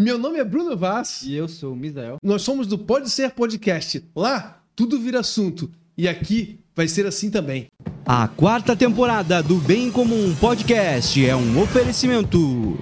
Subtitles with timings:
[0.00, 1.20] Meu nome é Bruno Vaz.
[1.26, 2.16] E eu sou o Misael.
[2.24, 4.02] Nós somos do Pode Ser Podcast.
[4.16, 5.70] Lá, tudo vira assunto.
[5.94, 7.66] E aqui vai ser assim também.
[8.06, 12.78] A quarta temporada do Bem Comum Podcast é um oferecimento.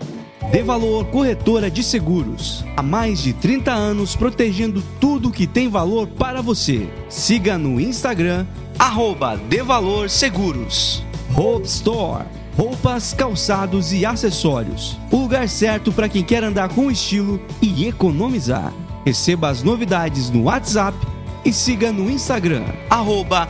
[0.53, 2.65] De Valor Corretora de Seguros.
[2.77, 6.89] Há mais de 30 anos protegendo tudo que tem valor para você.
[7.09, 8.47] Siga no Instagram,
[8.79, 11.03] arroba De Valor Seguros.
[11.37, 12.38] Hope Store.
[12.59, 14.99] Roupas, calçados e acessórios.
[15.13, 18.75] O lugar certo para quem quer andar com estilo e economizar.
[19.07, 20.99] Receba as novidades no WhatsApp
[21.45, 23.49] e siga no Instagram, arroba.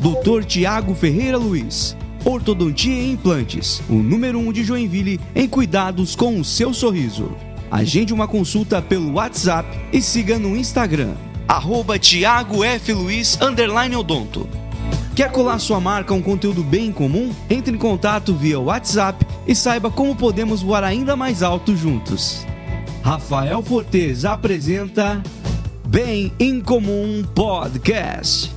[0.00, 0.42] Dr.
[0.46, 1.94] Tiago Ferreira Luiz.
[2.24, 7.30] Ortodontia e Implantes, o número 1 um de Joinville em cuidados com o seu sorriso.
[7.70, 11.12] Agende uma consulta pelo WhatsApp e siga no Instagram,
[11.46, 12.94] arroba Tiago F.
[12.94, 13.38] Luiz,
[13.98, 14.48] Odonto.
[15.16, 17.34] Quer colar sua marca a um conteúdo bem comum?
[17.48, 22.46] Entre em contato via WhatsApp e saiba como podemos voar ainda mais alto juntos.
[23.02, 25.22] Rafael Fortes apresenta
[25.88, 28.54] Bem em Comum Podcast.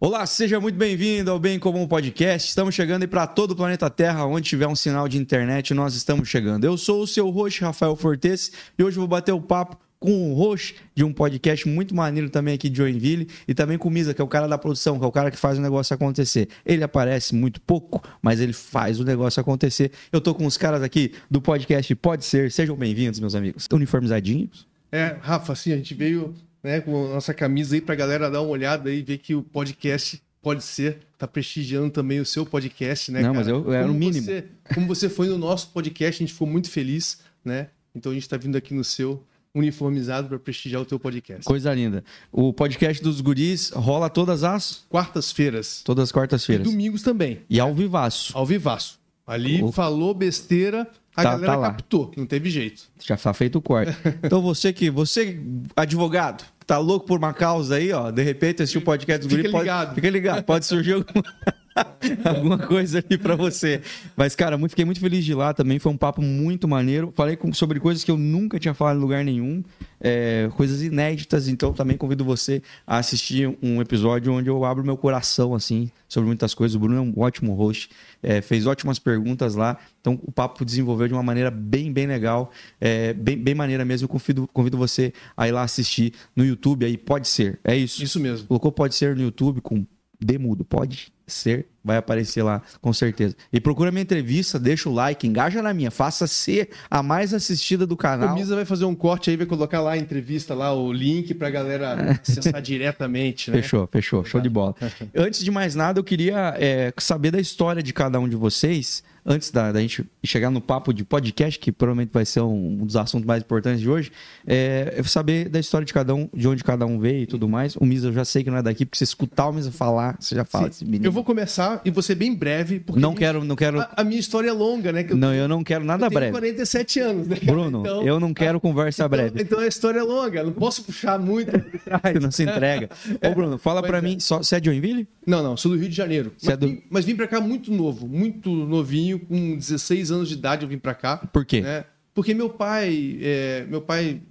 [0.00, 2.48] Olá, seja muito bem-vindo ao Bem Comum Podcast.
[2.48, 6.28] Estamos chegando para todo o planeta Terra, onde tiver um sinal de internet, nós estamos
[6.28, 6.64] chegando.
[6.64, 10.34] Eu sou o seu host, Rafael Fortes, e hoje vou bater o papo com o
[10.34, 14.12] host de um podcast muito maneiro também aqui de Joinville e também com o Misa,
[14.12, 16.46] que é o cara da produção, que é o cara que faz o negócio acontecer.
[16.66, 19.92] Ele aparece muito pouco, mas ele faz o negócio acontecer.
[20.12, 22.52] Eu tô com os caras aqui do podcast Pode Ser.
[22.52, 23.66] Sejam bem-vindos, meus amigos.
[23.72, 24.66] Uniformizadinhos.
[24.92, 28.42] É, Rafa, assim, a gente veio né, com a nossa camisa aí pra galera dar
[28.42, 33.10] uma olhada aí, ver que o podcast pode ser, tá prestigiando também o seu podcast,
[33.10, 33.22] né?
[33.22, 33.38] Não, cara?
[33.38, 34.26] mas eu era o mínimo.
[34.26, 37.68] Você, como você foi no nosso podcast, a gente ficou muito feliz, né?
[37.94, 39.24] Então a gente tá vindo aqui no seu
[39.54, 41.44] uniformizado para prestigiar o teu podcast.
[41.44, 42.04] Coisa linda.
[42.32, 45.82] O podcast dos guris rola todas as quartas-feiras.
[45.84, 46.66] Todas as quartas-feiras.
[46.66, 47.40] E domingos também.
[47.48, 48.36] E ao vivaço.
[48.36, 48.98] Ao vivaço.
[49.26, 49.70] Ali o...
[49.70, 52.82] falou besteira, a tá, galera tá captou, não teve jeito.
[53.00, 53.96] Já tá feito o corte.
[54.22, 55.40] então você que, você
[55.76, 59.34] advogado, que tá louco por uma causa aí, ó, de repente assistiu o podcast dos
[59.34, 59.94] guris, pode, ligado.
[59.94, 61.22] fica ligado, pode surgir alguma
[62.24, 63.82] alguma coisa ali para você.
[64.16, 65.78] Mas, cara, muito, fiquei muito feliz de ir lá também.
[65.78, 67.12] Foi um papo muito maneiro.
[67.14, 69.62] Falei com, sobre coisas que eu nunca tinha falado em lugar nenhum,
[70.00, 71.48] é, coisas inéditas.
[71.48, 76.26] Então, também convido você a assistir um episódio onde eu abro meu coração, assim, sobre
[76.26, 76.76] muitas coisas.
[76.76, 77.90] O Bruno é um ótimo host,
[78.22, 79.76] é, fez ótimas perguntas lá.
[80.00, 84.04] Então, o papo desenvolveu de uma maneira bem, bem legal, é, bem, bem maneira mesmo.
[84.04, 86.84] Eu convido, convido você a ir lá assistir no YouTube.
[86.84, 87.58] Aí, pode ser.
[87.64, 88.02] É isso.
[88.02, 88.46] Isso mesmo.
[88.46, 89.84] Colocou pode ser no YouTube com
[90.20, 90.64] Demudo.
[90.64, 93.34] Pode ser, vai aparecer lá, com certeza.
[93.52, 97.86] E procura minha entrevista, deixa o like, engaja na minha, faça ser a mais assistida
[97.86, 98.30] do canal.
[98.30, 101.34] A Misa vai fazer um corte aí, vai colocar lá a entrevista, lá o link
[101.34, 103.62] pra galera acessar diretamente, né?
[103.62, 104.74] Fechou, fechou, show de bola.
[105.14, 109.02] Antes de mais nada, eu queria é, saber da história de cada um de vocês
[109.24, 112.86] antes da, da, gente chegar no papo de podcast, que provavelmente vai ser um, um
[112.86, 114.12] dos assuntos mais importantes de hoje,
[114.46, 117.76] é, saber da história de cada um, de onde cada um veio e tudo mais.
[117.76, 120.16] O Misa eu já sei que não é daqui, porque você escutar o Misa falar,
[120.20, 121.06] você já fala menino.
[121.06, 123.00] Eu vou começar e vou ser bem breve, porque.
[123.00, 123.80] Não quero, não quero.
[123.80, 125.06] A, a minha história é longa, né?
[125.08, 126.32] Eu, não, eu não quero nada eu breve.
[126.32, 127.36] Tenho 47 anos, né?
[127.42, 129.42] Bruno, então, eu não quero conversa então, breve.
[129.42, 131.50] Então a história é longa, não posso puxar muito.
[132.02, 132.88] você não se entrega.
[133.24, 134.02] Ô, Bruno, fala para é.
[134.02, 135.06] mim, só, você é de Joinville?
[135.26, 136.32] Não, não, sou do Rio de Janeiro.
[136.42, 136.66] Mas, é do...
[136.66, 140.68] vim, mas vim para cá muito novo, muito novinho, com 16 anos de idade eu
[140.68, 141.16] vim para cá.
[141.16, 141.60] Por quê?
[141.60, 141.84] Né?
[142.14, 144.22] Porque meu pai, é, meu pai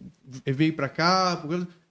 [0.46, 1.44] veio para cá,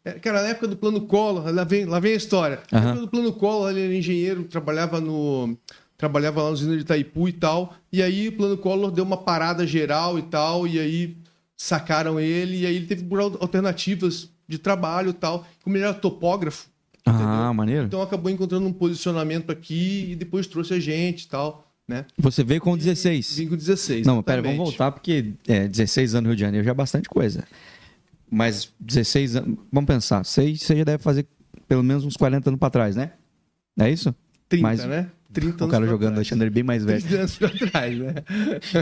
[0.04, 2.60] é, cara, na época do plano Collor, lá vem, lá vem a história.
[2.70, 5.56] Na época do plano Collor, ele era engenheiro, trabalhava no
[5.96, 7.76] trabalhava lá no usina de Itaipu e tal.
[7.92, 11.16] E aí o plano Collor deu uma parada geral e tal, e aí
[11.56, 13.06] sacaram ele, e aí ele teve
[13.38, 15.46] alternativas de trabalho e tal.
[15.62, 16.68] Como ele era topógrafo,
[17.06, 17.54] ah, entendeu?
[17.54, 17.86] maneiro.
[17.86, 21.71] Então acabou encontrando um posicionamento aqui e depois trouxe a gente e tal.
[21.92, 22.06] Né?
[22.18, 23.36] Você veio com 16?
[23.36, 24.06] Vim com 16.
[24.06, 27.08] Não, pera, vamos voltar, porque é, 16 anos no Rio de Janeiro já é bastante
[27.08, 27.44] coisa.
[28.30, 31.26] Mas 16 anos, vamos pensar, você, você já deve fazer
[31.68, 33.12] pelo menos uns 40 anos para trás, né?
[33.78, 34.14] É isso?
[34.48, 35.10] 30, Mais, né?
[35.32, 37.00] 30 o cara jogando, ele bem mais velho.
[37.00, 38.14] 30 anos pra trás, né?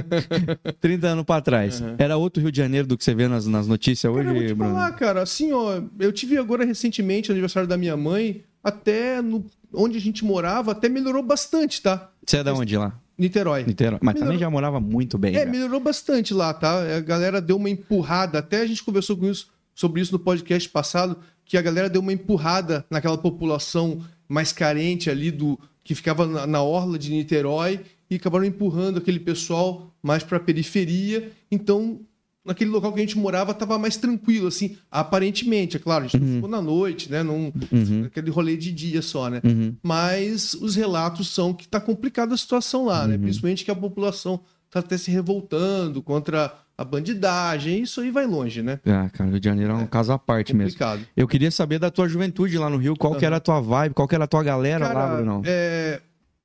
[0.81, 1.81] 30 anos pra trás.
[1.81, 1.95] Uhum.
[1.99, 4.35] Era outro Rio de Janeiro do que você vê nas, nas notícias cara, hoje, eu
[4.35, 4.75] vou te Bruno?
[4.75, 9.97] falar, cara, assim, ó, eu tive agora recentemente, aniversário da minha mãe, até no, onde
[9.97, 12.11] a gente morava, até melhorou bastante, tá?
[12.27, 12.99] Você é da onde lá?
[13.21, 13.65] Niterói.
[13.65, 13.99] Niterói.
[14.03, 14.33] Mas melhorou...
[14.33, 15.37] também já morava muito bem.
[15.37, 15.51] É, já.
[15.51, 16.97] melhorou bastante lá, tá?
[16.97, 20.67] A galera deu uma empurrada, até a gente conversou com isso, sobre isso no podcast
[20.71, 26.27] passado, que a galera deu uma empurrada naquela população mais carente ali do que ficava
[26.27, 31.31] na, na orla de Niterói e acabaram empurrando aquele pessoal mais para a periferia.
[31.51, 32.01] Então
[32.45, 36.23] naquele local que a gente morava estava mais tranquilo, assim, aparentemente, é claro, a gente
[36.23, 36.35] uhum.
[36.37, 37.23] ficou na noite, né?
[37.23, 38.05] Num, uhum.
[38.07, 39.41] Aquele rolê de dia só, né?
[39.45, 39.75] Uhum.
[39.83, 43.17] Mas os relatos são que está complicada a situação lá, né?
[43.17, 43.23] Uhum.
[43.23, 48.63] Principalmente que a população está até se revoltando contra a bandidagem, isso aí vai longe,
[48.63, 48.81] né?
[48.87, 51.01] Ah, cara, Rio de Janeiro é um é, caso à parte complicado.
[51.01, 51.13] mesmo.
[51.15, 53.93] Eu queria saber da tua juventude lá no Rio, qual que era a tua vibe,
[53.93, 55.43] qual que era a tua galera cara, lá, Bruno?
[55.45, 56.01] É,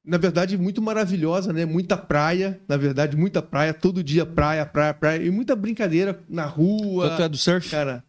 [0.05, 1.65] na verdade, muito maravilhosa, né?
[1.65, 6.45] Muita praia, na verdade, muita praia, todo dia praia, praia, praia, e muita brincadeira na
[6.45, 7.15] rua.
[7.15, 7.69] Tu é do surf?
[7.69, 8.03] Cara,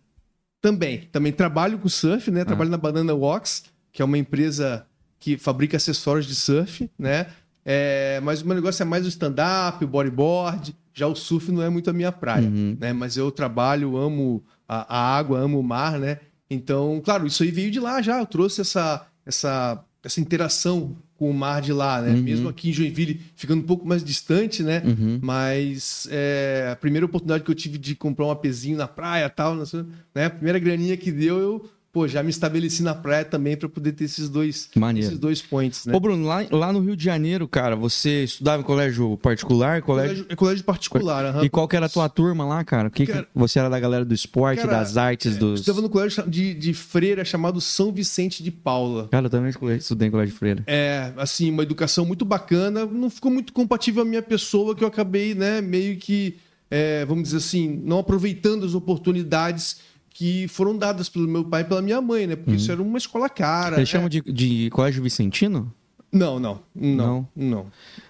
[0.61, 1.09] também.
[1.11, 2.43] Também trabalho com surf, né?
[2.43, 2.45] Ah.
[2.45, 4.87] Trabalho na Banana Walks, que é uma empresa
[5.19, 7.27] que fabrica acessórios de surf, né?
[7.65, 10.77] É, mas o meu negócio é mais o stand-up, o bodyboard.
[10.93, 12.77] Já o surf não é muito a minha praia, uhum.
[12.79, 12.93] né?
[12.93, 16.19] Mas eu trabalho, amo a, a, água, amo o mar, né?
[16.49, 18.21] Então, claro, isso aí veio de lá já.
[18.21, 22.13] Eu trouxe essa, essa, essa interação com o mar de lá, né?
[22.13, 22.23] Uhum.
[22.23, 24.83] Mesmo aqui em Joinville, ficando um pouco mais distante, né?
[24.85, 25.19] Uhum.
[25.21, 29.57] Mas é, a primeira oportunidade que eu tive de comprar um apezinho na praia tal,
[29.57, 30.27] né?
[30.27, 33.93] A primeira graninha que deu, eu pô, já me estabeleci na praia também para poder
[33.93, 35.97] ter esses dois, esses dois points, né?
[35.97, 39.81] Ô, Bruno, lá, lá no Rio de Janeiro, cara, você estudava em colégio particular?
[39.81, 41.45] Colégio, colégio, colégio particular, uhum.
[41.45, 42.91] E qual que era a tua turma lá, cara?
[42.91, 45.61] Que, cara, você era da galera do esporte, cara, das artes, é, dos...
[45.61, 49.09] Eu estava no colégio de, de freira chamado São Vicente de Paula.
[49.11, 50.65] Cara, eu também estudei em colégio de freira.
[50.67, 54.89] É, assim, uma educação muito bacana, não ficou muito compatível a minha pessoa, que eu
[54.89, 56.37] acabei, né, meio que,
[56.71, 61.65] é, vamos dizer assim, não aproveitando as oportunidades que foram dadas pelo meu pai e
[61.65, 62.37] pela minha mãe, né?
[62.37, 62.57] Porque uhum.
[62.57, 63.77] isso era uma escola cara.
[63.77, 63.93] Eles né?
[63.93, 65.71] chamam de, de Colégio Vicentino?
[66.11, 67.67] Não, não, não, não,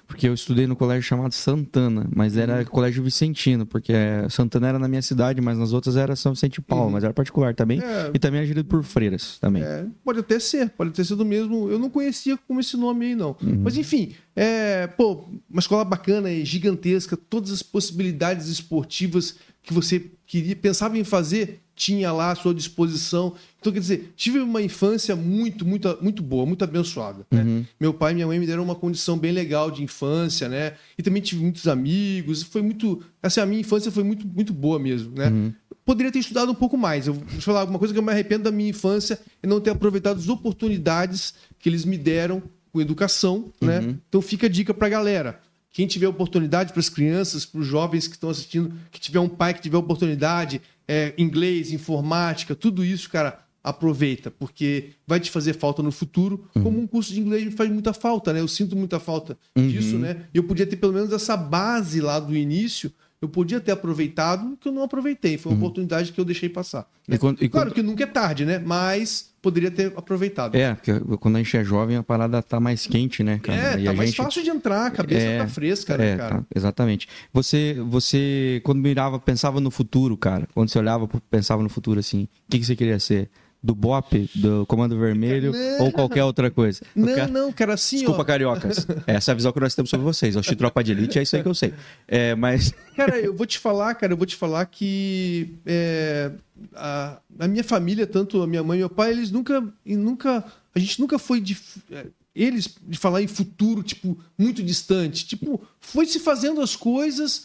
[0.07, 2.65] Porque eu estudei no colégio chamado Santana, mas era uhum.
[2.67, 3.93] colégio Vicentino, porque
[4.31, 6.91] Santana era na minha cidade, mas nas outras era São Vicente Paulo, uhum.
[6.93, 7.81] mas era particular também.
[7.81, 8.13] É...
[8.15, 9.65] E também era gerido por freiras também.
[9.65, 11.69] É, pode até ser, pode ter sido mesmo.
[11.69, 13.35] Eu não conhecia como esse nome aí, não.
[13.43, 13.63] Uhum.
[13.65, 20.13] Mas enfim, é, pô, uma escola bacana e gigantesca, todas as possibilidades esportivas que você
[20.25, 23.35] queria, pensava em fazer, tinha lá à sua disposição.
[23.61, 27.27] Então, quer dizer, tive uma infância muito, muito, muito boa, muito abençoada.
[27.31, 27.43] Né?
[27.43, 27.65] Uhum.
[27.79, 30.73] Meu pai e minha mãe me deram uma condição bem legal de infância, né?
[30.97, 32.43] E também tive muitos amigos.
[32.43, 33.03] Foi muito.
[33.23, 35.29] Assim, a minha infância foi muito, muito boa mesmo, né?
[35.29, 35.53] Uhum.
[35.85, 37.07] Poderia ter estudado um pouco mais.
[37.07, 39.71] Eu vou falar alguma coisa que eu me arrependo da minha infância é não ter
[39.71, 43.81] aproveitado as oportunidades que eles me deram com educação, né?
[43.81, 43.87] uhum.
[43.87, 43.97] né?
[44.09, 45.41] Então fica a dica pra galera.
[45.77, 49.29] Quem tiver oportunidade para as crianças, para os jovens que estão assistindo, que tiver um
[49.29, 55.55] pai que tiver oportunidade, é, inglês, informática, tudo isso, cara, aproveita, porque vai te fazer
[55.55, 56.63] falta no futuro, uhum.
[56.63, 58.41] como um curso de inglês me faz muita falta, né?
[58.41, 59.67] Eu sinto muita falta uhum.
[59.67, 60.27] disso, né?
[60.33, 64.57] E eu podia ter pelo menos essa base lá do início, eu podia ter aproveitado,
[64.61, 65.39] que eu não aproveitei.
[65.39, 65.65] Foi uma uhum.
[65.65, 66.89] oportunidade que eu deixei passar.
[67.09, 67.17] Né?
[67.17, 67.75] E quando, e claro quando...
[67.75, 68.59] que nunca é tarde, né?
[68.59, 70.55] Mas poderia ter aproveitado.
[70.55, 73.79] É, porque quando a gente é jovem, a parada tá mais quente, né, cara?
[73.79, 74.17] É, e tá mais gente...
[74.17, 76.35] fácil de entrar, a cabeça é, tá fresca, né, é, cara?
[76.37, 77.09] Tá, exatamente.
[77.33, 80.49] Você, você, quando mirava, pensava no futuro, cara.
[80.53, 83.31] Quando você olhava, pensava no futuro assim, o que, que você queria ser?
[83.63, 86.83] Do BOP, do Comando Vermelho não, ou qualquer outra coisa.
[86.95, 87.33] Não, quero...
[87.33, 88.25] não, cara, assim, Desculpa, ó...
[88.25, 88.87] cariocas.
[89.07, 90.37] Essa é a visão que nós temos sobre vocês.
[90.37, 91.75] Eu tropa de elite, é isso aí que eu sei.
[92.07, 92.73] É, mas...
[92.97, 96.31] Cara, eu vou te falar, cara, eu vou te falar que é,
[96.75, 100.43] a, a, minha família, tanto a minha mãe e meu pai, eles nunca, nunca...
[100.75, 101.59] A gente nunca foi de...
[101.91, 105.27] É, eles, de falar em futuro, tipo, muito distante.
[105.27, 107.45] Tipo, foi se fazendo as coisas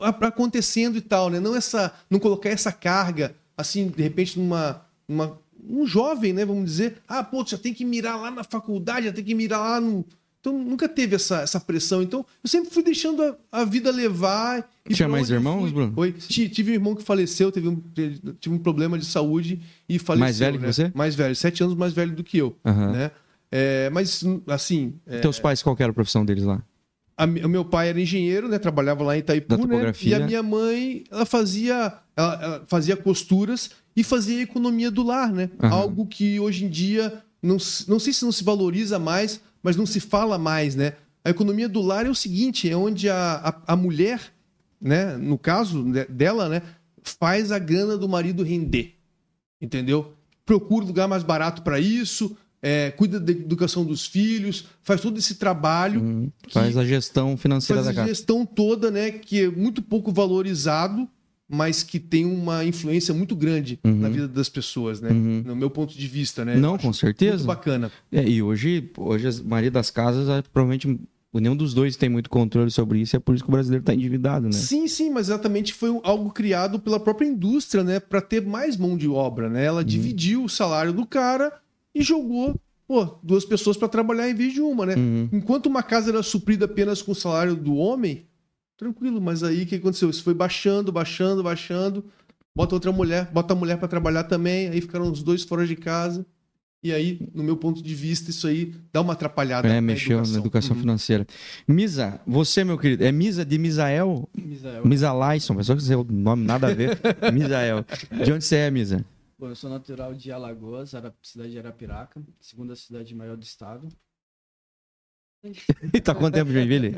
[0.00, 1.38] acontecendo e tal, né?
[1.38, 1.92] Não essa...
[2.10, 4.82] Não colocar essa carga, assim, de repente, numa...
[5.08, 5.38] Uma,
[5.68, 9.12] um jovem, né, vamos dizer, ah, pô, já tem que mirar lá na faculdade, já
[9.12, 10.04] tem que mirar lá no.
[10.40, 12.00] Então nunca teve essa, essa pressão.
[12.00, 14.68] Então eu sempre fui deixando a, a vida levar.
[14.88, 15.92] Tinha mais irmãos, Bruno?
[15.96, 17.82] Oi, tive um irmão que faleceu, teve um,
[18.40, 20.20] tive um problema de saúde e faleceu.
[20.24, 20.66] Mais velho né?
[20.66, 20.92] que você?
[20.94, 22.56] Mais velho, sete anos mais velho do que eu.
[22.64, 22.92] Uhum.
[22.92, 23.10] Né?
[23.50, 24.94] É, mas assim.
[25.06, 25.18] É...
[25.20, 26.62] Teus pais, qual era a profissão deles lá?
[27.18, 28.60] A, o meu pai era engenheiro, né?
[28.60, 29.92] Trabalhava lá em Itaipu, né?
[30.00, 35.32] E a minha mãe, ela fazia, ela, ela fazia costuras e fazia economia do lar,
[35.32, 35.50] né?
[35.60, 35.68] Uhum.
[35.68, 37.56] Algo que hoje em dia não,
[37.88, 40.94] não sei se não se valoriza mais, mas não se fala mais, né?
[41.24, 43.34] A economia do lar é o seguinte, é onde a,
[43.66, 44.20] a, a mulher,
[44.80, 46.62] né, no caso dela, né,
[47.02, 48.94] faz a grana do marido render.
[49.60, 50.14] Entendeu?
[50.46, 55.36] Procura lugar mais barato para isso, é, cuida da educação dos filhos, faz todo esse
[55.36, 56.00] trabalho.
[56.00, 56.32] Uhum.
[56.50, 57.96] Faz a gestão financeira da casa.
[57.96, 59.10] Faz a gestão toda, né?
[59.10, 61.08] Que é muito pouco valorizado
[61.48, 64.00] mas que tem uma influência muito grande uhum.
[64.00, 65.10] na vida das pessoas, né?
[65.10, 65.42] Uhum.
[65.46, 66.56] No meu ponto de vista, né?
[66.56, 67.36] Não, com certeza.
[67.36, 67.90] Muito bacana.
[68.12, 71.00] É, e hoje, hoje a maioria das casas, é, provavelmente
[71.32, 73.94] nenhum dos dois tem muito controle sobre isso, é por isso que o brasileiro está
[73.94, 74.52] endividado, né?
[74.52, 77.98] Sim, sim, mas exatamente foi algo criado pela própria indústria, né?
[77.98, 79.64] Para ter mais mão de obra, né?
[79.64, 79.86] Ela uhum.
[79.86, 81.52] dividiu o salário do cara
[81.94, 84.96] e jogou pô, duas pessoas para trabalhar em vez de uma, né?
[84.96, 85.28] Uhum.
[85.30, 88.26] Enquanto uma casa era suprida apenas com o salário do homem,
[88.78, 89.20] tranquilo.
[89.20, 90.08] Mas aí o que aconteceu?
[90.08, 92.04] Isso foi baixando, baixando, baixando.
[92.56, 94.68] Bota outra mulher, bota a mulher para trabalhar também.
[94.68, 96.24] Aí ficaram os dois fora de casa.
[96.80, 99.68] E aí, no meu ponto de vista, isso aí dá uma atrapalhada.
[99.68, 100.32] É, mexeu educação.
[100.32, 100.80] na educação uhum.
[100.80, 101.26] financeira.
[101.66, 104.28] Misa, você, meu querido, é Misa de Misael?
[104.32, 104.86] Misael.
[104.86, 106.96] Misa Lyson, mas só que o nome nada a ver.
[107.34, 107.84] Misael.
[108.24, 109.04] De onde você é, Misa?
[109.38, 110.90] Bom, eu sou natural de Alagoas,
[111.22, 113.88] cidade de Arapiraca, segunda cidade maior do estado.
[116.04, 116.96] tá quanto tempo, Joinville?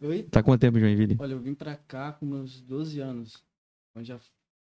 [0.00, 0.22] Oi?
[0.22, 1.18] Tá quanto tempo, Joinville?
[1.20, 3.44] Olha, eu vim pra cá com meus 12 anos.
[3.94, 4.18] Eu já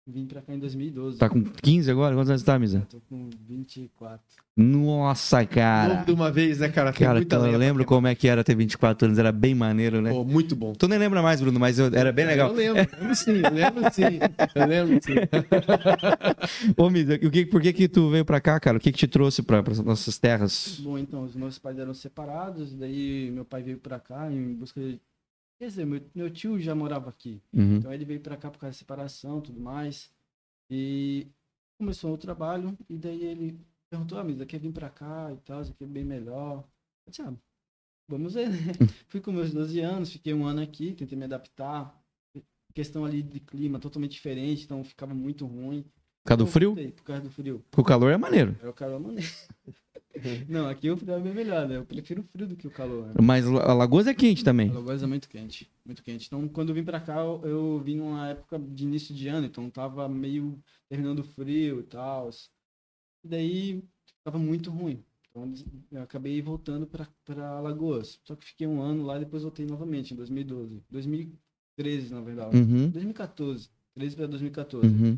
[0.10, 1.18] Vim pra cá em 2012.
[1.18, 2.16] Tá com 15 agora?
[2.16, 2.88] Quantos anos tá, Misa?
[2.90, 4.22] tô com 24.
[4.56, 5.96] Nossa, cara.
[5.96, 6.94] Novo de uma vez, né, cara?
[6.94, 9.20] Tem cara, eu lembro como é que era ter 24 anos.
[9.20, 10.12] Era bem maneiro, né?
[10.12, 10.72] Pô, muito bom.
[10.72, 12.52] Tu nem lembra mais, Bruno, mas eu, era bem legal.
[12.52, 14.20] Eu lembro, eu lembro sim, eu lembro sim.
[14.56, 15.14] Eu lembro sim.
[16.78, 18.78] Ô, Misa, o que, por que que tu veio pra cá, cara?
[18.78, 20.80] O que que te trouxe pra, pra nossas terras?
[20.80, 24.80] Bom, então, os meus pais eram separados, daí meu pai veio pra cá em busca
[24.80, 25.02] de...
[25.60, 27.42] Quer dizer, meu, meu tio já morava aqui.
[27.52, 27.78] Uhum.
[27.78, 30.12] Então ele veio pra cá por causa da separação e tudo mais.
[30.70, 31.28] E
[31.80, 33.60] começou o trabalho, e daí ele
[33.90, 36.64] perguntou, ah, mas quer vir pra cá e tal, isso aqui é bem melhor.
[37.06, 37.34] Eu disse, ah,
[38.08, 38.58] vamos ver, né?
[39.08, 41.98] Fui com meus 12 anos, fiquei um ano aqui, tentei me adaptar.
[42.74, 45.84] Questão ali de clima totalmente diferente, então ficava muito ruim.
[46.24, 46.76] Por causa do frio?
[46.76, 47.64] Por causa do frio.
[47.72, 48.56] Porque o calor é maneiro.
[48.62, 49.32] É, o calor é maneiro.
[50.48, 51.78] Não, aqui o frio é bem melhor, né?
[51.78, 53.08] Eu prefiro o frio do que o calor.
[53.08, 53.14] Né?
[53.22, 54.70] Mas a Lagoas é quente também.
[54.70, 56.28] A Lagoas é muito quente, muito quente.
[56.28, 59.48] Então, quando eu vim pra cá, eu, eu vim numa época de início de ano,
[59.48, 60.58] então tava meio
[60.90, 62.30] terminando frio e tal.
[63.24, 63.84] E daí
[64.24, 65.04] tava muito ruim.
[65.30, 65.54] Então,
[65.92, 68.20] eu acabei voltando pra, pra Lagoas.
[68.24, 70.82] Só que fiquei um ano lá e depois voltei novamente, em 2012.
[70.90, 72.58] 2013, na verdade.
[72.58, 72.90] Uhum.
[72.90, 73.70] 2014.
[73.94, 74.88] 13 para 2014.
[74.88, 75.18] Uhum.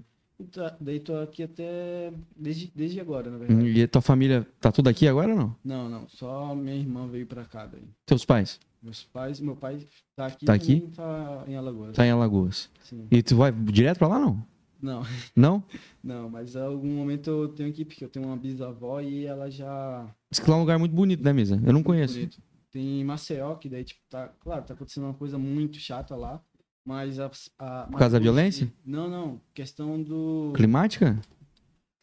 [0.51, 3.67] Tá, daí tô aqui até desde, desde agora, na verdade.
[3.67, 5.55] E tua família tá tudo aqui agora ou não?
[5.63, 6.07] Não, não.
[6.07, 7.83] Só minha irmã veio pra cá daí.
[8.05, 8.59] Teus pais?
[8.81, 10.45] Meus pais, meu pai tá aqui.
[10.45, 10.89] Tá aqui?
[10.95, 11.95] Tá em Alagoas.
[11.95, 12.69] Tá em Alagoas.
[12.83, 13.05] Sim.
[13.11, 14.41] E tu vai direto pra lá não?
[14.81, 15.03] Não.
[15.35, 15.63] Não?
[16.01, 19.25] Não, mas em algum momento eu tenho que ir, porque eu tenho uma bisavó e
[19.25, 20.09] ela já.
[20.31, 21.61] Diz que lá é um lugar muito bonito, né, Misa?
[21.65, 22.13] Eu não conheço.
[22.13, 22.41] Bonito.
[22.71, 24.29] Tem Maceió, que daí, tipo, tá.
[24.39, 26.41] Claro, tá acontecendo uma coisa muito chata lá.
[26.89, 27.29] Mas a,
[27.59, 28.67] a Por causa da violência?
[28.83, 29.39] Não, não.
[29.53, 30.51] Questão do.
[30.55, 31.19] Climática?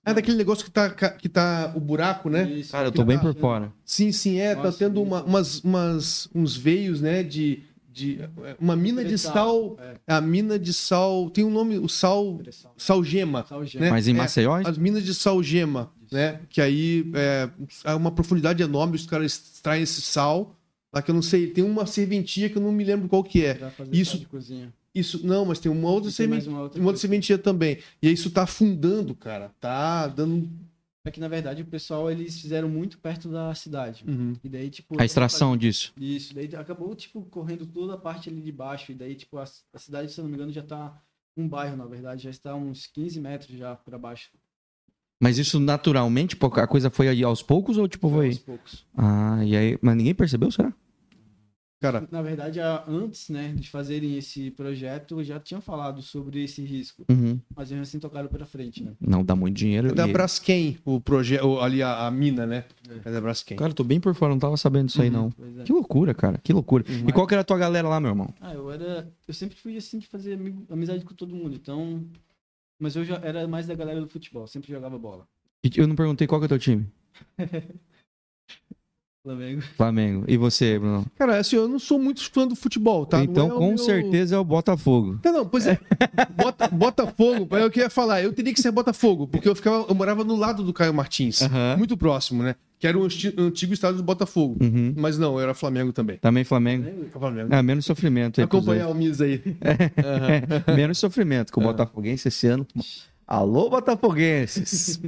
[0.05, 2.49] É daquele negócio que tá, que tá o buraco, né?
[2.49, 3.73] Isso, Cara, eu tô bem tá, por fora.
[3.85, 4.55] Sim, sim, é.
[4.55, 7.25] Tá Nossa, tá tendo uma, umas, umas, uns veios, né?
[7.25, 8.21] De, de
[8.61, 9.77] uma mina de sal.
[9.81, 9.97] É.
[10.07, 11.31] A mina de sal.
[11.31, 12.39] Tem um nome, o sal.
[12.77, 13.45] Salgema.
[13.75, 13.91] Né?
[13.91, 14.61] Mas em é, Maceió?
[14.61, 16.43] É, as minas de salgema, né?
[16.49, 17.51] Que aí é,
[17.83, 18.95] é uma profundidade enorme.
[18.95, 20.56] Os caras extraem esse sal
[20.97, 23.45] Lá que eu não sei, tem uma serventia que eu não me lembro qual que
[23.45, 23.61] é.
[23.93, 24.27] Isso,
[24.95, 27.81] isso não, mas tem uma outra, serventia, uma outra, uma outra serventia também.
[28.01, 29.51] E aí isso tá afundando, cara.
[29.61, 30.51] Tá dando
[31.05, 34.07] é que na verdade o pessoal eles fizeram muito perto da cidade.
[34.09, 34.37] Uhum.
[34.43, 35.59] E daí tipo a extração fazer...
[35.59, 35.93] disso.
[36.01, 39.45] Isso, daí acabou tipo correndo toda a parte ali de baixo e daí tipo a,
[39.75, 40.99] a cidade, se eu não me engano, já tá
[41.37, 44.31] um bairro, na verdade, já está uns 15 metros já para baixo.
[45.21, 48.29] Mas isso naturalmente, a coisa foi aí aos poucos ou tipo foi?
[48.29, 48.87] Aos poucos.
[48.97, 50.73] Ah, e aí, mas ninguém percebeu, será?
[51.79, 57.05] Cara, na verdade, antes, né, de fazerem esse projeto, já tinham falado sobre esse risco.
[57.11, 57.39] Uhum.
[57.55, 58.93] Mas eles assim tocaram para frente, né?
[58.99, 59.89] Não dá muito dinheiro.
[59.89, 60.13] É da e...
[60.13, 62.65] Braskem, o projeto, ali a, a, mina, né?
[62.89, 63.09] É.
[63.09, 63.59] é da Braskem.
[63.59, 65.05] Cara, tô bem por fora, não tava sabendo disso uhum.
[65.05, 65.33] aí não.
[65.61, 65.65] É.
[65.65, 66.39] Que loucura, cara.
[66.43, 66.83] Que loucura.
[66.89, 67.09] Uhum.
[67.09, 68.33] E qual que era a tua galera lá, meu irmão?
[68.41, 71.55] Ah, eu era, eu sempre fui assim de fazer amigo, amizade com todo mundo.
[71.55, 72.05] Então,
[72.79, 75.29] mas eu já era mais da galera do futebol, sempre jogava bola.
[75.63, 76.87] E eu não perguntei qual que é o teu time.
[79.27, 79.63] Flamengo.
[79.77, 80.25] Flamengo.
[80.29, 81.05] E você, Bruno?
[81.19, 83.25] Cara, assim, eu não sou muito fã do futebol, tá?
[83.25, 83.79] Então, é com meu...
[83.79, 85.19] certeza é o Botafogo.
[85.25, 85.81] Não, não, pois é.
[86.37, 88.23] Bota, Botafogo, é o que eu ia falar.
[88.23, 91.41] Eu teria que ser Botafogo, porque eu, ficava, eu morava no lado do Caio Martins.
[91.77, 92.55] Muito próximo, né?
[92.79, 93.05] Que era o
[93.39, 94.59] antigo estado do Botafogo.
[94.63, 94.95] Uhum.
[94.97, 96.19] Mas não, eu era Flamengo também.
[96.19, 97.07] Também Flamengo?
[97.11, 97.49] Flamengo.
[97.51, 98.39] Ah, menos sofrimento.
[98.39, 99.43] Aí Acompanhar o Miz aí.
[100.67, 100.77] Uhum.
[100.77, 102.67] menos sofrimento com o Botafoguense esse ano.
[103.27, 105.01] Alô, Botafoguenses!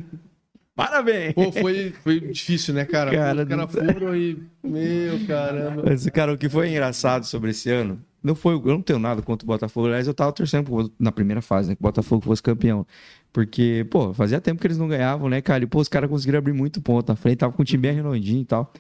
[0.79, 1.33] Parabéns!
[1.33, 3.11] Pô, foi, foi difícil, né, cara?
[3.11, 4.41] cara Os caras foram e.
[4.63, 5.83] Meu caramba.
[5.85, 8.01] Mas, cara, o que foi engraçado sobre esse ano.
[8.23, 9.89] Não foi, eu não tenho nada contra o Botafogo.
[9.89, 11.75] Aliás, eu tava torcendo na primeira fase, né?
[11.75, 12.87] Que o Botafogo fosse campeão.
[13.33, 15.65] Porque, pô, fazia tempo que eles não ganhavam, né, cara?
[15.65, 17.39] E, pô, os caras conseguiram abrir muito ponto na frente.
[17.39, 18.73] Tava com o time bem redondinho e tal.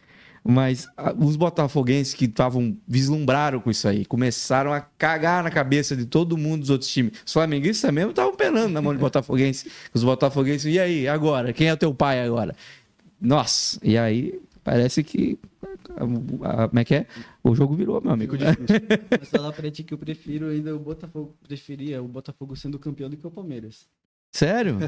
[0.50, 5.94] Mas a, os botafoguenses que estavam vislumbraram com isso aí, começaram a cagar na cabeça
[5.94, 7.12] de todo mundo dos outros times.
[7.26, 9.70] Os flamenguistas mesmo estavam penando na mão de botafoguense.
[9.92, 11.52] Os botafoguenses, e aí, agora?
[11.52, 12.56] Quem é o teu pai agora?
[13.20, 15.38] Nossa, e aí parece que.
[15.98, 17.06] Como é que é?
[17.44, 18.34] O jogo virou, meu amigo.
[19.20, 23.10] Mas falar pra ti que eu prefiro ainda o Botafogo, preferia o Botafogo sendo campeão
[23.10, 23.86] do que o Palmeiras.
[24.30, 24.78] Sério?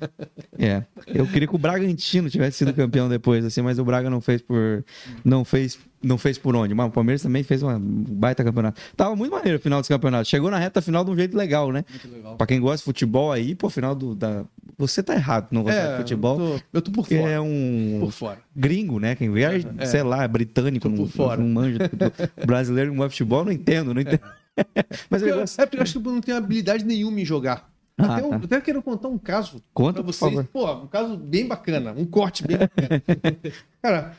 [0.58, 0.84] é.
[1.06, 4.42] Eu queria que o Bragantino tivesse sido campeão depois, assim, mas o Braga não fez
[4.42, 4.84] por.
[5.24, 6.74] Não fez, não fez por onde.
[6.74, 8.80] Mas o Palmeiras também fez uma baita campeonato.
[8.94, 10.28] Tava muito maneiro o final desse campeonato.
[10.28, 11.84] Chegou na reta final de um jeito legal, né?
[11.88, 12.36] Muito legal.
[12.36, 14.14] Pra quem gosta de futebol aí, pô, final do.
[14.14, 14.44] Da...
[14.76, 16.40] Você tá errado não gostar é, de futebol.
[16.40, 17.30] Eu tô, eu tô por fora.
[17.30, 17.98] É um.
[18.00, 18.38] Por fora.
[18.54, 19.14] Gringo, né?
[19.14, 21.40] Quem vê, é, sei lá, é britânico, não, fora.
[21.40, 21.78] não manja.
[22.46, 24.20] brasileiro não gosta de futebol, não entendo, não entendo.
[25.08, 25.60] mas eu, gosto...
[25.60, 27.71] é porque eu acho que eu não tenho habilidade nenhuma em jogar.
[28.02, 28.36] Ah, até, tá.
[28.36, 30.46] até quero contar um caso Conta, pra vocês.
[30.52, 33.02] Pô, um caso bem bacana, um corte bem bacana.
[33.80, 34.16] Cara,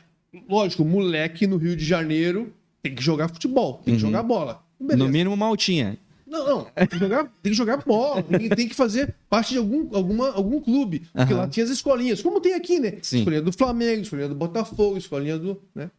[0.48, 4.10] lógico, moleque no Rio de Janeiro tem que jogar futebol, tem que uhum.
[4.10, 4.62] jogar bola.
[4.78, 5.04] Beleza.
[5.04, 5.98] No mínimo maltinha.
[6.26, 6.64] Não, não.
[6.64, 8.22] Tem que jogar, tem que jogar bola.
[8.56, 11.06] tem que fazer parte de algum, alguma, algum clube.
[11.12, 11.40] Porque uhum.
[11.40, 12.20] lá tinha as escolinhas.
[12.20, 12.98] Como tem aqui, né?
[13.02, 13.18] Sim.
[13.18, 15.62] Escolinha do Flamengo, escolinha do Botafogo, escolinha do.
[15.74, 15.90] Né?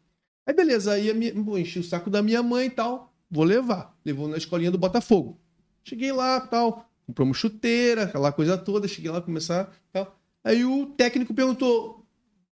[0.46, 3.14] Aí beleza, aí minha, pô, enchi o saco da minha mãe e tal.
[3.32, 3.96] Vou levar.
[4.04, 5.40] Levou na escolinha do Botafogo.
[5.84, 10.16] Cheguei lá tal compramos chuteira, aquela coisa toda, cheguei lá começar tal.
[10.44, 12.06] Aí o técnico perguntou: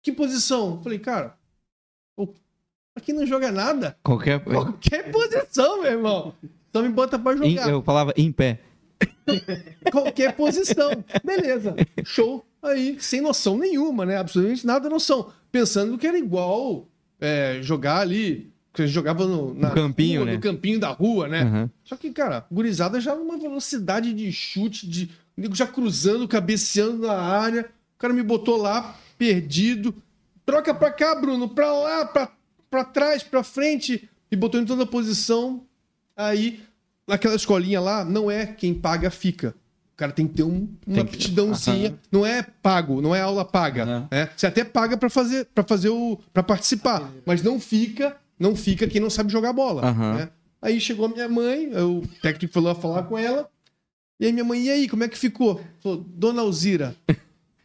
[0.01, 0.81] que posição?
[0.81, 1.37] falei, cara,
[2.95, 3.97] aqui não joga nada.
[4.03, 6.35] Qualquer, Qualquer posição, meu irmão.
[6.71, 7.69] Só me bota pra jogar.
[7.69, 8.59] eu falava em pé.
[9.91, 10.91] Qualquer posição.
[11.23, 11.75] Beleza.
[12.05, 12.45] Show.
[12.61, 14.17] Aí, sem noção nenhuma, né?
[14.17, 15.31] Absolutamente nada noção.
[15.51, 16.87] Pensando que era igual
[17.19, 20.33] é, jogar ali que a gente jogava no, na, campinho, rua, né?
[20.35, 21.43] No campinho da rua, né?
[21.43, 21.69] Uhum.
[21.83, 25.09] Só que, cara, gurizada já numa velocidade de chute, de
[25.53, 27.69] já cruzando, cabeceando na área.
[27.95, 29.93] O cara me botou lá, perdido.
[30.45, 32.31] Troca pra cá, Bruno, pra lá, pra,
[32.69, 34.09] pra trás, pra frente.
[34.31, 35.63] E botou em toda posição.
[36.15, 36.61] Aí,
[37.07, 39.53] naquela escolinha lá, não é quem paga, fica.
[39.93, 41.15] O cara tem que ter um, uma que...
[41.15, 41.91] aptidãozinha.
[41.91, 41.97] Uhum.
[42.11, 43.85] Não é pago, não é aula paga.
[43.85, 44.07] Uhum.
[44.09, 44.29] Né?
[44.35, 46.17] Você até paga para fazer, para fazer o.
[46.33, 47.11] para participar.
[47.25, 49.91] Mas não fica não fica quem não sabe jogar bola.
[49.91, 50.15] Uhum.
[50.15, 50.29] Né?
[50.59, 53.47] Aí chegou a minha mãe, o técnico foi lá falar com ela.
[54.19, 55.61] E aí minha mãe, e aí, como é que ficou?
[55.79, 56.95] Falou, Dona Alzira,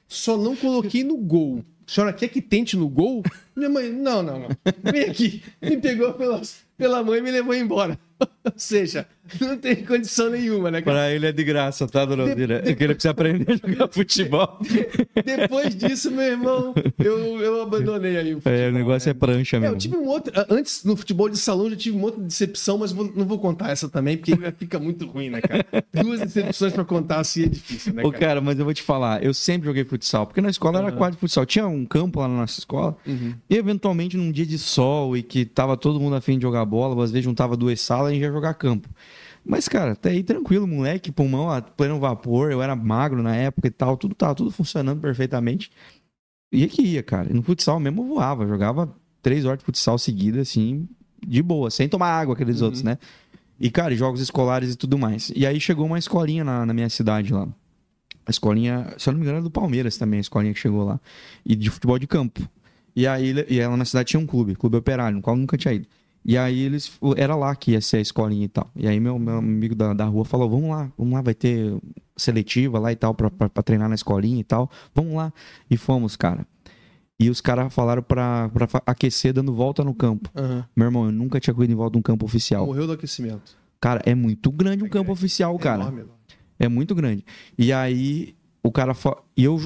[0.07, 1.65] só não coloquei no gol.
[1.87, 3.23] A senhora quer que tente no gol?
[3.57, 4.49] Minha mãe, não, não, não.
[4.83, 5.43] Vem aqui.
[5.63, 6.43] Me pegou pela,
[6.77, 7.99] pela mãe e me levou embora.
[8.53, 9.07] Ou seja,
[9.41, 10.99] não tem condição nenhuma, né, cara?
[10.99, 12.61] Pra ele é de graça, tá, dona Alzira?
[12.61, 12.71] De, de...
[12.71, 14.59] É que ele precisa aprender a jogar futebol.
[15.25, 18.59] Depois disso, meu irmão, eu, eu abandonei aí o futebol.
[18.59, 19.11] É, o negócio né?
[19.11, 19.75] é prancha mesmo.
[19.75, 20.33] É, eu tive um outro...
[20.49, 23.71] Antes, no futebol de salão, já tive uma outra decepção, mas vou, não vou contar
[23.71, 25.67] essa também, porque fica muito ruim, né, cara?
[25.93, 28.17] Duas decepções pra contar assim é difícil, né, cara?
[28.17, 30.87] Ô, cara, mas eu vou te falar, eu sempre joguei futsal, porque na escola uhum.
[30.87, 31.45] era quadro de futsal.
[31.45, 33.35] Tinha um campo lá na nossa escola, uhum.
[33.51, 37.03] e eventualmente num dia de sol e que tava todo mundo afim de jogar bola,
[37.03, 38.89] às vezes juntava duas salas e a gente ia jogar campo.
[39.45, 43.69] Mas, cara, até aí tranquilo, moleque, pulmão a pleno vapor, eu era magro na época
[43.69, 45.71] e tal, tudo tava tudo funcionando perfeitamente.
[46.51, 47.33] E que ia, cara.
[47.33, 50.89] No futsal mesmo eu voava, jogava três horas de futsal seguida, assim,
[51.25, 52.67] de boa, sem tomar água aqueles uhum.
[52.67, 52.99] outros, né?
[53.59, 55.33] E, cara, jogos escolares e tudo mais.
[55.35, 57.49] E aí chegou uma escolinha na, na minha cidade lá.
[58.27, 60.85] A escolinha, se eu não me engano, era do Palmeiras também, a escolinha que chegou
[60.85, 61.01] lá.
[61.45, 62.49] E de futebol de campo.
[62.95, 65.57] E aí, e ela na cidade tinha um clube, clube operário, no qual eu nunca
[65.57, 65.87] tinha ido.
[66.29, 66.99] E aí eles.
[67.17, 68.69] Era lá que ia ser a escolinha e tal.
[68.75, 71.73] E aí meu, meu amigo da, da rua falou: vamos lá, vamos lá, vai ter
[72.17, 74.69] seletiva lá e tal, pra, pra, pra treinar na escolinha e tal.
[74.93, 75.33] Vamos lá.
[75.71, 76.45] E fomos, cara.
[77.19, 80.29] E os caras falaram pra, pra aquecer dando volta no campo.
[80.35, 80.65] Uhum.
[80.75, 82.67] Meu irmão, eu nunca tinha corrido em volta de um campo oficial.
[82.67, 83.57] Morreu do aquecimento.
[83.81, 85.21] Cara, é muito grande um é campo grande.
[85.21, 85.83] oficial, é cara.
[85.83, 86.05] Enorme.
[86.59, 87.25] É muito grande.
[87.57, 88.35] E aí
[88.67, 88.95] o cara.
[89.37, 89.59] E eu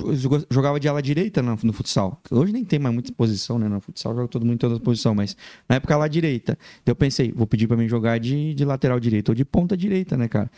[0.51, 2.21] jogava de ala direita no, no, futsal.
[2.31, 3.69] Hoje nem tem mais muita posição, né?
[3.69, 5.37] No futsal joga todo mundo em toda posição, mas
[5.69, 6.59] na época ala direita.
[6.83, 9.77] Então eu pensei, vou pedir para mim jogar de, de lateral direito ou de ponta
[9.77, 10.51] direita, né, cara?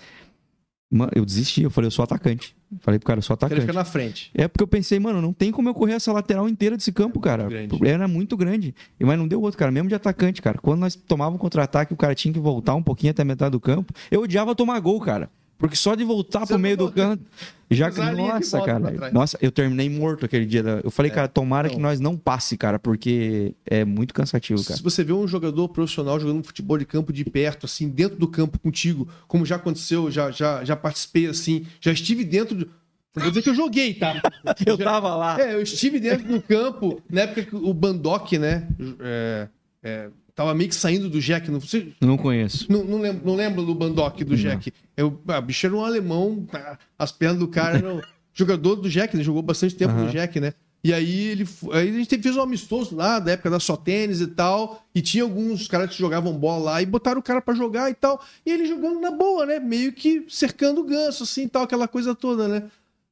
[0.93, 2.55] Mano, eu desisti, eu falei, eu sou atacante.
[2.81, 3.61] Falei pro cara, eu sou atacante.
[3.61, 4.31] Ele fica na frente.
[4.35, 7.19] É porque eu pensei, mano, não tem como eu correr essa lateral inteira desse campo,
[7.19, 7.45] é cara.
[7.45, 7.79] Grande.
[7.89, 8.75] Era muito grande.
[9.01, 9.73] Mas não deu outro, cara.
[9.73, 10.59] Mesmo de atacante, cara.
[10.59, 13.95] Quando nós tomávamos contra-ataque, o cara tinha que voltar um pouquinho até metade do campo.
[14.11, 15.31] Eu odiava tomar gol, cara.
[15.63, 17.25] Porque só de voltar Você pro meio do canto.
[17.71, 18.01] Já que.
[18.01, 19.13] Nossa, cara.
[19.13, 20.61] Nossa, eu terminei morto aquele dia.
[20.83, 21.77] Eu falei, é, cara, tomara não.
[21.77, 24.77] que nós não passe, cara, porque é muito cansativo, cara.
[24.77, 28.27] Se você vê um jogador profissional jogando futebol de campo de perto, assim, dentro do
[28.27, 32.57] campo contigo, como já aconteceu, já, já, já participei, assim, já estive dentro.
[32.57, 32.69] De...
[33.15, 34.21] Vou dizer que eu joguei, tá?
[34.67, 34.85] eu já...
[34.85, 35.41] tava lá.
[35.41, 38.67] É, eu estive dentro do campo, na época que o Bandock, né?
[38.99, 39.49] É,
[39.81, 41.51] é, Tava meio que saindo do Jack.
[41.51, 42.67] Não, você, não conheço.
[42.71, 44.73] Não, não, lembro, não lembro do Bandock do Jack.
[44.97, 48.01] Eu, ah, o bicho era um alemão, tá, as pernas do cara eram.
[48.35, 50.07] jogador do Jack, ele jogou bastante tempo uhum.
[50.07, 50.55] no Jack, né?
[50.85, 54.21] E aí ele aí a gente fez um amistoso lá, da época da só tênis
[54.21, 54.83] e tal.
[54.93, 57.95] E tinha alguns caras que jogavam bola lá e botaram o cara para jogar e
[57.95, 58.21] tal.
[58.45, 59.61] E ele jogando na boa, né?
[59.61, 62.69] Meio que cercando o ganso, assim tal, aquela coisa toda, né?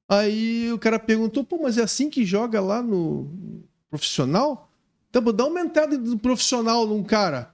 [0.09, 3.31] Aí o cara perguntou, pô, mas é assim que joga lá no
[3.89, 4.69] profissional?
[5.11, 7.53] Então, dá uma entrada do profissional num cara.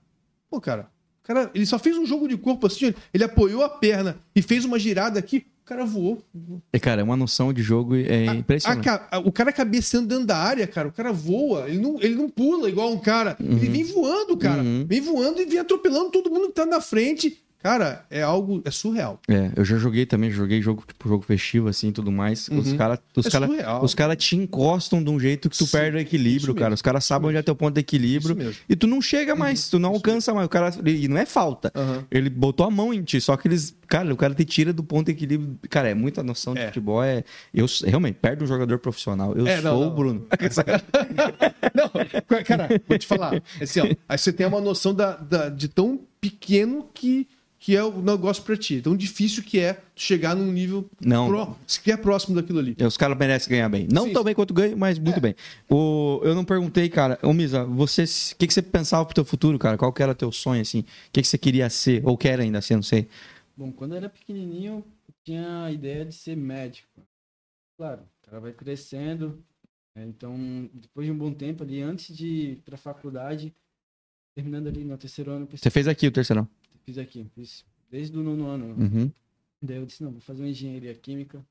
[0.51, 0.89] Pô, cara,
[1.23, 4.65] cara, ele só fez um jogo de corpo assim, ele apoiou a perna e fez
[4.65, 6.23] uma girada aqui, o cara voou.
[6.73, 8.89] É, cara, é uma noção de jogo é impressionante.
[8.89, 12.15] A, a, o cara cabeceando dentro da área, cara, o cara voa, ele não, ele
[12.15, 13.37] não pula igual um cara.
[13.41, 13.57] Uhum.
[13.57, 14.63] Ele vem voando, cara.
[14.63, 14.85] Uhum.
[14.87, 17.43] Vem voando e vem atropelando todo mundo que tá na frente.
[17.63, 18.63] Cara, é algo.
[18.65, 19.21] É surreal.
[19.29, 22.49] É, eu já joguei também, joguei jogo, tipo, jogo festivo, assim, tudo mais.
[22.49, 22.59] Uhum.
[22.59, 25.73] Os caras os é cara, os cara te encostam de um jeito que tu Sim,
[25.73, 26.75] perde o equilíbrio, cara.
[26.75, 28.55] Os caras sabem onde é teu ponto de equilíbrio.
[28.69, 29.39] E tu não chega uhum.
[29.39, 30.47] mais, tu não alcança mais.
[30.47, 30.73] O cara.
[30.85, 31.73] E não é falta.
[31.75, 32.05] Uhum.
[32.11, 33.75] Ele botou a mão em ti, só que eles.
[33.89, 35.59] Cara, o cara te tira do ponto de equilíbrio.
[35.69, 36.67] Cara, é muita noção de é.
[36.69, 37.03] futebol.
[37.03, 39.35] É, eu realmente perde um jogador profissional.
[39.35, 39.89] Eu é, sou não, não.
[39.89, 40.27] o Bruno.
[41.75, 43.43] não, cara, vou te falar.
[43.61, 47.29] Assim, ó, aí você tem uma noção da, da, de tão pequeno que
[47.67, 48.81] que é o negócio para ti.
[48.81, 51.27] Tão difícil que é chegar num nível não.
[51.27, 52.77] Pro, que é próximo daquilo ali.
[52.81, 53.89] Os caras merecem ganhar bem.
[53.91, 54.13] Não Sim.
[54.13, 55.21] tão bem quanto ganham, mas muito é.
[55.21, 55.35] bem.
[55.69, 59.25] O, eu não perguntei, cara, ô Misa, você, o que, que você pensava pro teu
[59.25, 59.77] futuro, cara?
[59.77, 60.83] Qual que era teu sonho, assim?
[60.83, 63.09] O que, que você queria ser, ou quer ainda ser, não sei?
[63.57, 67.03] Bom, quando eu era pequenininho, eu tinha a ideia de ser médico.
[67.77, 69.43] Claro, o cara vai crescendo,
[69.97, 70.05] né?
[70.07, 73.53] então, depois de um bom tempo ali, antes de ir pra faculdade,
[74.37, 75.49] terminando ali no terceiro ano...
[75.51, 76.51] Você fez aqui o terceiro ano?
[76.87, 78.67] Fiz aqui, fiz desde o nono ano.
[78.81, 79.13] Uhum.
[79.61, 81.45] Daí eu disse, não, vou fazer uma engenharia química.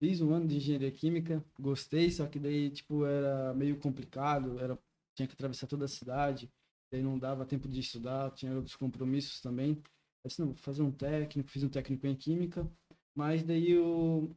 [0.00, 4.76] Fiz um ano de engenharia química, gostei, só que daí, tipo, era meio complicado, era,
[5.14, 6.50] tinha que atravessar toda a cidade,
[6.90, 9.80] daí não dava tempo de estudar, tinha outros compromissos também.
[10.24, 12.68] Eu disse, não, vou fazer um técnico, fiz um técnico em química,
[13.14, 14.34] mas daí eu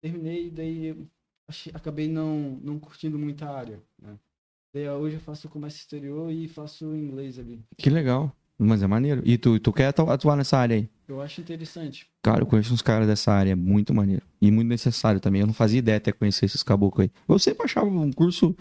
[0.00, 1.08] terminei, daí eu
[1.46, 4.18] achei, acabei não, não curtindo muita área, né?
[4.74, 7.64] Daí hoje eu faço comércio exterior e faço inglês ali.
[7.78, 8.34] Que legal.
[8.58, 9.22] Mas é maneiro.
[9.24, 10.88] E tu, tu quer atuar nessa área aí?
[11.06, 12.06] Eu acho interessante.
[12.22, 14.22] Cara, eu conheço uns caras dessa área, é muito maneiro.
[14.40, 15.40] E muito necessário também.
[15.40, 17.10] Eu não fazia ideia até conhecer esses caboclos aí.
[17.28, 18.56] Eu sempre achava um curso.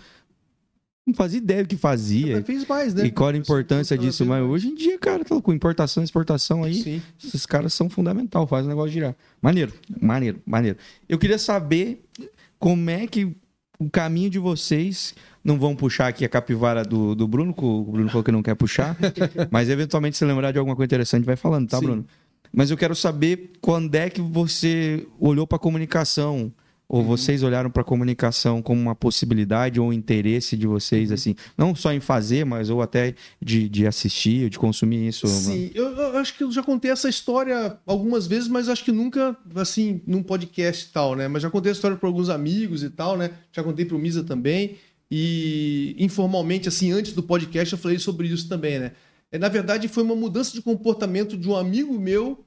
[1.07, 2.43] Não fazia ideia do que fazia.
[2.43, 3.05] Fez mais, né?
[3.05, 4.25] E qual a importância disso.
[4.25, 7.01] Mas hoje em dia, cara, tá com importação e exportação aí, Sim.
[7.23, 9.15] esses caras são fundamental, faz o negócio girar.
[9.41, 10.77] Maneiro, maneiro, maneiro.
[11.07, 12.03] Eu queria saber
[12.59, 13.35] como é que
[13.77, 15.13] o caminho de vocês
[15.45, 18.41] não vão puxar aqui a capivara do, do Bruno, que o Bruno falou que não
[18.41, 18.97] quer puxar.
[19.51, 21.85] mas eventualmente, se lembrar de alguma coisa interessante, vai falando, tá, Sim.
[21.85, 22.05] Bruno?
[22.51, 26.51] Mas eu quero saber quando é que você olhou para a comunicação,
[26.89, 27.05] ou uhum.
[27.05, 31.13] vocês olharam para a comunicação como uma possibilidade ou um interesse de vocês, uhum.
[31.13, 35.27] assim, não só em fazer, mas ou até de, de assistir, de consumir isso?
[35.27, 38.91] Sim, eu, eu, acho que eu já contei essa história algumas vezes, mas acho que
[38.91, 41.27] nunca, assim, num podcast e tal, né?
[41.27, 43.31] Mas já contei a história para alguns amigos e tal, né?
[43.51, 44.77] Já contei para o Misa também.
[45.17, 48.91] E informalmente, assim, antes do podcast, eu falei sobre isso também, né?
[49.31, 52.43] É, na verdade, foi uma mudança de comportamento de um amigo meu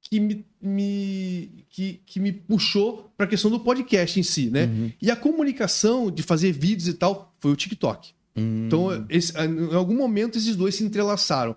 [0.00, 4.66] que me, me que, que me puxou para a questão do podcast em si, né?
[4.66, 4.92] Uhum.
[5.02, 8.12] E a comunicação de fazer vídeos e tal foi o TikTok.
[8.36, 8.66] Uhum.
[8.66, 11.56] Então, esse, em algum momento, esses dois se entrelaçaram.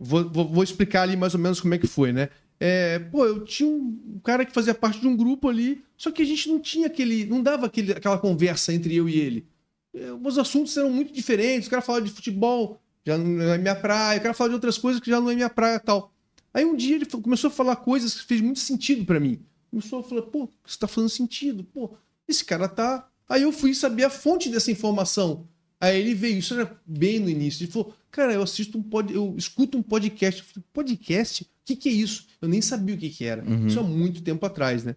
[0.00, 2.30] Vou, vou, vou, explicar ali mais ou menos como é que foi, né?
[2.58, 6.22] É, pô, eu tinha um cara que fazia parte de um grupo ali, só que
[6.22, 7.26] a gente não tinha aquele.
[7.26, 9.51] não dava aquele, aquela conversa entre eu e ele.
[9.94, 11.66] É, os assuntos eram muito diferentes.
[11.66, 14.18] O cara falava de futebol, já não é minha praia.
[14.18, 16.12] O cara falava de outras coisas que já não é minha praia tal.
[16.54, 19.40] Aí um dia ele começou a falar coisas que fez muito sentido para mim.
[19.70, 21.64] Começou a falar, pô, isso tá fazendo sentido.
[21.64, 21.94] Pô,
[22.28, 23.08] esse cara tá.
[23.28, 25.48] Aí eu fui saber a fonte dessa informação.
[25.80, 27.64] Aí ele veio, isso era bem no início.
[27.64, 29.12] Ele falou, cara, eu assisto um pod...
[29.12, 30.40] eu escuto um podcast.
[30.40, 31.42] Eu falei, podcast?
[31.42, 32.26] O que, que é isso?
[32.40, 33.42] Eu nem sabia o que, que era.
[33.42, 33.66] Uhum.
[33.66, 34.94] Isso há muito tempo atrás, né?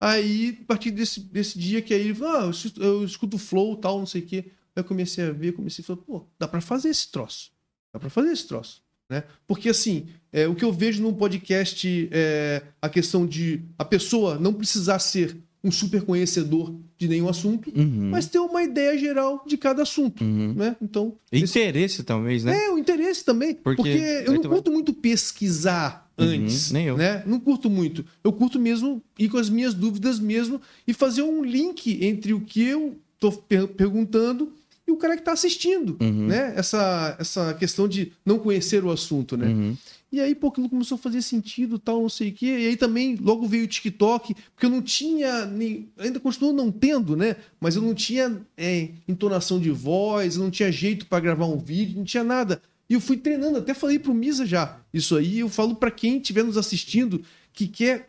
[0.00, 3.98] Aí, a partir desse, desse dia que aí ah, eu escuto, eu escuto flow tal,
[3.98, 4.44] não sei o quê.
[4.76, 7.50] Aí eu comecei a ver, comecei a falar, pô, dá para fazer esse troço.
[7.92, 8.82] Dá para fazer esse troço.
[9.10, 9.24] Né?
[9.46, 14.38] Porque, assim, é, o que eu vejo num podcast é a questão de a pessoa
[14.38, 18.10] não precisar ser um super conhecedor de nenhum assunto, uhum.
[18.10, 20.54] mas ter uma ideia geral de cada assunto, uhum.
[20.54, 20.76] né?
[20.80, 22.02] Então interesse esse...
[22.04, 22.66] talvez, né?
[22.66, 26.26] É o interesse também, porque, porque eu não curto muito pesquisar uhum.
[26.26, 27.22] antes, nem eu, né?
[27.26, 28.04] Não curto muito.
[28.22, 32.40] Eu curto mesmo ir com as minhas dúvidas mesmo e fazer um link entre o
[32.40, 34.52] que eu estou per perguntando
[34.86, 36.26] e o cara que está assistindo, uhum.
[36.26, 36.54] né?
[36.56, 39.48] Essa, essa questão de não conhecer o assunto, né?
[39.48, 39.76] Uhum.
[40.10, 42.46] E aí, pô, aquilo começou a fazer sentido, tal, não sei o quê.
[42.46, 46.72] E aí também, logo veio o TikTok, porque eu não tinha, nem, ainda continuo não
[46.72, 47.36] tendo, né?
[47.60, 51.58] Mas eu não tinha é, entonação de voz, eu não tinha jeito para gravar um
[51.58, 52.62] vídeo, não tinha nada.
[52.88, 54.80] E eu fui treinando, até falei pro Misa já.
[54.92, 57.22] Isso aí eu falo para quem estiver nos assistindo
[57.52, 58.08] que quer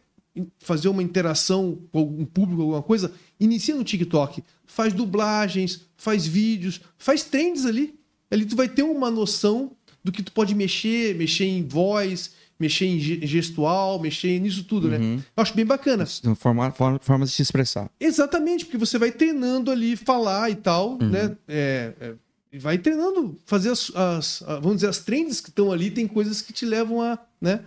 [0.59, 4.43] fazer uma interação com algum público, alguma coisa, inicia no TikTok.
[4.65, 7.99] Faz dublagens, faz vídeos, faz trends ali.
[8.31, 9.71] Ali tu vai ter uma noção
[10.03, 14.97] do que tu pode mexer, mexer em voz, mexer em gestual, mexer nisso tudo, né?
[14.97, 15.15] uhum.
[15.15, 15.23] né?
[15.35, 16.05] Eu acho bem bacana.
[16.35, 17.89] Forma, forma, forma de se expressar.
[17.99, 21.09] Exatamente, porque você vai treinando ali, falar e tal, uhum.
[21.09, 21.35] né?
[21.47, 22.13] É, é,
[22.57, 26.51] vai treinando, fazer as, as, vamos dizer, as trends que estão ali, tem coisas que
[26.51, 27.65] te levam a, né?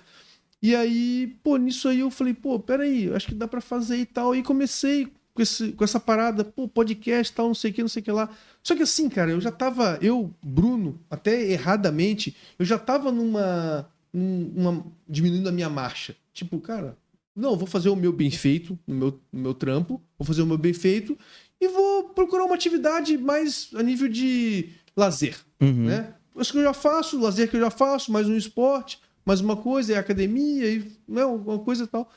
[0.61, 4.07] E aí, pô, nisso aí eu falei, pô, peraí, acho que dá para fazer e
[4.07, 4.35] tal.
[4.35, 7.89] E comecei com, esse, com essa parada, pô, podcast tal, não sei o que, não
[7.89, 8.29] sei o que lá.
[8.63, 13.91] Só que assim, cara, eu já tava, eu, Bruno, até erradamente, eu já tava numa,
[14.13, 16.15] numa diminuindo a minha marcha.
[16.33, 16.97] Tipo, cara,
[17.35, 20.47] não, vou fazer o meu bem feito no meu, no meu trampo, vou fazer o
[20.47, 21.19] meu bem feito
[21.63, 25.85] e vou procurar uma atividade mais a nível de lazer, uhum.
[25.85, 26.13] né?
[26.37, 29.57] Isso que eu já faço, lazer que eu já faço, mais um esporte, mais uma
[29.57, 32.11] coisa, é academia, e, né, uma coisa e tal.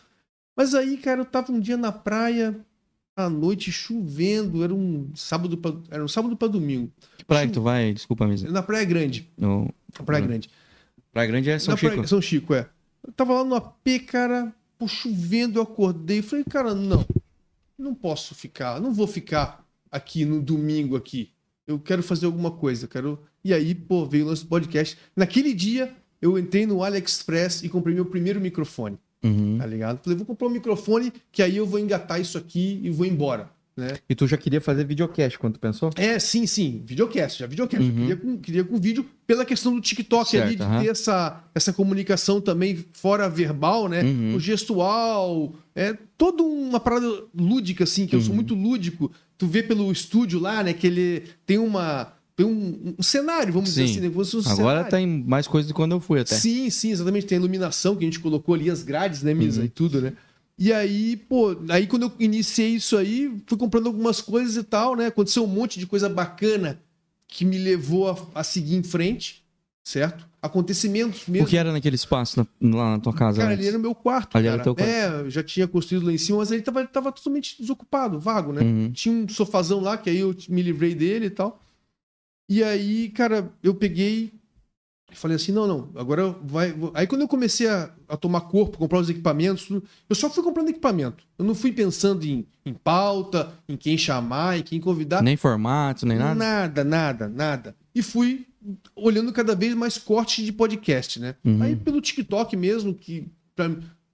[0.57, 2.59] Mas aí, cara, eu tava um dia na praia,
[3.15, 6.91] à noite, chovendo, era um sábado pra, era um sábado para domingo.
[7.15, 7.49] Que praia Chu...
[7.49, 7.93] que tu vai?
[7.93, 8.49] Desculpa, mesmo.
[8.49, 9.29] Na Praia Grande.
[9.37, 9.71] No...
[9.95, 10.49] Na Praia Grande.
[11.13, 11.93] Praia Grande é São na Chico.
[11.93, 12.07] Praia...
[12.07, 12.67] São Chico, é.
[13.05, 17.05] Eu tava lá no AP, cara, pô, chovendo, eu acordei, falei, cara, não,
[17.77, 21.31] não posso ficar, não vou ficar aqui no domingo aqui.
[21.67, 23.19] Eu quero fazer alguma coisa, quero.
[23.43, 24.97] E aí, pô, veio o nosso podcast.
[25.15, 28.97] Naquele dia, eu entrei no AliExpress e comprei meu primeiro microfone.
[29.23, 29.57] Uhum.
[29.57, 30.03] Tá ligado?
[30.03, 33.49] Falei, vou comprar um microfone que aí eu vou engatar isso aqui e vou embora.
[33.77, 33.89] Né?
[34.09, 35.89] E tu já queria fazer videocast quando tu pensou?
[35.97, 36.81] É, sim, sim.
[36.85, 37.83] Videocast, já videocast.
[37.83, 37.95] Uhum.
[37.95, 40.81] queria, com, queria com vídeo pela questão do TikTok certo, ali, de uhum.
[40.81, 44.01] ter essa, essa comunicação também fora verbal, né?
[44.01, 44.35] Uhum.
[44.35, 47.05] O gestual, é toda uma parada
[47.37, 48.35] lúdica, assim, que eu sou uhum.
[48.35, 49.11] muito lúdico.
[49.37, 53.69] Tu vê pelo estúdio lá, né, que ele tem uma tem um, um, cenário, vamos
[53.69, 53.85] sim.
[53.85, 54.01] dizer assim.
[54.01, 54.07] Né?
[54.09, 54.89] Um Agora cenário.
[54.89, 56.35] tem mais coisa do que quando eu fui até.
[56.35, 57.25] Sim, sim, exatamente.
[57.25, 59.61] Tem a iluminação que a gente colocou ali, as grades, né, Misa?
[59.61, 59.65] Uhum.
[59.65, 60.13] E tudo, né?
[60.57, 64.95] E aí, pô, aí quando eu iniciei isso aí, fui comprando algumas coisas e tal,
[64.95, 65.07] né?
[65.07, 66.79] Aconteceu um monte de coisa bacana
[67.27, 69.43] que me levou a, a seguir em frente,
[69.83, 70.25] certo?
[70.41, 71.45] Acontecimentos mesmo.
[71.45, 73.41] O que era naquele espaço na, lá na tua casa?
[73.41, 74.37] Cara, ali era o meu quarto.
[74.37, 74.55] Ali cara.
[74.55, 74.89] era teu quarto.
[74.89, 78.53] É, eu já tinha construído lá em cima, mas ele tava, tava totalmente desocupado, vago,
[78.53, 78.61] né?
[78.61, 78.91] Uhum.
[78.93, 81.61] Tinha um sofazão lá, que aí eu me livrei dele e tal.
[82.47, 84.31] E aí, cara, eu peguei
[85.15, 86.75] e falei assim: não, não, agora vai.
[86.93, 89.69] Aí quando eu comecei a, a tomar corpo, comprar os equipamentos,
[90.09, 91.23] eu só fui comprando equipamento.
[91.39, 95.23] Eu não fui pensando em, em pauta, em quem chamar, em quem convidar.
[95.23, 96.35] Nem formato, nem nada?
[96.35, 97.75] Nada, nada, nada.
[97.93, 98.45] E fui
[98.95, 101.35] olhando cada vez mais cortes de podcast, né?
[101.43, 101.61] Uhum.
[101.61, 103.71] Aí pelo TikTok mesmo, que pra,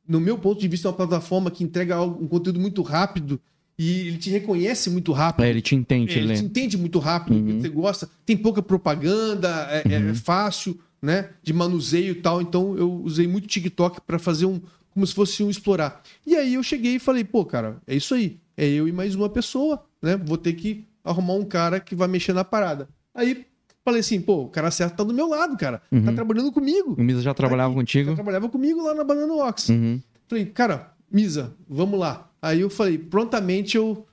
[0.07, 3.41] no meu ponto de vista é uma plataforma que entrega um conteúdo muito rápido
[3.81, 5.43] e ele te reconhece muito rápido.
[5.43, 7.59] É, ele te entende, é, ele te entende muito rápido, uhum.
[7.59, 8.09] você gosta.
[8.25, 10.09] Tem pouca propaganda, é, é uhum.
[10.11, 11.29] é, fácil, né?
[11.41, 12.41] De manuseio e tal.
[12.41, 14.61] Então eu usei muito TikTok para fazer um.
[14.93, 16.03] Como se fosse um explorar.
[16.27, 18.37] E aí eu cheguei e falei, pô, cara, é isso aí.
[18.57, 20.17] É eu e mais uma pessoa, né?
[20.17, 22.89] Vou ter que arrumar um cara que vai mexer na parada.
[23.15, 23.45] Aí
[23.83, 25.79] falei assim, pô, o cara certo tá do meu lado, cara.
[25.79, 26.03] Tá uhum.
[26.03, 26.95] Tá trabalhando comigo.
[26.97, 28.09] O Misa já trabalhava contigo?
[28.09, 29.69] Já trabalhava comigo lá na Banana Ox.
[29.69, 30.01] Uhum.
[30.27, 32.29] Falei, cara, Misa, vamos lá.
[32.41, 34.05] Aí eu falei, prontamente eu.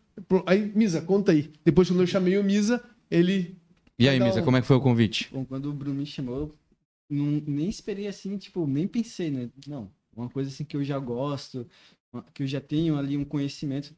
[0.46, 1.50] Aí, Misa, conta aí.
[1.64, 3.56] Depois, quando eu chamei o Misa, ele.
[3.98, 4.44] E aí, Misa, um...
[4.44, 5.28] como é que foi o convite?
[5.32, 6.54] Bom, quando o Bruno me chamou,
[7.08, 9.50] não, nem esperei assim, tipo, nem pensei, né?
[9.66, 11.66] Não, uma coisa assim que eu já gosto,
[12.34, 13.94] que eu já tenho ali um conhecimento,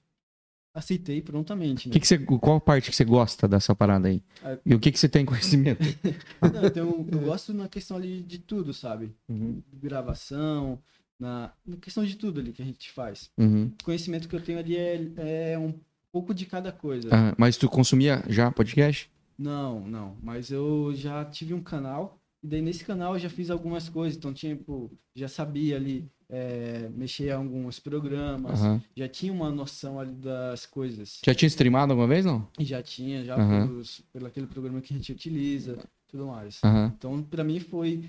[0.75, 1.89] aceitei prontamente.
[1.89, 1.93] Né?
[1.93, 4.23] Que que você, qual parte que você gosta dessa parada aí?
[4.43, 5.83] Ah, e o que, que você tem conhecimento?
[6.41, 9.15] não, então, eu gosto na questão ali de tudo, sabe?
[9.29, 9.63] Uhum.
[9.73, 10.81] Gravação,
[11.19, 13.31] na, na, questão de tudo ali que a gente faz.
[13.37, 13.73] Uhum.
[13.81, 15.75] O conhecimento que eu tenho ali é, é um
[16.13, 17.09] pouco de cada coisa.
[17.13, 19.11] Ah, mas tu consumia já podcast?
[19.39, 20.17] Não, não.
[20.23, 22.20] Mas eu já tive um canal.
[22.43, 24.17] E daí nesse canal eu já fiz algumas coisas.
[24.17, 28.61] Então, tipo, já sabia ali é, mexer em alguns programas.
[28.61, 28.81] Uhum.
[28.97, 31.21] Já tinha uma noção ali das coisas.
[31.25, 32.49] Já tinha streamado alguma vez, não?
[32.59, 33.67] Já tinha, já uhum.
[33.67, 36.61] pelos, pelo aquele programa que a gente utiliza, tudo mais.
[36.65, 36.87] Uhum.
[36.87, 38.05] Então, para mim foi,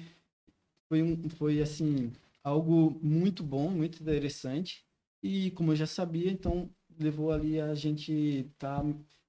[0.87, 2.11] foi, um, foi assim
[2.43, 4.83] algo muito bom, muito interessante.
[5.23, 8.83] E como eu já sabia, então levou ali a gente tá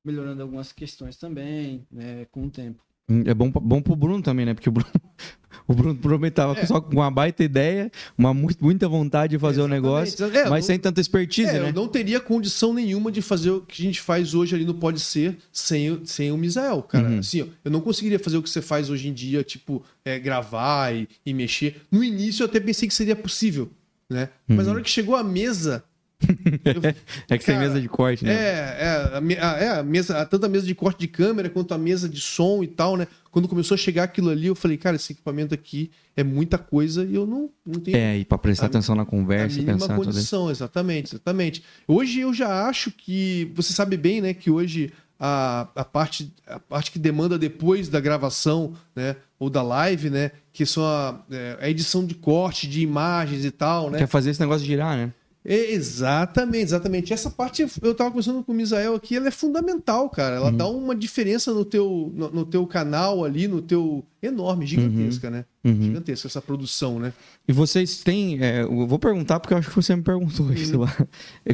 [0.04, 2.82] melhorando algumas questões também, né, com o tempo.
[3.08, 4.54] Hum, é bom, bom pro Bruno também, né?
[4.54, 4.90] Porque o Bruno,
[5.66, 6.66] o Bruno prometava é.
[6.66, 10.50] só com uma baita ideia, uma muita vontade de fazer o um negócio, é, mas
[10.50, 11.68] não, sem tanta expertise, é, né?
[11.68, 14.74] Eu não teria condição nenhuma de fazer o que a gente faz hoje ali no
[14.74, 17.08] Pode Ser sem, sem o Misael, cara.
[17.08, 17.18] Uhum.
[17.18, 20.94] Assim, eu não conseguiria fazer o que você faz hoje em dia, tipo, é, gravar
[20.94, 21.82] e, e mexer.
[21.90, 23.70] No início eu até pensei que seria possível,
[24.08, 24.28] né?
[24.46, 24.70] Mas na uhum.
[24.70, 25.84] hora que chegou a mesa
[27.28, 28.32] é que cara, tem mesa de corte, né?
[28.32, 31.78] É, é, a, é a mesa, tanto a mesa de corte de câmera quanto a
[31.78, 33.06] mesa de som e tal, né?
[33.30, 37.04] Quando começou a chegar aquilo ali, eu falei, cara, esse equipamento aqui é muita coisa
[37.04, 37.96] e eu não, não tenho.
[37.96, 39.96] É, e para prestar a, atenção na conversa e pensar.
[39.96, 41.64] condição, exatamente, exatamente.
[41.88, 43.50] Hoje eu já acho que.
[43.54, 44.92] Você sabe bem, né, que hoje
[45.24, 49.14] a, a, parte, a parte que demanda depois da gravação, né?
[49.38, 50.32] Ou da live, né?
[50.52, 53.98] Que são a, é, a edição de corte, de imagens e tal, né?
[53.98, 55.12] Quer fazer esse negócio girar, né?
[55.44, 57.12] Exatamente, exatamente.
[57.12, 60.36] Essa parte, eu tava conversando com o Misael aqui, ela é fundamental, cara.
[60.36, 60.56] Ela uhum.
[60.56, 64.04] dá uma diferença no teu, no, no, teu canal ali, no teu.
[64.22, 65.32] enorme, gigantesca, uhum.
[65.32, 65.44] né?
[65.64, 65.82] Uhum.
[65.82, 67.12] Gigantesca essa produção, né?
[67.46, 68.40] E vocês têm.
[68.40, 70.82] É, eu vou perguntar, porque eu acho que você me perguntou isso uhum.
[70.82, 70.96] lá.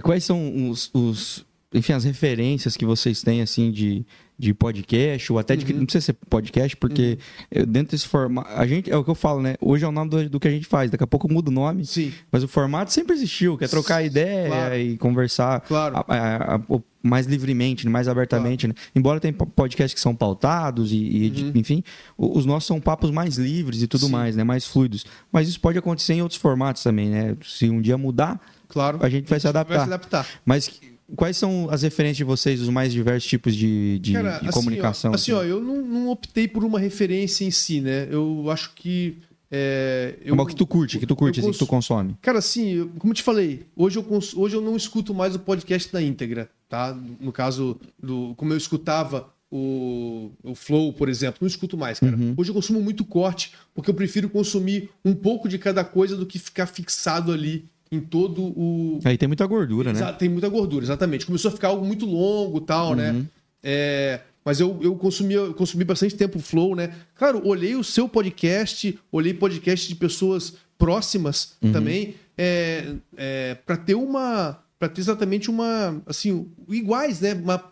[0.03, 1.47] Quais são os, os.
[1.73, 4.07] Enfim, as referências que vocês têm, assim, de
[4.39, 5.71] de podcast, ou até de.
[5.73, 5.81] Uhum.
[5.81, 7.19] Não precisa ser podcast, porque
[7.55, 7.65] uhum.
[7.67, 8.49] dentro desse formato.
[8.55, 9.57] A gente, é o que eu falo, né?
[9.61, 11.53] Hoje é o nome do, do, que a gente faz, daqui a pouco muda o
[11.53, 11.85] nome.
[11.85, 12.13] Sim.
[12.31, 14.77] Mas o formato sempre existiu, que é trocar ideia claro.
[14.77, 15.97] e conversar claro.
[15.97, 16.61] a, a, a,
[17.03, 18.69] mais livremente, mais abertamente.
[18.69, 18.79] Claro.
[18.81, 18.91] Né?
[18.95, 21.53] Embora tenha podcasts que são pautados e, e uhum.
[21.57, 21.83] enfim,
[22.17, 24.13] os nossos são papos mais livres e tudo Sim.
[24.13, 24.45] mais, né?
[24.45, 25.05] Mais fluidos.
[25.33, 27.37] Mas isso pode acontecer em outros formatos também, né?
[27.43, 29.01] Se um dia mudar, claro.
[29.03, 29.79] a gente vai se adaptar.
[29.79, 30.27] Vai se adaptar.
[30.47, 30.81] Mas
[31.17, 34.51] Quais são as referências de vocês, os mais diversos tipos de, de, Cara, de assim,
[34.51, 35.11] comunicação?
[35.11, 38.07] Ó, assim, ó, eu não, não, optei por uma referência em si, né?
[38.11, 39.17] Eu acho que.
[39.51, 42.15] É, eu, Como é que tu curte, que tu curte, assim, que tu consome?
[42.21, 44.35] Cara, assim, como eu te falei, hoje eu, cons...
[44.35, 46.95] hoje eu não escuto mais o podcast na íntegra, tá?
[47.19, 52.15] No caso, do, como eu escutava o, o Flow, por exemplo, não escuto mais, cara.
[52.15, 52.35] Uhum.
[52.37, 56.27] Hoje eu consumo muito corte, porque eu prefiro consumir um pouco de cada coisa do
[56.27, 58.99] que ficar fixado ali em todo o.
[59.05, 60.13] Aí tem muita gordura, né?
[60.13, 61.27] Tem muita gordura, exatamente.
[61.27, 63.11] Começou a ficar algo muito longo tal, né?
[63.11, 63.19] uhum.
[63.19, 63.27] né?
[63.63, 64.21] É...
[64.45, 66.95] Mas eu, eu, consumi, eu consumi bastante tempo o Flow, né?
[67.15, 71.73] Claro, olhei o seu podcast, olhei podcast de pessoas próximas uhum.
[71.73, 74.59] também, é, é, para ter uma.
[74.79, 76.01] para ter exatamente uma.
[76.07, 77.35] assim, iguais, né?
[77.35, 77.63] Uma,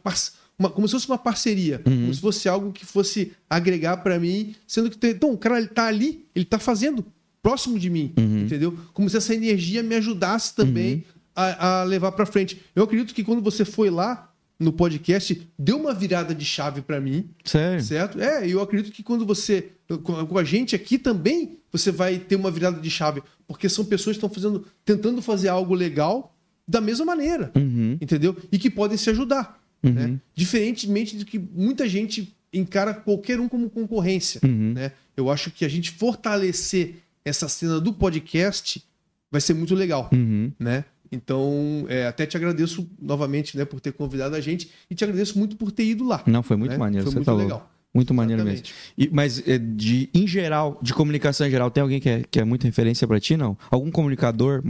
[0.58, 2.02] uma, como se fosse uma parceria, uhum.
[2.02, 5.68] como se fosse algo que fosse agregar para mim, sendo que então, o cara ele
[5.68, 7.02] tá ali, ele tá fazendo
[7.46, 8.40] próximo de mim, uhum.
[8.40, 8.76] entendeu?
[8.92, 11.02] Como se essa energia me ajudasse também uhum.
[11.36, 12.60] a, a, levar para frente.
[12.74, 17.00] Eu acredito que quando você foi lá no podcast, deu uma virada de chave para
[17.00, 17.30] mim.
[17.44, 17.80] Sério?
[17.80, 18.20] Certo?
[18.20, 19.68] É, eu acredito que quando você.
[20.02, 23.22] Com a gente aqui também, você vai ter uma virada de chave.
[23.46, 24.66] Porque são pessoas que estão fazendo.
[24.84, 26.34] tentando fazer algo legal
[26.66, 27.52] da mesma maneira.
[27.54, 27.96] Uhum.
[28.00, 28.36] Entendeu?
[28.50, 29.62] E que podem se ajudar.
[29.84, 29.92] Uhum.
[29.92, 30.20] Né?
[30.34, 34.40] Diferentemente de que muita gente encara qualquer um como concorrência.
[34.42, 34.72] Uhum.
[34.74, 34.90] Né?
[35.16, 38.82] Eu acho que a gente fortalecer essa cena do podcast
[39.30, 40.52] vai ser muito legal, uhum.
[40.58, 40.84] né?
[41.10, 45.38] Então, é, até te agradeço novamente, né, por ter convidado a gente e te agradeço
[45.38, 46.22] muito por ter ido lá.
[46.26, 46.78] Não, foi muito né?
[46.78, 47.06] maneiro.
[47.06, 47.58] Foi muito tá legal.
[47.58, 47.76] Louco.
[47.94, 48.74] Muito maneiro Exatamente.
[48.96, 49.12] mesmo.
[49.12, 52.38] E, mas, é, de, em geral, de comunicação em geral, tem alguém que é, que
[52.38, 53.56] é muita referência para ti, não?
[53.70, 54.62] Algum comunicador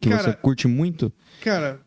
[0.00, 1.12] que cara, você curte muito?
[1.42, 1.80] Cara,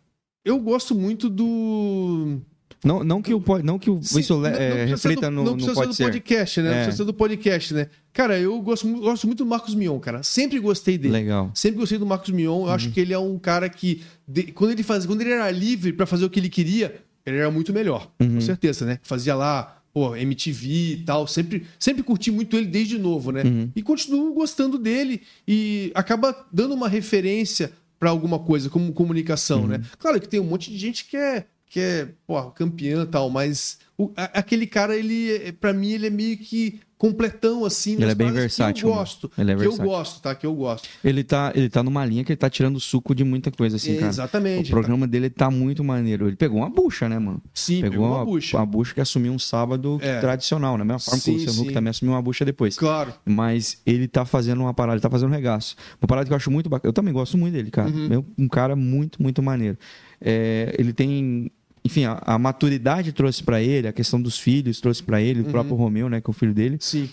[0.46, 2.40] eu gosto muito do
[2.84, 5.56] não, não que o, não que o, Sim, isso não, é, reflita do, no, não
[5.56, 6.68] precisa no ser do podcast, né?
[6.68, 6.70] É.
[6.70, 7.88] Não precisa ser do podcast, né?
[8.12, 10.22] Cara, eu gosto, gosto muito do Marcos Mion, cara.
[10.22, 11.14] Sempre gostei dele.
[11.14, 11.50] Legal.
[11.54, 12.46] Sempre gostei do Marcos Mion.
[12.46, 12.70] Eu uhum.
[12.70, 15.94] acho que ele é um cara que, de, quando ele faz, quando ele era livre
[15.94, 18.12] para fazer o que ele queria, ele era muito melhor.
[18.20, 18.36] Uhum.
[18.36, 19.00] Com certeza, né?
[19.02, 21.26] Fazia lá, pô, MTV e tal.
[21.26, 23.44] Sempre, sempre curti muito ele desde novo, né?
[23.44, 23.70] Uhum.
[23.76, 29.78] E continuo gostando dele e acaba dando uma referência para alguma coisa, como comunicação, né?
[29.78, 29.84] Uhum.
[29.98, 33.32] Claro que tem um monte de gente que é que é, pô, campeã e tal,
[33.32, 37.94] mas o, a, aquele cara, ele, para mim, ele é meio que completão, assim.
[37.94, 38.86] Ele é bem versátil.
[38.86, 39.32] Que eu gosto.
[39.36, 39.78] Ele é versátil.
[39.78, 40.36] Que eu gosto, tá?
[40.36, 40.88] Que eu gosto.
[41.04, 43.96] Ele tá, ele tá numa linha que ele tá tirando suco de muita coisa, assim,
[43.96, 44.08] cara.
[44.08, 44.68] Exatamente.
[44.68, 45.12] O programa tá.
[45.12, 46.28] dele tá muito maneiro.
[46.28, 47.42] Ele pegou uma bucha, né, mano?
[47.52, 48.56] Sim, pegou, pegou uma, uma bucha.
[48.56, 50.20] Uma bucha que assumiu um sábado é.
[50.20, 50.84] tradicional, né?
[50.84, 52.78] Mesma forma sim, que o Luciano também assumiu uma bucha depois.
[52.78, 53.12] Claro.
[53.26, 55.76] Mas ele tá fazendo uma parada, ele tá fazendo um regaço.
[56.00, 56.90] Uma parada que eu acho muito bacana.
[56.90, 57.90] Eu também gosto muito dele, cara.
[57.90, 58.24] Uhum.
[58.38, 59.76] Um cara muito, muito maneiro.
[60.22, 61.52] É, ele tem
[61.84, 65.48] enfim, a, a maturidade trouxe para ele, a questão dos filhos trouxe para ele, uhum.
[65.48, 66.78] o próprio Romeu, né, que é o filho dele.
[66.80, 67.10] Sim.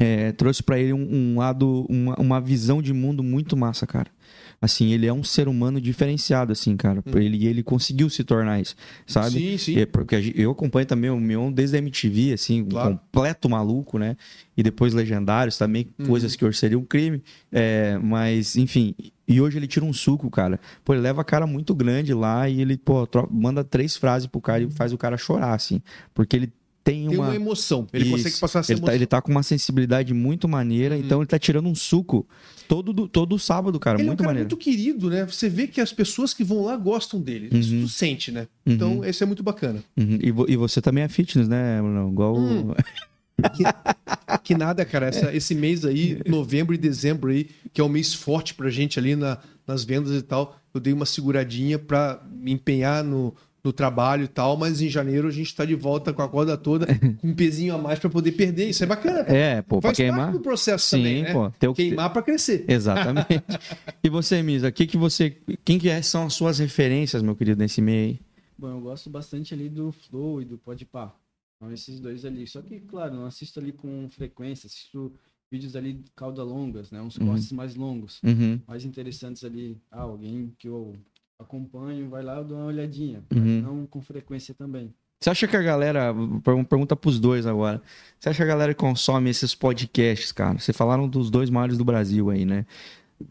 [0.00, 4.08] É, trouxe para ele um, um lado, uma, uma, visão de mundo muito massa, cara.
[4.60, 7.02] Assim, ele é um ser humano diferenciado, assim, cara.
[7.04, 7.20] Uhum.
[7.20, 9.30] Ele, ele conseguiu se tornar isso, sabe?
[9.30, 9.80] Sim, sim.
[9.80, 12.90] É, porque eu acompanho também o Mion desde a MTV, assim, claro.
[12.90, 14.16] um completo maluco, né?
[14.56, 16.06] E depois Legendários também, uhum.
[16.06, 17.20] coisas que hoje seriam um crime.
[17.50, 18.94] É, mas, enfim,
[19.28, 20.58] e hoje ele tira um suco, cara.
[20.82, 24.40] Pô, ele leva a cara muito grande lá e ele, pô, manda três frases pro
[24.40, 25.82] cara e faz o cara chorar, assim.
[26.14, 27.10] Porque ele tem uma...
[27.10, 27.86] Tem uma emoção.
[27.92, 28.12] Ele Isso.
[28.12, 28.92] consegue passar essa ele emoção.
[28.92, 31.02] Tá, ele tá com uma sensibilidade muito maneira, uhum.
[31.02, 32.26] então ele tá tirando um suco
[32.66, 33.98] todo, todo sábado, cara.
[33.98, 34.48] Ele muito é um cara maneiro.
[34.48, 35.26] muito querido, né?
[35.26, 37.50] Você vê que as pessoas que vão lá gostam dele.
[37.52, 37.60] Uhum.
[37.60, 38.48] Isso tu sente, né?
[38.64, 39.04] Então, uhum.
[39.04, 39.84] esse é muito bacana.
[39.94, 40.18] Uhum.
[40.22, 42.10] E, vo e, você também é fitness, né, Bruno?
[42.10, 42.36] Igual...
[42.38, 42.74] Hum.
[43.54, 43.62] Que,
[44.42, 45.06] que, nada, cara.
[45.06, 48.98] Essa, esse mês aí, novembro e dezembro aí, que é um mês forte pra gente
[48.98, 53.72] ali na, nas vendas e tal, eu dei uma seguradinha pra me empenhar no, no
[53.72, 56.86] trabalho e tal, mas em janeiro a gente tá de volta com a corda toda,
[57.20, 58.68] com um pezinho a mais para poder perder.
[58.68, 59.20] Isso é bacana.
[59.28, 60.20] É, pô, Faz pra queimar.
[60.20, 61.32] parte do processo Sim, também, né?
[61.32, 62.64] Pô, tem Queimar para crescer.
[62.66, 63.28] Exatamente.
[64.02, 67.60] e você, Misa, que que você, quem que é, são as suas referências, meu querido,
[67.60, 68.20] nesse meio aí?
[68.58, 71.14] Bom, eu gosto bastante ali do Flow e do Podpah.
[71.58, 72.46] Então, esses dois ali.
[72.46, 75.12] Só que, claro, não assisto ali com frequência, assisto
[75.50, 77.02] vídeos ali cauda longas, né?
[77.02, 77.26] Uns uhum.
[77.26, 78.60] cortes mais longos, uhum.
[78.66, 79.76] mais interessantes ali.
[79.90, 80.94] Ah, alguém que eu
[81.38, 83.62] acompanho, vai lá, eu dou uma olhadinha, uhum.
[83.62, 84.94] não com frequência também.
[85.20, 86.14] Você acha que a galera.
[86.68, 87.82] Pergunta pros dois agora.
[88.18, 90.60] Você acha que a galera consome esses podcasts, cara?
[90.60, 92.64] Vocês falaram dos dois maiores do Brasil aí, né?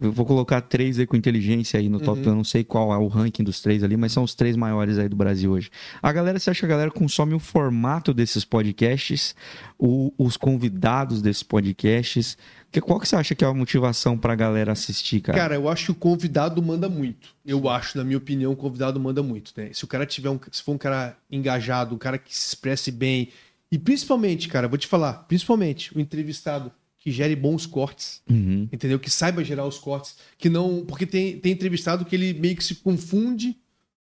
[0.01, 2.19] Eu vou colocar três aí com inteligência aí no top.
[2.19, 2.27] Uhum.
[2.27, 4.97] Eu não sei qual é o ranking dos três ali, mas são os três maiores
[4.97, 5.69] aí do Brasil hoje.
[6.01, 9.33] A galera, você acha que a galera consome o formato desses podcasts,
[9.79, 12.37] o, os convidados desses podcasts?
[12.69, 15.37] Que, qual que você acha que é a motivação pra galera assistir, cara?
[15.37, 17.29] Cara, eu acho que o convidado manda muito.
[17.45, 19.53] Eu acho, na minha opinião, o convidado manda muito.
[19.55, 19.69] Né?
[19.71, 20.39] Se o cara tiver um.
[20.51, 23.29] Se for um cara engajado, um cara que se expresse bem.
[23.71, 26.71] E principalmente, cara, vou te falar, principalmente o entrevistado
[27.07, 28.67] que gere bons cortes, uhum.
[28.69, 28.99] entendeu?
[28.99, 32.63] Que saiba gerar os cortes, que não, porque tem, tem entrevistado que ele meio que
[32.65, 33.55] se confunde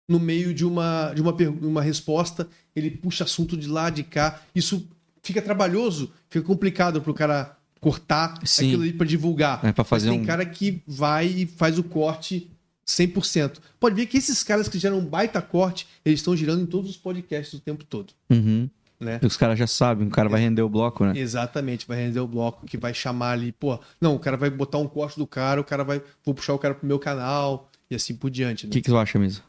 [0.08, 4.40] no meio de uma de uma, uma resposta, ele puxa assunto de lá de cá,
[4.54, 4.88] isso
[5.22, 8.68] fica trabalhoso, fica complicado para o cara cortar Sim.
[8.68, 9.62] aquilo ali para divulgar.
[9.62, 10.26] É para fazer Mas tem um...
[10.26, 12.50] cara que vai e faz o corte
[12.86, 13.58] 100%.
[13.78, 16.88] Pode ver que esses caras que geram um baita corte, eles estão girando em todos
[16.88, 18.14] os podcasts o tempo todo.
[18.30, 18.66] Uhum.
[19.00, 19.20] Né?
[19.22, 21.12] Os caras já sabem, o cara vai render o bloco, né?
[21.16, 24.78] Exatamente, vai render o bloco, que vai chamar ali, pô, não, o cara vai botar
[24.78, 27.94] um corte do cara, o cara vai, vou puxar o cara pro meu canal e
[27.94, 28.64] assim por diante.
[28.64, 28.72] O né?
[28.72, 29.44] que, que tu acha mesmo?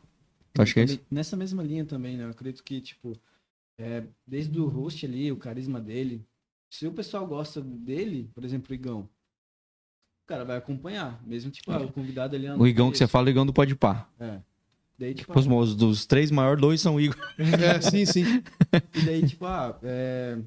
[0.53, 0.99] Tu acha que é isso?
[1.11, 2.25] Nessa mesma linha também, né?
[2.25, 3.17] Eu acredito que, tipo,
[3.77, 6.25] é, desde o host ali, o carisma dele,
[6.69, 11.71] se o pessoal gosta dele, por exemplo, o Igão, o cara vai acompanhar, mesmo, tipo,
[11.71, 12.49] ah, o convidado ali...
[12.49, 14.11] O Igão que você fala, o Igão do Pode Par.
[14.19, 14.39] É.
[14.97, 17.17] Daí, tipo, os, ah, dos três maiores, dois são Igor.
[17.37, 18.23] É, sim, sim.
[18.93, 20.37] E daí, tipo, ah, é,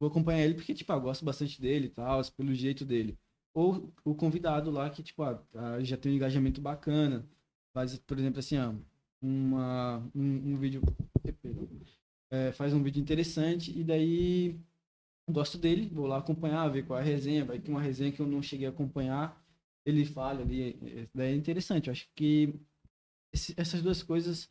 [0.00, 3.16] vou acompanhar ele porque, tipo, ah, gosto bastante dele e tal, pelo jeito dele.
[3.54, 7.24] Ou o convidado lá que, tipo, ah, tá, já tem um engajamento bacana.
[7.72, 8.74] Faz, por exemplo, assim, ó,
[9.22, 10.82] uma, um, um vídeo.
[12.30, 14.58] É, faz um vídeo interessante e daí
[15.30, 17.44] gosto dele, vou lá acompanhar, ver qual é a resenha.
[17.44, 19.40] Vai ter uma resenha que eu não cheguei a acompanhar.
[19.84, 21.08] Ele fala ali.
[21.14, 21.86] Daí é interessante.
[21.88, 22.54] Eu acho que
[23.36, 24.48] esse, essas duas coisas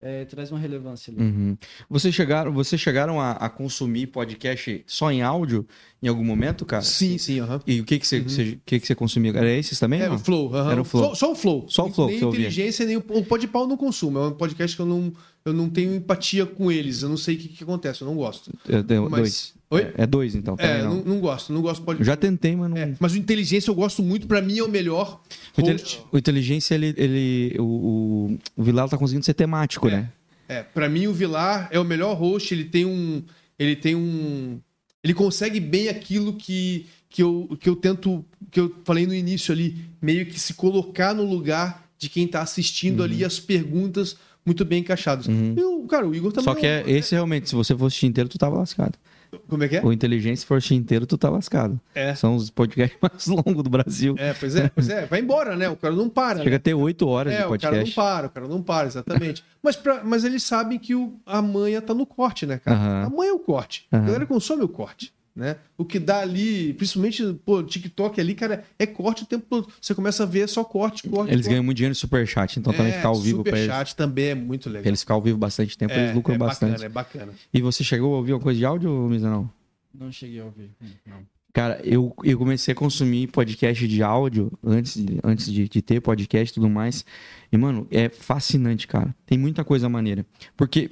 [0.00, 1.20] é, traz uma relevância ali.
[1.20, 1.58] Uhum.
[1.90, 5.66] Vocês chegaram, vocês chegaram a, a, consumir podcast só em áudio
[6.00, 6.82] em algum momento, cara?
[6.82, 7.40] Sim, sim.
[7.40, 7.58] Uhum.
[7.66, 8.28] E o que que você, uhum.
[8.28, 9.32] você, que que você consumia?
[9.32, 10.00] Era esses também?
[10.00, 10.52] Era o Flow.
[10.52, 10.70] Uhum.
[10.70, 11.04] Era o Flow.
[11.08, 11.66] Só, só, o Flow.
[11.68, 12.08] Só o Flow.
[12.08, 14.18] Nem inteligência, nem o, o Podpau não consumo.
[14.18, 15.12] É um podcast que eu não,
[15.44, 17.02] eu não tenho empatia com eles.
[17.02, 18.02] Eu não sei o que, que acontece.
[18.02, 18.52] Eu não gosto.
[18.68, 19.20] Eu tenho Mas...
[19.20, 19.57] dois.
[19.70, 19.82] Oi?
[19.82, 20.56] É, é dois, então.
[20.58, 20.96] É, não.
[20.96, 21.20] Não, não.
[21.20, 22.02] gosto, não gosto pode.
[22.02, 22.76] Já tentei, mas não.
[22.76, 25.20] É, mas o inteligência eu gosto muito, para mim é o melhor.
[25.56, 26.94] O, o inteligência, ele.
[26.96, 30.12] ele o, o, o Vilar tá conseguindo ser temático, é, né?
[30.48, 33.22] É, para mim o Vilar é o melhor host, ele tem um.
[33.58, 34.58] Ele tem um.
[35.04, 38.24] Ele consegue bem aquilo que, que, eu, que eu tento.
[38.50, 42.40] Que eu falei no início ali, meio que se colocar no lugar de quem tá
[42.40, 43.04] assistindo uhum.
[43.04, 44.16] ali as perguntas
[44.46, 45.26] muito bem encaixadas.
[45.26, 45.54] Uhum.
[45.54, 46.44] E o, cara, o Igor também.
[46.44, 48.98] Só que é, esse realmente, se você fosse inteiro, tu tava lascado.
[49.48, 49.84] Como é que é?
[49.84, 51.80] O Inteligência Forte inteiro, tu tá lascado.
[51.94, 52.14] É.
[52.14, 54.14] São os podcasts mais longos do Brasil.
[54.18, 55.06] É, pois é, pois é.
[55.06, 55.68] Vai embora, né?
[55.68, 56.38] O cara não para.
[56.38, 56.56] Chega né?
[56.56, 57.66] a ter oito horas é, de podcast.
[57.66, 59.44] o cara não para, o cara não para, exatamente.
[59.62, 62.78] mas, pra, mas eles sabem que o, a manha tá no corte, né, cara?
[62.78, 63.04] Uhum.
[63.04, 63.86] A manha é o corte.
[63.92, 63.98] Uhum.
[63.98, 65.12] A galera consome o corte.
[65.38, 65.54] Né?
[65.76, 69.68] O que dá ali, principalmente, pô, TikTok ali, cara, é corte o tempo todo.
[69.80, 71.30] Você começa a ver só corte, corte.
[71.30, 71.50] Eles corte.
[71.50, 73.66] ganham muito dinheiro no superchat, então é, também ficar ao vivo pra eles.
[73.66, 74.84] Superchat também é muito legal.
[74.84, 76.72] Eles ficar ao vivo bastante tempo, é, eles lucram é bastante.
[76.72, 77.32] Bacana, é bacana.
[77.54, 79.48] E você chegou a ouvir alguma coisa de áudio, Misa, não?
[79.94, 80.72] Não cheguei a ouvir,
[81.06, 81.18] não.
[81.52, 86.00] Cara, eu, eu comecei a consumir podcast de áudio antes, de, antes de, de ter
[86.00, 87.04] podcast e tudo mais.
[87.52, 89.14] E, mano, é fascinante, cara.
[89.24, 90.26] Tem muita coisa maneira.
[90.56, 90.90] Porque,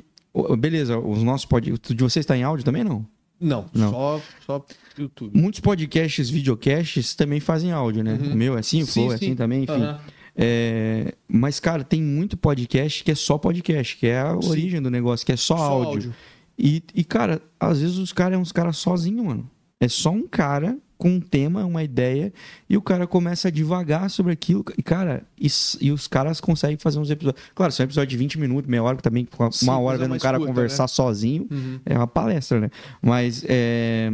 [0.56, 1.96] beleza, os nossos podcasts.
[1.96, 3.04] De vocês está em áudio também, não?
[3.40, 3.90] Não, não.
[3.90, 4.66] Só, só
[4.98, 5.38] YouTube.
[5.38, 8.18] Muitos podcasts, videocasts também fazem áudio, né?
[8.20, 8.32] Uhum.
[8.32, 9.72] O meu é assim, o Flow é assim também, enfim.
[9.72, 9.96] Uhum.
[10.34, 14.48] É, mas, cara, tem muito podcast que é só podcast, que é a sim.
[14.48, 15.88] origem do negócio, que é só, só áudio.
[15.88, 16.14] áudio.
[16.58, 19.50] E, e, cara, às vezes os caras é uns caras sozinhos, mano.
[19.78, 22.32] É só um cara com um tema, uma ideia,
[22.68, 24.64] e o cara começa a devagar sobre aquilo.
[24.76, 25.48] E, cara, e,
[25.80, 27.42] e os caras conseguem fazer uns episódios.
[27.54, 30.18] Claro, são episódios de 20 minutos, meia hora, que também uma Sim, hora vendo um
[30.18, 30.88] cara curta, conversar né?
[30.88, 31.46] sozinho.
[31.50, 31.80] Uhum.
[31.84, 32.70] É uma palestra, né?
[33.02, 34.10] Mas é.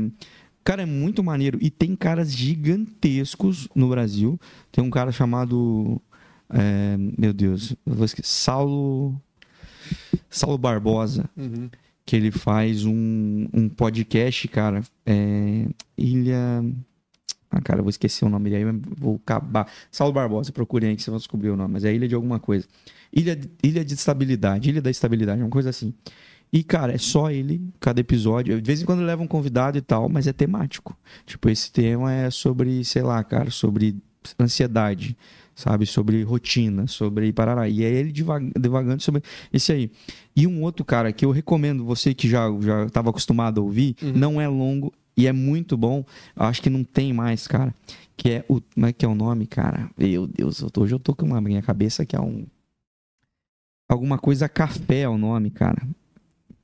[0.64, 1.58] Cara, é muito maneiro.
[1.60, 4.38] E tem caras gigantescos no Brasil.
[4.70, 6.00] Tem um cara chamado.
[6.48, 8.28] É, meu Deus, eu vou esquecer.
[8.28, 9.20] Saulo.
[10.30, 11.28] Saulo Barbosa.
[11.36, 11.68] Uhum
[12.04, 14.82] que ele faz um, um podcast, cara.
[15.06, 16.64] É, Ilha.
[17.50, 18.64] Ah, cara, eu vou esquecer o nome daí,
[18.96, 19.70] vou acabar.
[19.90, 22.40] Saulo Barbosa, procurem aí que vocês vão descobrir o nome, mas é Ilha de alguma
[22.40, 22.66] coisa.
[23.12, 25.92] Ilha, Ilha de Estabilidade, Ilha da Estabilidade, uma coisa assim.
[26.50, 28.60] E, cara, é só ele, cada episódio.
[28.60, 30.96] De vez em quando leva um convidado e tal, mas é temático.
[31.26, 33.96] Tipo, esse tema é sobre, sei lá, cara, sobre
[34.38, 35.16] ansiedade
[35.62, 35.86] sabe?
[35.86, 37.68] Sobre rotina, sobre parará.
[37.68, 38.12] E é ele
[38.58, 39.90] devagando sobre esse aí.
[40.34, 43.96] E um outro cara que eu recomendo, você que já já estava acostumado a ouvir,
[44.02, 44.12] uhum.
[44.14, 46.04] não é longo, E é muito bom.
[46.34, 47.74] Eu acho que não tem mais, cara.
[48.16, 48.60] Que é o.
[48.60, 49.90] Como é que é o nome, cara?
[49.96, 52.46] Meu Deus, hoje eu tô com uma minha cabeça que é um.
[53.88, 55.86] Alguma coisa café é o nome, cara.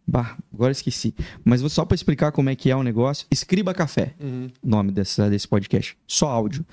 [0.06, 1.14] Bah, agora esqueci.
[1.44, 4.48] Mas só para explicar como é que é o negócio, Escriba Café, uhum.
[4.64, 5.98] nome dessa, desse podcast.
[6.06, 6.64] Só áudio.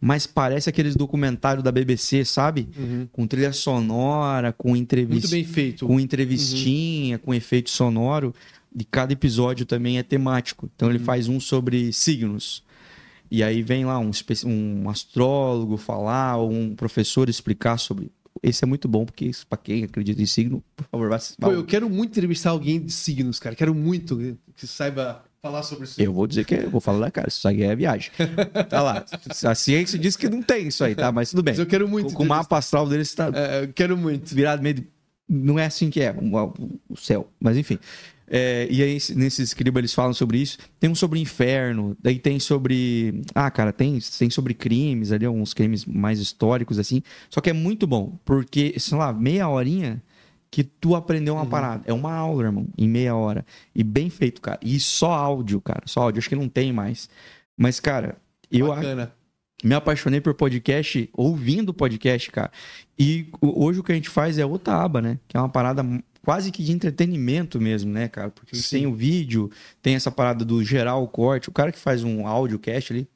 [0.00, 2.68] Mas parece aqueles documentários da BBC, sabe?
[2.76, 3.08] Uhum.
[3.12, 5.28] Com trilha sonora, com entrevista.
[5.28, 5.86] Muito bem feito.
[5.86, 7.22] Com entrevistinha, uhum.
[7.22, 8.34] com efeito sonoro.
[8.76, 10.68] E cada episódio também é temático.
[10.74, 11.04] Então ele uhum.
[11.04, 12.62] faz um sobre signos.
[13.30, 14.10] E aí vem lá um,
[14.44, 18.10] um astrólogo falar, ou um professor explicar sobre
[18.42, 21.18] esse é muito bom, porque para quem acredita em signo, por favor, vá.
[21.40, 23.56] Pô, eu quero muito entrevistar alguém de signos, cara.
[23.56, 26.00] Quero muito que saiba falar sobre isso.
[26.00, 28.10] Eu vou dizer que eu vou falar da cara, isso aí é viagem.
[28.70, 29.04] tá lá.
[29.44, 31.12] A ciência diz que não tem isso aí, tá?
[31.12, 31.52] Mas tudo bem.
[31.52, 32.14] Mas eu quero muito.
[32.14, 33.30] Com o mapa astral deles está.
[33.34, 34.34] É, eu quero muito.
[34.34, 34.76] Virado meio.
[34.76, 34.86] De...
[35.28, 36.14] Não é assim que é
[36.88, 37.30] o céu.
[37.38, 37.78] Mas enfim.
[38.26, 40.56] É, e aí, nesse escriba, eles falam sobre isso.
[40.80, 43.22] Tem um sobre inferno, daí tem sobre.
[43.34, 47.02] Ah, cara, tem, tem sobre crimes ali, alguns crimes mais históricos, assim.
[47.28, 50.02] Só que é muito bom, porque, sei lá, meia horinha
[50.54, 51.48] que tu aprendeu uma uhum.
[51.48, 51.82] parada.
[51.84, 53.44] É uma aula, irmão, em meia hora.
[53.74, 54.60] E bem feito, cara.
[54.62, 55.82] E só áudio, cara.
[55.84, 56.20] Só áudio.
[56.20, 57.10] Acho que não tem mais.
[57.56, 58.68] Mas, cara, eu.
[58.68, 59.12] Bacana.
[59.64, 62.52] Me apaixonei por podcast ouvindo podcast, cara.
[62.96, 65.18] E hoje o que a gente faz é outra aba, né?
[65.26, 65.84] Que é uma parada
[66.22, 68.30] quase que de entretenimento mesmo, né, cara?
[68.30, 68.76] Porque Sim.
[68.76, 69.50] tem o vídeo,
[69.82, 71.48] tem essa parada do geral corte.
[71.48, 73.08] O cara que faz um audiocast ali,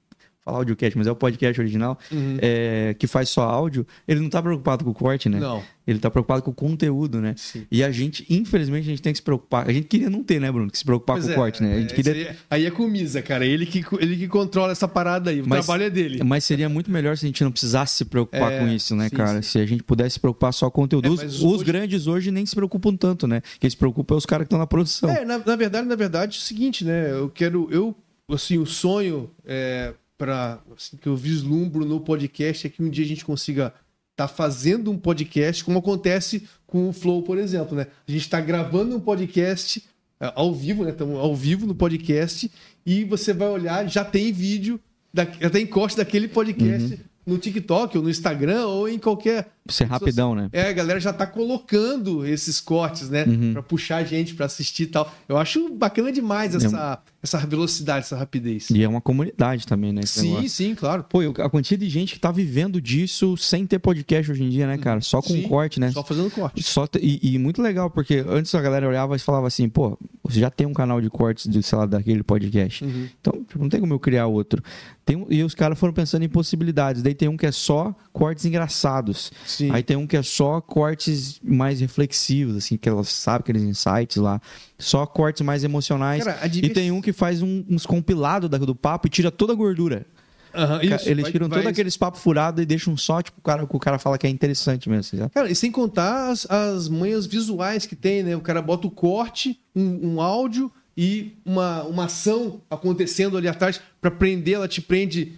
[0.48, 2.38] falar audiocast, mas é o podcast original, uhum.
[2.40, 5.38] é, que faz só áudio, ele não tá preocupado com o corte, né?
[5.38, 5.62] Não.
[5.86, 7.34] Ele tá preocupado com o conteúdo, né?
[7.38, 7.66] Sim.
[7.70, 9.66] E a gente, infelizmente, a gente tem que se preocupar.
[9.66, 10.70] A gente queria não ter, né, Bruno?
[10.70, 11.76] Que se preocupar pois com é, o corte, né?
[11.76, 12.12] A gente é, queria...
[12.30, 13.46] Aí, aí é com o Misa, cara.
[13.46, 15.40] Ele que, ele que controla essa parada aí.
[15.40, 16.22] O mas, trabalho é dele.
[16.22, 19.08] Mas seria muito melhor se a gente não precisasse se preocupar é, com isso, né,
[19.08, 19.40] sim, cara?
[19.40, 19.48] Sim.
[19.48, 21.08] Se a gente pudesse se preocupar só com o conteúdo.
[21.08, 21.64] É, os, os hoje...
[21.64, 23.40] grandes hoje nem se preocupam tanto, né?
[23.58, 25.08] Quem se preocupa é os caras que estão na produção.
[25.08, 27.12] É, na, na, verdade, na verdade, é o seguinte, né?
[27.12, 27.66] Eu quero.
[27.70, 27.96] Eu,
[28.30, 29.30] assim, o sonho.
[29.46, 33.72] É para assim, que eu vislumbro no podcast é que um dia a gente consiga
[34.10, 37.86] estar tá fazendo um podcast, como acontece com o Flow, por exemplo, né?
[38.06, 39.82] A gente está gravando um podcast
[40.20, 40.90] é, ao vivo, né?
[40.90, 42.50] Estamos ao vivo no podcast
[42.84, 44.80] e você vai olhar, já tem vídeo,
[45.14, 46.98] da, já tem corte daquele podcast uhum.
[47.24, 50.48] no TikTok ou no Instagram ou em qualquer ser rapidão, né?
[50.52, 53.24] É, a galera já tá colocando esses cortes, né?
[53.24, 53.52] Uhum.
[53.52, 55.12] Pra puxar a gente pra assistir e tal.
[55.28, 57.10] Eu acho bacana demais essa, é.
[57.22, 58.70] essa velocidade, essa rapidez.
[58.70, 60.02] E é uma comunidade também, né?
[60.04, 60.48] Sim, negócio.
[60.48, 61.04] sim, claro.
[61.04, 64.66] Pô, a quantidade de gente que tá vivendo disso sem ter podcast hoje em dia,
[64.66, 65.00] né, cara?
[65.00, 65.90] Só com sim, corte, né?
[65.90, 66.62] Só fazendo corte.
[66.62, 70.40] Só e, e, muito legal, porque antes a galera olhava e falava assim, pô, você
[70.40, 72.84] já tem um canal de cortes, de, sei lá, daquele podcast.
[72.84, 73.08] Uhum.
[73.20, 74.62] Então, tipo, não tem como eu criar outro.
[75.04, 77.02] Tem, e os caras foram pensando em possibilidades.
[77.02, 79.32] Daí tem um que é só cortes engraçados.
[79.46, 79.57] Sim.
[79.58, 79.70] Sim.
[79.72, 84.16] Aí tem um que é só cortes mais reflexivos, assim, que elas sabem aqueles insights
[84.16, 84.40] lá.
[84.78, 86.22] Só cortes mais emocionais.
[86.22, 89.56] Cara, E tem um que faz um, uns compilados do papo e tira toda a
[89.56, 90.06] gordura.
[90.54, 91.58] Uhum, isso, Eles vai, tiram vai...
[91.58, 94.30] todo aqueles papos furados e deixam só, tipo, o cara, o cara fala que é
[94.30, 95.18] interessante mesmo.
[95.20, 98.36] Assim, cara, e sem contar as, as manhas visuais que tem, né?
[98.36, 103.80] O cara bota o corte, um, um áudio e uma, uma ação acontecendo ali atrás
[104.00, 105.34] para prender, ela te prende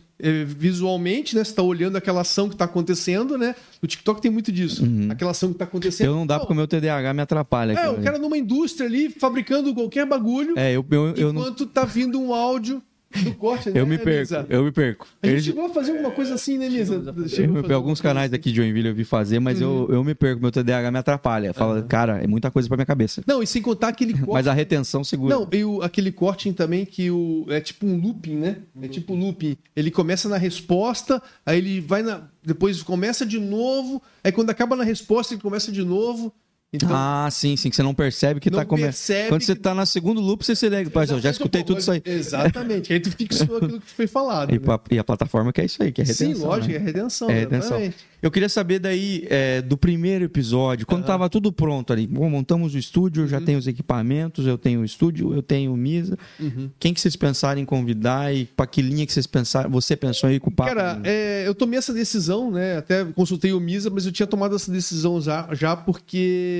[0.46, 1.44] visualmente, né?
[1.44, 3.54] Você está olhando aquela ação que está acontecendo, né?
[3.82, 4.84] O TikTok tem muito disso.
[4.84, 5.08] Uhum.
[5.10, 6.08] Aquela ação que está acontecendo.
[6.08, 7.72] Eu não dá porque o meu TDAH me atrapalha.
[7.72, 10.58] É, o cara numa indústria ali, fabricando qualquer bagulho.
[10.58, 11.66] É, eu, eu, eu enquanto não...
[11.68, 12.82] tá vindo um áudio
[13.18, 15.06] do corte, né, Eu me perco, eu me perco.
[15.20, 17.02] A gente chegou a fazer alguma coisa assim, né, Misa?
[17.74, 19.86] Alguns canais daqui de Joinville eu vi fazer, mas uhum.
[19.88, 21.52] eu, eu me perco, meu TDAH me atrapalha.
[21.52, 21.88] Fala, uhum.
[21.88, 23.22] cara, é muita coisa pra minha cabeça.
[23.26, 24.32] Não, e sem contar aquele corte...
[24.32, 25.34] mas a retenção segura.
[25.34, 28.56] Não, e o, aquele corte também que o, é tipo um looping, né?
[28.80, 29.56] É tipo looping.
[29.74, 32.28] Ele começa na resposta, aí ele vai na...
[32.44, 36.32] Depois começa de novo, aí quando acaba na resposta ele começa de novo...
[36.72, 39.28] Então, ah, sim, sim, que você não percebe que tá começando.
[39.28, 39.60] Quando você que...
[39.60, 42.00] tá no segundo loop, você se liga, eu já escutei tudo isso aí.
[42.04, 44.54] Exatamente, aí tu fixou aquilo que foi falado.
[44.54, 44.78] E, né?
[44.92, 46.34] e, a plataforma que é isso aí, que é retenção.
[46.34, 46.76] Sim, lógico, né?
[46.76, 47.30] é redenção.
[47.30, 47.92] É redenção.
[48.22, 51.06] Eu queria saber daí é, do primeiro episódio, quando uhum.
[51.06, 52.06] tava tudo pronto ali.
[52.06, 53.28] Bom, montamos o estúdio, uhum.
[53.28, 56.16] já tenho os equipamentos, eu tenho o estúdio, eu tenho o Misa.
[56.38, 56.70] Uhum.
[56.78, 60.30] Quem que vocês pensaram em convidar e pra que linha que vocês pensaram, você pensou
[60.30, 60.72] em ir com o papo?
[60.72, 62.76] Cara, é, eu tomei essa decisão, né?
[62.76, 66.59] Até consultei o Misa, mas eu tinha tomado essa decisão já, já porque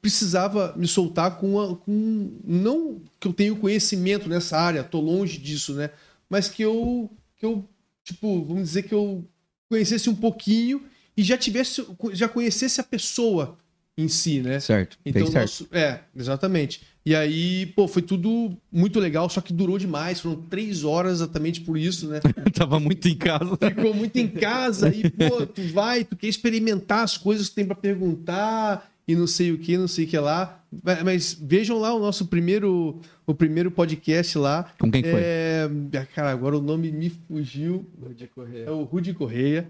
[0.00, 5.38] precisava me soltar com, a, com não que eu tenho conhecimento nessa área, tô longe
[5.38, 5.90] disso, né?
[6.28, 7.68] Mas que eu que eu
[8.04, 9.24] tipo, vamos dizer que eu
[9.68, 10.82] conhecesse um pouquinho
[11.16, 13.58] e já tivesse já conhecesse a pessoa
[13.96, 14.58] em si, né?
[14.60, 14.98] Certo.
[15.04, 15.40] Então, certo.
[15.40, 16.80] Nosso, é, exatamente.
[17.04, 20.20] E aí, pô, foi tudo muito legal, só que durou demais.
[20.20, 22.20] Foram três horas exatamente por isso, né?
[22.54, 23.56] Tava muito em casa.
[23.56, 27.66] Ficou muito em casa e, pô, tu vai, tu quer experimentar as coisas que tem
[27.66, 30.62] para perguntar e não sei o que, não sei o que lá.
[31.04, 34.70] Mas vejam lá o nosso primeiro, o primeiro podcast lá.
[34.78, 35.20] Com quem foi?
[35.20, 35.68] É,
[36.14, 37.84] cara, agora o nome me fugiu.
[38.00, 38.64] Rudy Correia.
[38.66, 39.68] É o Rudy Correia.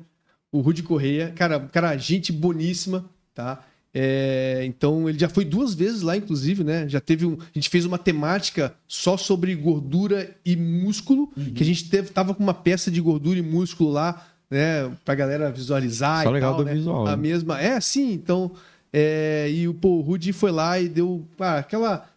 [0.52, 3.64] O Rudy Correia, cara, cara, gente boníssima, tá?
[3.94, 6.86] É, então ele já foi duas vezes lá, inclusive, né?
[6.86, 7.38] Já teve um.
[7.40, 11.54] A gente fez uma temática só sobre gordura e músculo, uhum.
[11.54, 14.90] que a gente teve, tava com uma peça de gordura e músculo lá, né?
[15.02, 16.24] Pra galera visualizar.
[16.24, 16.74] Só legal tal, do né?
[16.74, 17.06] visual.
[17.06, 17.16] A né?
[17.16, 17.58] mesma.
[17.58, 18.52] É, sim, então.
[18.92, 22.08] É, e o, o Rudy foi lá e deu ah, aquela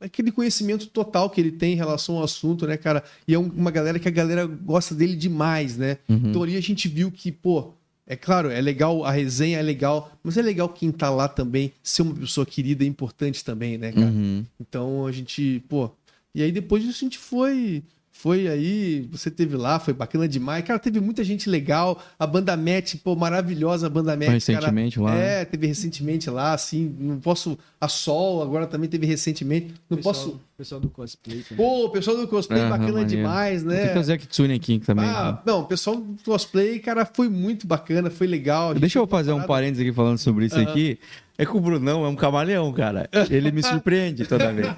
[0.00, 3.02] aquele conhecimento total que ele tem em relação ao assunto, né, cara?
[3.26, 5.98] E é uma galera que a galera gosta dele demais, né?
[6.08, 6.22] Uhum.
[6.26, 7.72] Então ali a gente viu que, pô,
[8.06, 11.72] é claro, é legal, a resenha é legal, mas é legal quem tá lá também
[11.82, 14.06] ser uma pessoa querida e importante também, né, cara?
[14.06, 14.44] Uhum.
[14.60, 15.90] Então a gente, pô.
[16.34, 17.82] E aí depois disso a gente foi
[18.18, 20.64] foi aí, você teve lá, foi bacana demais.
[20.64, 22.02] Cara, teve muita gente legal.
[22.18, 24.30] A banda Match, pô, maravilhosa a banda Match.
[24.30, 25.10] Recentemente cara.
[25.10, 25.16] lá.
[25.16, 26.96] É, teve recentemente lá, assim.
[26.98, 27.58] Não posso.
[27.78, 29.74] A Sol agora também teve recentemente.
[29.88, 30.40] Não pessoal, posso.
[30.56, 31.42] Pessoal do cosplay.
[31.42, 31.64] Também.
[31.64, 33.10] Pô, o pessoal do cosplay uhum, bacana maneiro.
[33.10, 33.76] demais, né?
[33.76, 35.04] Tem que trazer a Kitsune aqui também.
[35.04, 35.38] Ah, né?
[35.44, 38.74] não, o pessoal do cosplay, cara, foi muito bacana, foi legal.
[38.74, 40.62] Deixa eu fazer um parênteses aqui falando sobre isso uhum.
[40.62, 40.98] aqui.
[41.38, 43.08] É que o Brunão é um camaleão, cara.
[43.30, 44.68] Ele me surpreende toda vez.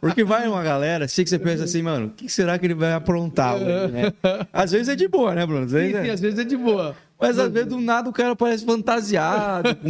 [0.00, 2.74] Porque vai uma galera, sei que você pensa assim, mano, o que será que ele
[2.74, 4.12] vai aprontar hoje, né?
[4.52, 5.64] Às vezes é de boa, né, Bruno?
[5.66, 6.12] Às vezes, sim, sim, é...
[6.12, 6.96] às vezes é de boa.
[7.20, 9.74] Mas às vezes do nada o cara parece fantasiado.
[9.76, 9.88] Com...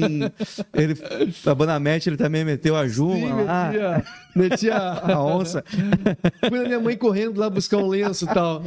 [0.78, 0.94] Ele,
[1.46, 3.34] a Banamete ele também meteu a Juma Sim.
[3.34, 4.04] Metia,
[4.36, 5.64] metia a onça.
[6.48, 8.62] Fui na minha mãe correndo lá buscar um lenço e tal.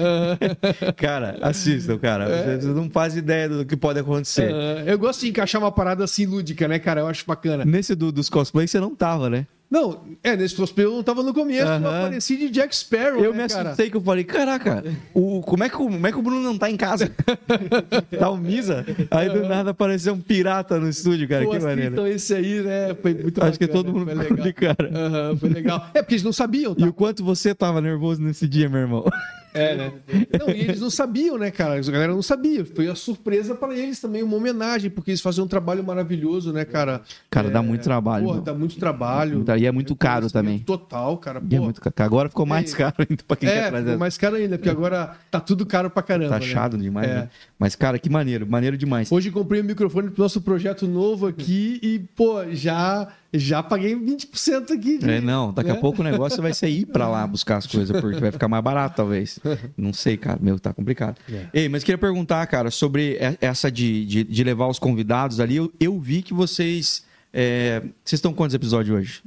[0.97, 2.25] Cara, assistam, cara.
[2.25, 2.57] É.
[2.57, 4.51] Vocês não fazem ideia do que pode acontecer.
[4.85, 7.01] Eu gosto de encaixar uma parada assim lúdica, né, cara?
[7.01, 7.63] Eu acho bacana.
[7.63, 9.45] Nesse do, dos cosplays você não tava, né?
[9.69, 13.23] Não, é, nesse cosplay eu não tava no começo, eu apareci de Jack Sparrow.
[13.23, 16.17] Eu né, me assustei que eu falei, caraca, o, como, é que, como é que
[16.17, 17.11] o Bruno não tá em casa?
[18.17, 18.85] tá o Misa?
[19.11, 21.43] Aí do nada apareceu um pirata no estúdio, cara.
[21.43, 21.91] Pô, que maneiro.
[21.91, 24.89] Então esse aí, né, foi muito Acho bacana, que todo mundo ficou de cara.
[25.31, 25.89] Uhum, foi legal.
[25.93, 26.85] É porque eles não sabiam, tá?
[26.85, 29.05] E o quanto você tava nervoso nesse dia, meu irmão.
[29.57, 29.93] É, né?
[30.39, 31.75] Não, e eles não sabiam, né, cara?
[31.75, 32.65] A galera não sabia.
[32.65, 36.65] Foi a surpresa para eles também, uma homenagem, porque eles faziam um trabalho maravilhoso, né,
[36.65, 37.01] cara?
[37.29, 37.51] Cara, é...
[37.51, 38.25] dá muito trabalho.
[38.25, 39.43] Porra, dá muito trabalho.
[39.57, 40.59] E é muito caro também.
[40.59, 41.41] Total, cara.
[41.49, 41.93] E é muito caro.
[41.97, 42.77] Agora ficou mais é...
[42.77, 43.85] caro ainda pra quem é, quer trazer.
[43.85, 46.29] Ficou mais caro ainda, porque agora tá tudo caro pra caramba.
[46.29, 46.83] Tá achado né?
[46.83, 47.15] demais, é.
[47.15, 47.29] né?
[47.57, 49.11] Mas, cara, que maneiro, maneiro demais.
[49.11, 54.71] Hoje comprei um microfone pro nosso projeto novo aqui e, pô, já já paguei 20%
[54.71, 54.97] aqui.
[54.97, 55.09] De...
[55.09, 55.79] É, não, daqui a né?
[55.79, 58.63] pouco o negócio vai ser ir para lá buscar as coisas, porque vai ficar mais
[58.63, 59.39] barato, talvez.
[59.75, 61.17] Não sei, cara, meu, tá complicado.
[61.31, 61.47] É.
[61.53, 65.57] Ei, mas queria perguntar, cara, sobre essa de, de, de levar os convidados ali.
[65.57, 67.05] Eu, eu vi que vocês.
[67.33, 67.81] É...
[68.03, 69.23] Vocês estão quantos episódios hoje?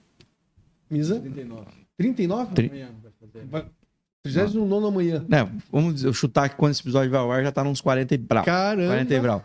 [0.91, 1.21] Misa?
[1.21, 1.67] 39.
[1.97, 2.55] 39?
[2.55, 2.67] Tri...
[2.69, 3.47] Amanhã vai fazer.
[3.47, 3.65] Vai...
[4.23, 5.25] 39 amanhã.
[5.31, 8.19] É, vamos chutar que quando esse episódio vai ao ar já tá nos 40 e
[8.19, 8.45] brau.
[8.45, 8.89] Caramba!
[8.89, 9.45] 40 e brau.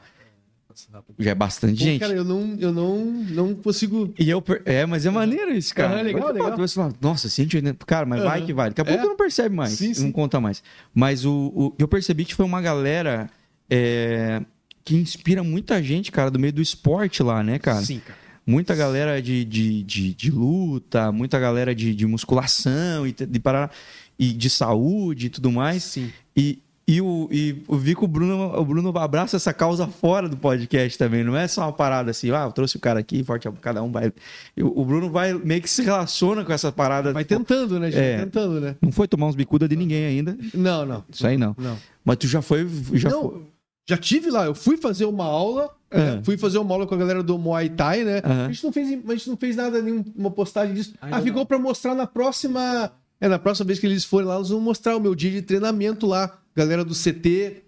[1.17, 1.99] Já é bastante Pô, gente.
[1.99, 4.13] Cara, eu não, eu não, não consigo.
[4.19, 5.99] E eu, é, mas é maneiro isso, cara.
[5.99, 6.57] É legal, legal.
[6.57, 7.86] Você fala, Nossa, 180.
[7.86, 8.26] Cara, mas uhum.
[8.26, 8.69] vai que vai.
[8.69, 9.05] Daqui a pouco é?
[9.05, 9.71] não percebe mais.
[9.73, 10.03] Sim, sim.
[10.03, 10.61] Não conta mais.
[10.93, 13.30] Mas o, o, eu percebi que foi uma galera
[13.69, 14.41] é,
[14.84, 17.82] que inspira muita gente, cara, do meio do esporte lá, né, cara?
[17.82, 18.19] Sim, cara.
[18.45, 23.71] Muita galera de, de, de, de luta, muita galera de, de musculação e de, parar,
[24.19, 25.84] e de saúde e tudo mais.
[25.84, 26.13] Sim.
[26.38, 30.30] E, e, o, e eu vi que o Bruno, o Bruno abraça essa causa fora
[30.30, 31.24] do podcast também.
[31.24, 33.92] Não é só uma parada assim, ah, eu trouxe o cara aqui, forte, cada um
[33.92, 34.14] vai.
[34.62, 37.12] O Bruno vai meio que se relaciona com essa parada.
[37.12, 37.90] Vai tentando, né?
[37.90, 38.76] Já é, tentando, né?
[38.80, 40.38] Não foi tomar uns bicuda de ninguém ainda.
[40.54, 41.04] Não, não.
[41.10, 41.56] Isso aí não.
[41.58, 41.76] não.
[42.04, 42.68] Mas tu já foi.
[42.94, 43.42] Já, não, foi...
[43.90, 44.46] já tive lá.
[44.46, 45.72] Eu fui fazer uma aula.
[45.92, 46.22] Né?
[46.24, 48.22] Fui fazer uma aula com a galera do Muay Thai, né?
[48.24, 50.94] A, gente não fez, a gente não fez nada, nenhuma postagem disso.
[51.02, 52.92] Ainda ah, ficou para mostrar na próxima.
[53.20, 55.42] É, na próxima vez que eles forem lá, eles vão mostrar o meu dia de
[55.42, 57.64] treinamento lá galera do CT.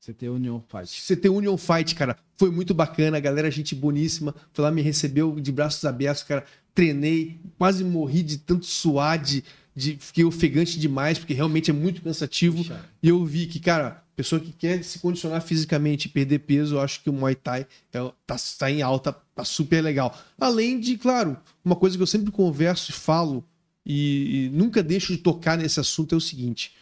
[0.00, 1.02] CT Union Fight.
[1.02, 2.16] CT Union Fight, cara.
[2.36, 4.34] Foi muito bacana, a galera, gente boníssima.
[4.52, 6.44] Foi lá, me recebeu de braços abertos, cara.
[6.74, 9.42] Treinei, quase morri de tanto suar, de,
[9.74, 12.58] de fiquei ofegante demais, porque realmente é muito cansativo.
[12.58, 12.84] Puxa.
[13.02, 16.80] E eu vi que, cara, pessoa que quer se condicionar fisicamente e perder peso, eu
[16.80, 20.16] acho que o Muay Thai é, tá, tá em alta, tá super legal.
[20.38, 23.44] Além de, claro, uma coisa que eu sempre converso e falo
[23.84, 26.74] e, e nunca deixo de tocar nesse assunto é o seguinte.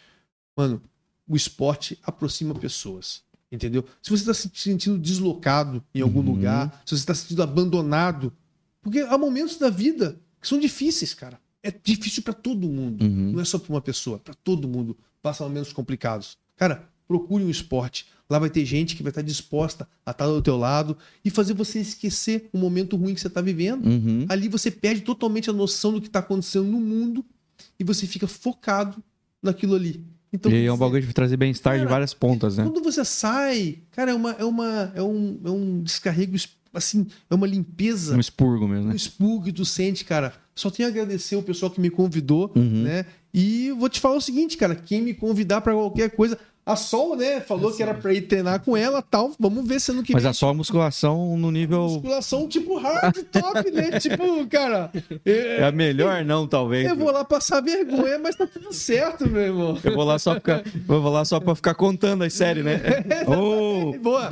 [0.55, 0.81] Mano,
[1.27, 3.23] o esporte aproxima pessoas.
[3.51, 3.85] Entendeu?
[4.01, 6.33] Se você está se sentindo deslocado em algum uhum.
[6.33, 8.33] lugar, se você está se sentindo abandonado,
[8.81, 11.39] porque há momentos da vida que são difíceis, cara.
[11.63, 13.03] É difícil para todo mundo.
[13.03, 13.31] Uhum.
[13.31, 14.95] Não é só para uma pessoa, para todo mundo.
[15.21, 16.37] Passa momentos complicados.
[16.55, 18.05] Cara, procure um esporte.
[18.29, 21.53] Lá vai ter gente que vai estar disposta a estar do teu lado e fazer
[21.53, 23.87] você esquecer o momento ruim que você está vivendo.
[23.87, 24.25] Uhum.
[24.29, 27.25] Ali você perde totalmente a noção do que está acontecendo no mundo
[27.79, 29.03] e você fica focado
[29.41, 30.03] naquilo ali.
[30.35, 32.63] Então, e é um bagulho de trazer bem-estar de várias pontas, né?
[32.63, 36.35] Quando você sai, cara, é, uma, é, uma, é, um, é um descarrego
[36.73, 38.15] assim, é uma limpeza.
[38.15, 38.93] Um expurgo mesmo, né?
[38.93, 40.33] Um expurgo que tu sente, cara.
[40.53, 42.83] Só tenho a agradecer o pessoal que me convidou, uhum.
[42.83, 43.05] né?
[43.33, 47.15] E vou te falar o seguinte, cara, quem me convidar para qualquer coisa, a Sol,
[47.15, 49.31] né, falou que era pra ir treinar com ela tal.
[49.39, 50.29] Vamos ver se ano que Mas vem.
[50.29, 51.83] Mas a Sol é musculação no nível.
[51.83, 53.99] Musculação tipo hard top, né?
[54.01, 54.91] tipo, cara.
[55.23, 56.89] É, é a melhor, não, talvez.
[56.89, 59.77] Eu vou lá passar vergonha, mas tá tudo certo, meu irmão.
[59.83, 62.81] Eu vou lá só, ficar, eu vou lá só pra ficar contando as séries, né?
[63.27, 64.29] oh, boa!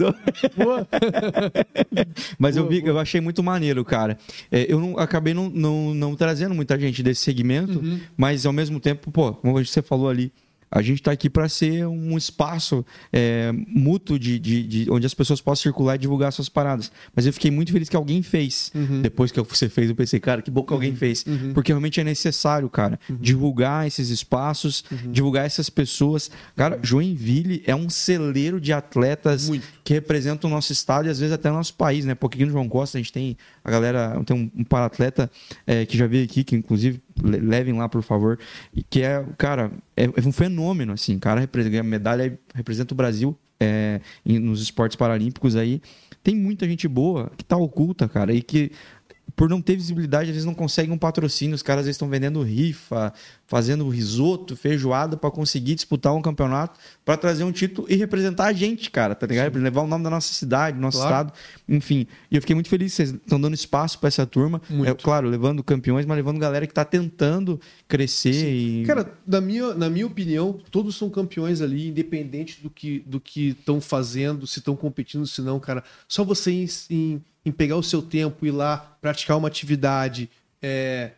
[0.57, 0.87] Boa!
[2.39, 2.93] mas boa, eu vi, boa.
[2.93, 4.17] eu achei muito maneiro, cara.
[4.51, 7.99] É, eu não, acabei não, não, não, trazendo muita gente desse segmento, uhum.
[8.17, 10.31] mas ao mesmo tempo, pô, como você falou ali,
[10.73, 15.13] a gente está aqui para ser um espaço é, mútuo de, de, de, onde as
[15.13, 16.91] pessoas possam circular e divulgar suas paradas.
[17.15, 18.71] Mas eu fiquei muito feliz que alguém fez.
[18.73, 19.01] Uhum.
[19.03, 20.97] Depois que você fez, eu pensei, cara, que bom que alguém uhum.
[20.97, 21.23] fez.
[21.27, 21.53] Uhum.
[21.53, 23.17] Porque realmente é necessário, cara, uhum.
[23.21, 25.11] divulgar esses espaços, uhum.
[25.11, 26.31] divulgar essas pessoas.
[26.55, 29.67] Cara, Joinville é um celeiro de atletas muito.
[29.83, 32.15] que representam o nosso estado e às vezes até o nosso país, né?
[32.15, 35.31] Porque aqui no João Costa a gente tem a galera, tem um, um para-atleta
[35.65, 38.37] é, que já veio aqui, que inclusive levem lá, por favor.
[38.89, 41.17] Que é, cara, é, é um fenômeno, assim.
[41.17, 45.81] Cara, representa, medalha representa o Brasil é, nos esportes paralímpicos aí.
[46.21, 48.71] Tem muita gente boa que tá oculta, cara, e que
[49.35, 51.55] por não ter visibilidade, vezes não conseguem um patrocínio.
[51.55, 53.13] Os caras estão vendendo rifa,
[53.53, 58.51] fazendo risoto, feijoada para conseguir disputar um campeonato, para trazer um título e representar a
[58.51, 59.59] gente, cara, tá ligado?
[59.59, 61.27] Levar o nome da nossa cidade, do nosso claro.
[61.27, 61.33] estado,
[61.69, 62.07] enfim.
[62.31, 64.59] E eu fiquei muito feliz, vocês estão dando espaço para essa turma.
[64.87, 68.55] É, claro, levando campeões, mas levando galera que está tentando crescer.
[68.55, 68.85] E...
[68.87, 73.49] Cara, na minha, na minha opinião, todos são campeões ali, independente do que do que
[73.49, 75.83] estão fazendo, se estão competindo, se não, cara.
[76.07, 80.29] Só você em, em em pegar o seu tempo, ir lá, praticar uma atividade,
[80.61, 81.11] é,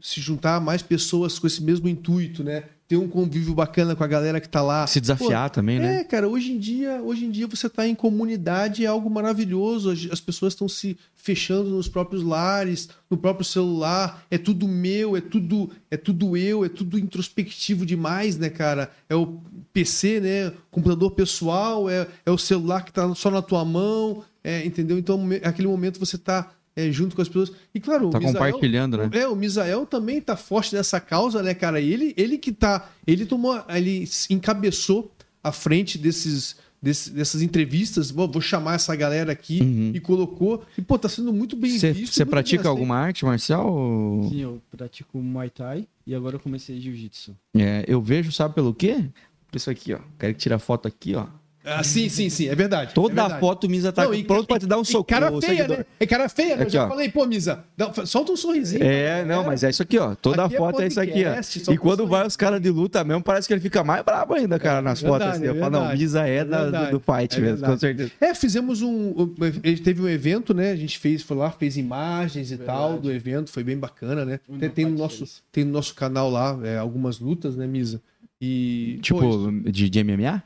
[0.00, 2.64] se juntar mais pessoas com esse mesmo intuito, né?
[2.86, 4.86] Ter um convívio bacana com a galera que tá lá.
[4.86, 6.00] Se desafiar Pô, também, né?
[6.00, 9.90] É, cara, hoje em dia, hoje em dia você tá em comunidade é algo maravilhoso.
[10.12, 14.24] As pessoas estão se fechando nos próprios lares, no próprio celular.
[14.30, 18.90] É tudo meu, é tudo, é tudo eu, é tudo introspectivo demais, né, cara?
[19.08, 19.40] É o
[19.72, 20.52] PC, né?
[20.70, 24.96] Computador pessoal, é, é o celular que tá só na tua mão é, entendeu?
[24.96, 27.52] Então, aquele momento você está é, junto com as pessoas.
[27.74, 29.10] E claro, tá o Misael, compartilhando, né?
[29.12, 31.80] É, o Misael também tá forte nessa causa, né, cara?
[31.80, 32.90] E ele, ele que tá.
[33.06, 33.58] Ele tomou.
[33.68, 35.10] Ele encabeçou
[35.42, 36.56] à frente desses.
[36.82, 39.92] dessas entrevistas, vou, vou, chamar essa galera aqui uhum.
[39.94, 40.62] e colocou.
[40.76, 42.14] E, pô, tá sendo muito bem cê, visto.
[42.14, 43.72] Você pratica alguma arte marcial?
[43.72, 44.28] Ou...
[44.28, 47.34] Sim, eu pratico Muay Thai e agora eu comecei Jiu-Jitsu.
[47.56, 49.02] É, eu vejo, sabe pelo quê?
[49.54, 50.00] Isso aqui, ó.
[50.18, 51.26] Quero que tirar foto aqui, ó.
[51.66, 52.94] Ah, sim, sim, sim, é verdade.
[52.94, 53.40] Toda é verdade.
[53.40, 55.04] foto o Misa tá não, pronto pra te dar um soco.
[55.04, 55.84] Cara feia, né?
[55.98, 56.64] É cara feia, né?
[56.64, 56.88] Eu já ó.
[56.88, 57.64] falei, pô, Misa,
[58.04, 58.84] solta um sorrisinho.
[58.84, 60.14] É, não, mas é isso aqui, ó.
[60.14, 61.72] Toda aqui é foto é, é, isso aqui, ó.
[61.72, 64.34] E quando um vai os caras de luta mesmo, parece que ele fica mais brabo
[64.34, 65.26] ainda, cara, nas é fotos.
[65.26, 65.44] Assim.
[65.44, 68.12] Eu falo, não, Misa é, da, do, do fight mesmo, com certeza.
[68.20, 69.34] É, fizemos um.
[69.64, 70.70] Ele teve um evento, né?
[70.70, 74.38] A gente fez, foi lá, fez imagens e tal do evento, foi bem bacana, né?
[74.60, 78.00] Tem, tem, no, nosso, tem no nosso canal lá algumas lutas, né, Misa?
[78.40, 78.98] E.
[79.02, 80.42] Tipo, de, de MMA?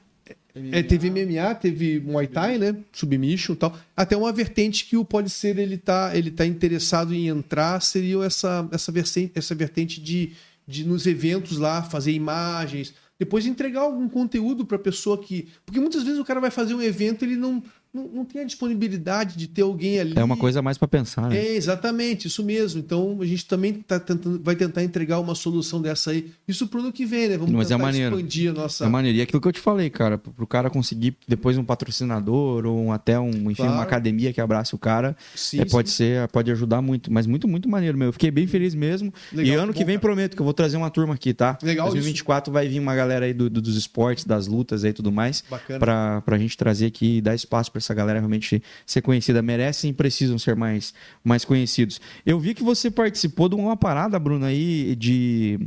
[0.72, 2.76] É, teve MMA, teve Muay Thai, né?
[2.92, 3.78] Submission e tal.
[3.96, 8.24] Até uma vertente que o pode ser ele tá, ele tá interessado em entrar seria
[8.24, 10.32] essa, essa, vertente, essa vertente de,
[10.66, 15.48] de nos eventos lá fazer imagens, depois entregar algum conteúdo para a pessoa que.
[15.66, 17.62] Porque muitas vezes o cara vai fazer um evento ele não,
[17.92, 20.12] não, não tem a disponibilidade de ter alguém ali.
[20.16, 21.28] É uma coisa mais para pensar.
[21.28, 21.38] Né?
[21.38, 22.78] É, exatamente, isso mesmo.
[22.78, 26.30] Então a gente também tá tentando, vai tentar entregar uma solução dessa aí.
[26.46, 27.36] Isso pro ano que vem, né?
[27.36, 28.16] Vamos Mas é tentar é maneiro.
[28.16, 28.84] expandir a nossa.
[28.84, 29.18] É maneiro.
[29.18, 33.18] E aquilo que eu te falei, cara, pro cara conseguir depois um patrocinador ou até
[33.18, 33.72] um, enfim, claro.
[33.72, 35.96] uma academia que abrace o cara, sim, é, pode sim.
[35.96, 37.12] ser, pode ajudar muito.
[37.12, 38.08] Mas muito, muito maneiro, meu.
[38.08, 39.12] Eu fiquei bem feliz mesmo.
[39.32, 40.00] Legal, e ano bom, que vem cara.
[40.00, 41.58] prometo que eu vou trazer uma turma aqui, tá?
[41.60, 41.88] Legal.
[41.88, 42.52] 2024 isso.
[42.52, 45.42] vai vir uma galera aí do, do, dos esportes, das lutas aí e tudo mais.
[45.50, 45.80] Bacana.
[45.80, 49.90] Pra, pra gente trazer aqui e dar espaço para essa galera realmente ser conhecida, merecem
[49.90, 52.00] e precisam ser mais, mais conhecidos.
[52.24, 55.58] Eu vi que você participou de uma parada, Bruno, aí de.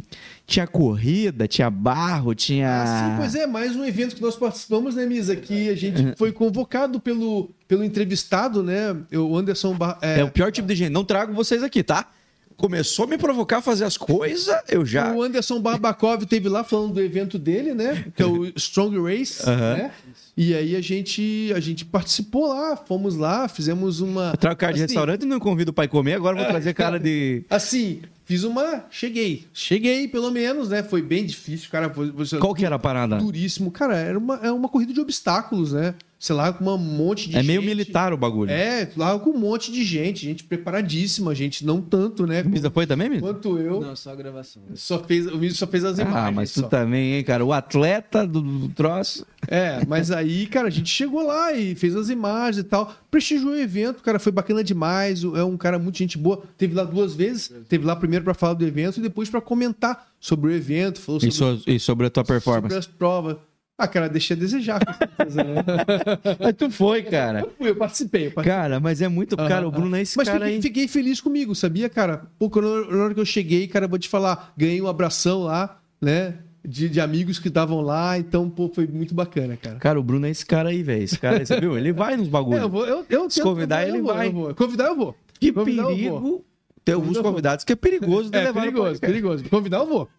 [0.45, 2.83] Tinha corrida, tinha barro, tinha.
[2.83, 5.35] Ah, sim, pois é, mais um evento que nós participamos, né, Misa?
[5.35, 6.13] Que a gente uhum.
[6.17, 8.95] foi convocado pelo, pelo entrevistado, né?
[9.13, 9.73] O Anderson.
[9.73, 9.97] Bar...
[10.01, 10.19] É...
[10.19, 10.91] é o pior tipo de gente.
[10.91, 12.09] Não trago vocês aqui, tá?
[12.57, 15.13] Começou a me provocar a fazer as coisas, eu já.
[15.13, 18.05] O Anderson Barbakov teve lá falando do evento dele, né?
[18.15, 19.55] Que é o Strong Race, uhum.
[19.55, 19.91] né?
[20.35, 24.31] E aí a gente, a gente participou lá, fomos lá, fizemos uma.
[24.31, 26.73] Eu trago cara assim, de restaurante e não convido o pai comer, agora vou trazer
[26.73, 27.43] cara de.
[27.49, 28.83] Assim, fiz uma.
[28.89, 29.45] Cheguei.
[29.53, 30.81] Cheguei, pelo menos, né?
[30.81, 31.87] Foi bem difícil, cara.
[31.89, 33.17] Foi, Qual que era a parada?
[33.17, 33.69] Duríssimo.
[33.69, 35.93] Cara, era uma, era uma corrida de obstáculos, né?
[36.23, 37.51] Você larga com um monte de é gente.
[37.51, 38.49] É meio militar o bagulho.
[38.49, 42.43] É, larga com um monte de gente, gente preparadíssima, gente não tanto, né?
[42.43, 43.21] O Misa foi também, Misa?
[43.21, 43.81] Quanto eu.
[43.81, 44.63] Não, só a gravação.
[44.73, 46.25] Só fez, o Misa só fez as imagens.
[46.25, 46.67] Ah, mas tu só.
[46.69, 47.43] também, hein, cara?
[47.43, 49.27] O atleta do, do troço.
[49.49, 52.95] É, mas aí, cara, a gente chegou lá e fez as imagens e tal.
[53.11, 55.25] Prestigiou o evento, cara, foi bacana demais.
[55.25, 56.41] É um cara muito gente boa.
[56.57, 57.51] Teve lá duas vezes.
[57.67, 61.01] Teve lá primeiro para falar do evento e depois para comentar sobre o evento.
[61.01, 62.73] Falou sobre, e, so, e sobre a tua performance.
[62.73, 63.35] Sobre as provas.
[63.83, 65.55] Ah, cara, deixei a desejar, com certeza, né?
[66.39, 67.41] mas tu foi, cara.
[67.41, 68.61] Eu fui, eu participei, eu participei.
[68.61, 69.39] Cara, mas é muito.
[69.39, 69.47] Uhum.
[69.47, 70.61] Cara, o Bruno é esse mas cara fiquei, aí.
[70.61, 72.27] fiquei feliz comigo, sabia, cara?
[72.39, 75.81] Pô, quando, na hora que eu cheguei, cara, vou te falar, ganhei um abração lá,
[76.01, 76.35] né?
[76.65, 79.75] De, de, amigos que estavam lá, então, pô, foi muito bacana, cara.
[79.79, 81.03] Cara, o Bruno é esse cara aí, velho.
[81.03, 81.77] Esse cara, você viu?
[81.77, 82.61] Ele vai nos bagulhos.
[82.61, 84.27] É, eu vou, eu, eu Se convidar, ele vou, vai.
[84.27, 84.55] Eu vou.
[84.55, 85.17] Convidar, eu vou.
[85.37, 86.45] Que Convidar, perigo.
[86.85, 89.43] Tem alguns convidados que é perigoso de é, levar perigoso, perigoso.
[89.49, 90.09] Convidar eu vou.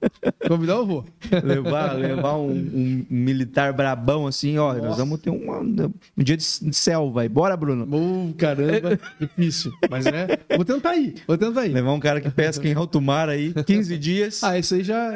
[0.48, 1.04] Convidar eu vou.
[1.42, 4.72] levar levar um, um, militar brabão assim, ó.
[4.72, 4.86] Nossa.
[4.86, 7.28] Nós vamos ter um, um dia de selva aí.
[7.28, 7.86] Bora, Bruno.
[7.90, 9.72] Oh, caramba, difícil.
[9.90, 10.38] Mas é.
[10.56, 11.16] Vou tentar ir.
[11.26, 11.72] Vou tentar ir.
[11.72, 14.42] Levar um cara que pesca em alto mar aí, 15 dias.
[14.42, 15.12] Ah, isso aí já,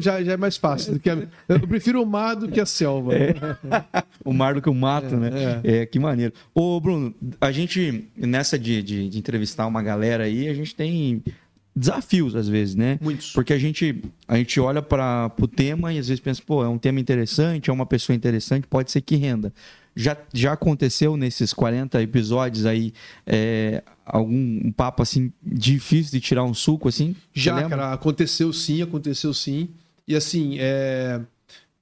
[0.00, 0.94] já, já é mais fácil.
[0.94, 1.18] Do que a,
[1.48, 3.14] eu prefiro o mar do que a selva.
[3.14, 3.34] É.
[4.24, 5.30] o mar do que o mato, é, né?
[5.62, 5.76] É.
[5.76, 5.86] é.
[5.86, 6.32] que maneiro.
[6.54, 10.87] Ô, Bruno, a gente, nessa de, de, de entrevistar uma galera aí, a gente tem
[10.88, 11.22] tem
[11.76, 12.98] desafios às vezes, né?
[13.00, 13.32] Muitos.
[13.32, 16.68] Porque a gente, a gente olha para o tema e às vezes pensa, pô, é
[16.68, 19.52] um tema interessante, é uma pessoa interessante, pode ser que renda.
[19.94, 22.92] Já, já aconteceu nesses 40 episódios aí
[23.26, 27.14] é, algum um papo assim difícil de tirar um suco assim?
[27.34, 29.68] Já, cara, aconteceu sim, aconteceu sim.
[30.06, 31.20] E assim, é,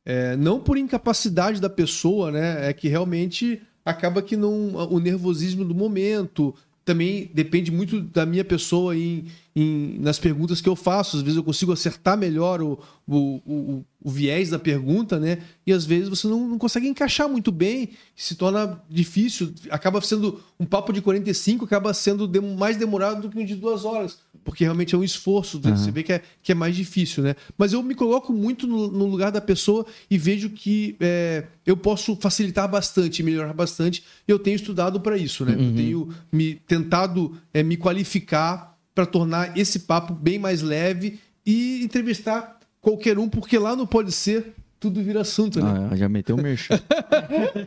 [0.05, 2.71] é, não por incapacidade da pessoa, né?
[2.71, 6.55] É que realmente acaba que não o nervosismo do momento,
[6.87, 9.27] também depende muito da minha pessoa em,
[9.57, 11.17] em, nas perguntas que eu faço.
[11.17, 12.79] Às vezes eu consigo acertar melhor o,
[13.09, 15.39] o, o, o viés da pergunta, né?
[15.67, 19.55] E às vezes você não, não, consegue encaixar muito bem, se torna difícil.
[19.71, 23.87] Acaba sendo um papo de 45, acaba sendo mais demorado do que um de duas
[23.87, 25.59] horas, porque realmente é um esforço.
[25.65, 25.75] Uhum.
[25.75, 27.35] Você vê que é, que é mais difícil, né?
[27.57, 31.79] Mas eu me coloco muito no, no lugar da pessoa e vejo que é, eu
[31.79, 34.05] posso facilitar bastante, melhorar bastante.
[34.29, 35.57] E eu tenho estudado para isso, né?
[35.57, 35.71] Uhum.
[35.71, 41.85] Eu tenho me tentado é, me qualificar para tornar esse papo bem mais leve e
[41.85, 45.89] entrevistar qualquer um, porque lá não pode ser tudo vira assunto, né?
[45.93, 46.81] Ah, já meteu o merchan.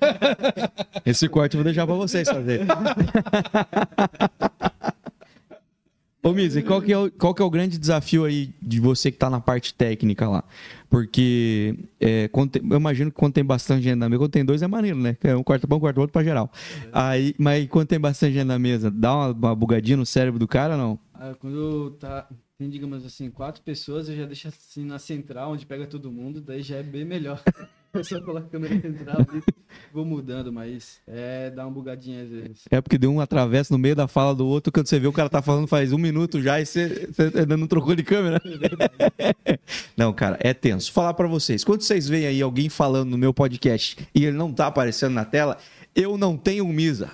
[1.06, 2.62] Esse corte eu vou deixar para vocês fazer.
[6.30, 9.10] Ô, Misa, qual, que é o, qual que é o grande desafio aí de você
[9.10, 10.44] que está na parte técnica lá?
[10.88, 14.62] Porque é, tem, eu imagino que quando tem bastante gente na mesa, quando tem dois
[14.62, 15.18] é maneiro, né?
[15.36, 16.52] Um quarto bom, um quarto outro para geral.
[16.86, 16.90] É.
[16.94, 20.48] Aí, mas quando tem bastante gente na mesa, dá uma, uma bugadinha no cérebro do
[20.48, 21.00] cara ou não?
[21.16, 22.28] Ah, quando tá,
[22.60, 26.42] tem, digamos assim, quatro pessoas, eu já deixo assim na central, onde pega todo mundo,
[26.42, 27.42] daí já é bem melhor.
[27.94, 29.42] Eu só coloco a câmera central e
[29.94, 32.66] vou mudando, mas é dá uma bugadinha às vezes.
[32.70, 35.14] É porque deu um atravessa no meio da fala do outro, quando você vê o
[35.14, 38.42] cara tá falando faz um minuto já e você, você ainda não trocou de câmera.
[39.18, 39.58] É
[39.96, 40.92] não, cara, é tenso.
[40.92, 44.52] Falar para vocês, quando vocês veem aí alguém falando no meu podcast e ele não
[44.52, 45.58] tá aparecendo na tela,
[45.96, 47.10] eu não tenho misa.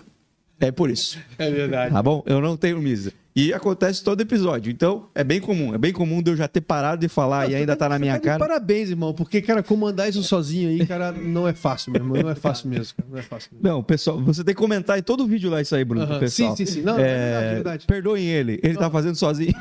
[0.59, 1.17] É por isso.
[1.37, 1.93] É verdade.
[1.93, 2.23] Tá bom?
[2.25, 3.11] Eu não tenho misa.
[3.35, 4.71] E acontece todo episódio.
[4.71, 5.75] Então, é bem comum.
[5.75, 7.99] É bem comum de eu já ter parado de falar não, e ainda tá na
[7.99, 8.39] minha cara.
[8.39, 12.21] Parabéns, irmão, porque, cara, comandar isso sozinho aí, cara, não é fácil, meu irmão.
[12.23, 13.09] Não é fácil mesmo, cara.
[13.11, 13.67] Não é fácil mesmo.
[13.67, 16.19] Não, pessoal, você tem que comentar em todo vídeo lá isso aí, Bruno, uh -huh.
[16.19, 16.55] pessoal.
[16.55, 16.81] Sim, sim, sim.
[16.81, 17.85] Não, é, é verdade, é verdade.
[17.87, 18.57] Perdoem ele.
[18.63, 18.81] Ele não.
[18.83, 19.53] tá fazendo sozinho.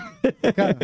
[0.54, 0.76] Cara.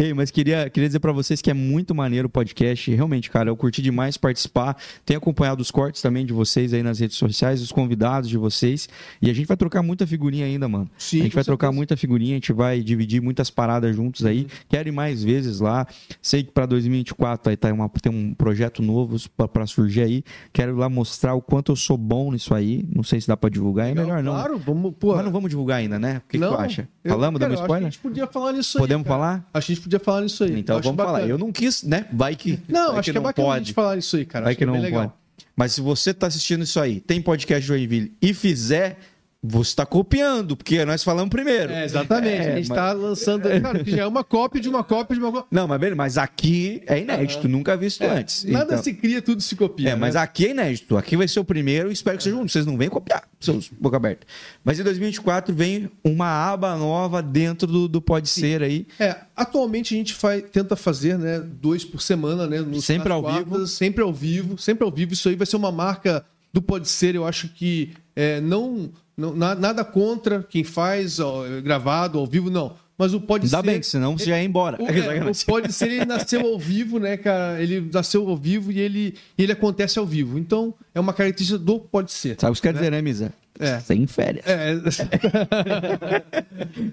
[0.00, 2.88] Ei, mas queria, queria dizer para vocês que é muito maneiro o podcast.
[2.94, 4.76] Realmente, cara, eu curti demais participar.
[5.04, 8.88] Tenho acompanhado os cortes também de vocês aí nas redes sociais, os convidados de vocês.
[9.20, 10.88] E a gente vai trocar muita figurinha ainda, mano.
[10.96, 11.46] Sim, a gente vai certeza.
[11.46, 14.42] trocar muita figurinha, a gente vai dividir muitas paradas juntos aí.
[14.42, 14.48] Uhum.
[14.68, 15.84] Quero ir mais vezes lá.
[16.22, 19.16] Sei que para 2024 aí tá uma, tem um projeto novo
[19.52, 20.22] para surgir aí.
[20.52, 22.88] Quero lá mostrar o quanto eu sou bom nisso aí.
[22.94, 23.88] Não sei se dá para divulgar.
[23.88, 24.34] É melhor não.
[24.34, 24.94] Claro, vamos.
[24.96, 26.22] Pô, mas não vamos divulgar ainda, né?
[26.24, 26.88] O que, não, que tu acha?
[27.04, 27.88] Falamos, damos spoiler?
[27.88, 28.82] a gente podia falar nisso aí.
[28.82, 29.18] Podemos cara.
[29.18, 29.48] falar?
[29.52, 30.60] A gente podia falar nisso aí.
[30.60, 31.18] Então vamos bacana.
[31.18, 31.28] falar.
[31.28, 32.06] Eu não quis, né?
[32.12, 32.58] Vai que.
[32.68, 33.56] Não, vai acho que, que, não é bacana pode.
[33.56, 34.44] a gente falar isso aí, cara.
[34.44, 35.02] Vai acho que, que não é legal.
[35.02, 35.12] pode.
[35.56, 38.98] Mas se você tá assistindo isso aí, tem podcast Joinville e fizer
[39.40, 41.72] você está copiando, porque nós falamos primeiro.
[41.72, 42.34] É, exatamente.
[42.34, 43.02] É, a gente está mas...
[43.02, 43.42] lançando.
[43.62, 45.46] Cara, que já é uma cópia de uma cópia de uma cópia.
[45.50, 47.52] Não, mas, mas aqui é inédito, uhum.
[47.52, 48.42] nunca visto é, antes.
[48.44, 48.82] Nada então...
[48.82, 49.90] se cria, tudo se copia.
[49.90, 49.96] É, né?
[49.96, 50.96] mas aqui é inédito.
[50.96, 51.92] Aqui vai ser o primeiro.
[51.92, 52.48] Espero que seja um.
[52.48, 54.26] Vocês não venham copiar, seus boca aberta.
[54.64, 58.40] Mas em 2024 vem uma aba nova dentro do, do Pode Sim.
[58.40, 58.88] Ser aí.
[58.98, 62.58] É, atualmente a gente faz, tenta fazer, né, dois por semana, né?
[62.80, 63.66] Sempre ao quartas, vivo.
[63.68, 65.12] Sempre ao vivo, sempre ao vivo.
[65.12, 67.14] Isso aí vai ser uma marca do Pode Ser.
[67.14, 72.76] Eu acho que é, não não, nada contra quem faz ó, gravado, ao vivo, não.
[72.96, 73.62] mas o pode Ainda ser.
[73.64, 74.80] bem, senão você já ia embora.
[74.80, 77.60] O, é, o pode ser ele nasceu ao vivo, né, cara?
[77.60, 80.38] Ele nasceu ao vivo e ele, ele acontece ao vivo.
[80.38, 82.36] Então, é uma característica do pode ser.
[82.38, 83.32] Sabe o que quer dizer, né, Misa?
[83.58, 83.80] É.
[83.80, 84.44] Sem férias.
[84.46, 84.74] É.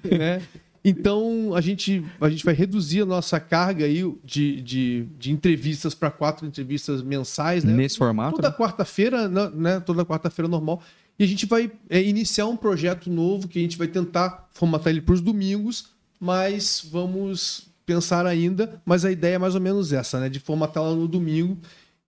[0.18, 0.42] né?
[0.84, 5.94] Então, a gente, a gente vai reduzir a nossa carga aí de, de, de entrevistas
[5.94, 7.72] para quatro entrevistas mensais, né?
[7.74, 8.36] Nesse formato?
[8.36, 8.56] Toda né?
[8.56, 9.80] quarta-feira, né?
[9.80, 10.82] Toda quarta-feira normal.
[11.18, 14.92] E a gente vai é, iniciar um projeto novo que a gente vai tentar formatar
[14.92, 15.88] ele para os domingos,
[16.20, 18.82] mas vamos pensar ainda.
[18.86, 20.30] Mas a ideia é mais ou menos essa, né?
[20.30, 21.58] De formatá-la no domingo,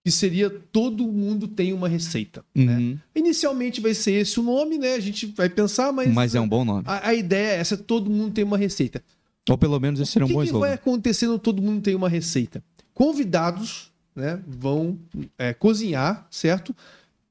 [0.03, 2.43] que seria todo mundo tem uma receita.
[2.53, 2.77] Né?
[2.77, 2.99] Uhum.
[3.15, 4.95] Inicialmente vai ser esse o nome, né?
[4.95, 6.13] A gente vai pensar, mas.
[6.13, 6.83] Mas é um bom nome.
[6.85, 9.01] A, a ideia é essa: todo mundo tem uma receita.
[9.49, 10.65] Ou pelo menos esse seria um o que bom que slogan.
[10.65, 12.61] vai acontecer no Todo Mundo Tem Uma Receita?
[12.93, 14.97] Convidados né, vão
[15.37, 16.75] é, cozinhar, certo?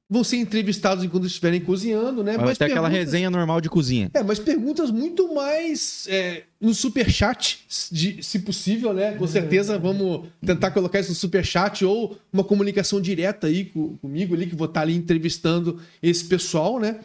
[0.09, 2.39] Vão ser entrevistados enquanto estiverem cozinhando, né?
[2.39, 4.09] Vai ter aquela resenha normal de cozinha.
[4.15, 7.59] É, mas perguntas muito mais é, no superchat,
[7.91, 9.17] de- se possível, né?
[9.17, 14.33] Com certeza vamos tentar colocar isso no superchat ou uma comunicação direta aí com- comigo
[14.33, 17.01] ali, que vou estar ali entrevistando esse pessoal, né?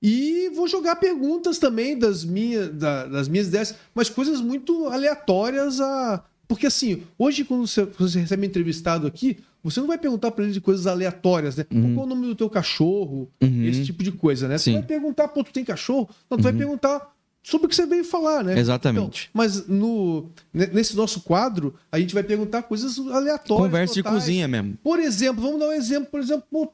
[0.00, 5.80] E vou jogar perguntas também das minhas, da- das minhas ideias, mas coisas muito aleatórias
[5.80, 6.22] a.
[6.46, 10.30] Porque assim, hoje quando você, quando você recebe um entrevistado aqui, você não vai perguntar
[10.30, 11.64] para ele de coisas aleatórias, né?
[11.64, 13.28] Pô, Qual é o nome do teu cachorro?
[13.42, 13.64] Uhum.
[13.64, 14.58] Esse tipo de coisa, né?
[14.58, 14.72] Sim.
[14.74, 16.08] Você vai perguntar, pô, tu tem cachorro?
[16.30, 17.12] Não, tu vai perguntar
[17.42, 18.58] sobre o que você veio falar, né?
[18.58, 19.28] Exatamente.
[19.30, 23.66] Então, mas no, ne- nesse nosso quadro, a gente vai perguntar coisas aleatórias.
[23.66, 24.22] Conversa de totais.
[24.22, 24.78] cozinha mesmo.
[24.82, 26.08] Por exemplo, vamos dar um exemplo.
[26.10, 26.72] Por exemplo,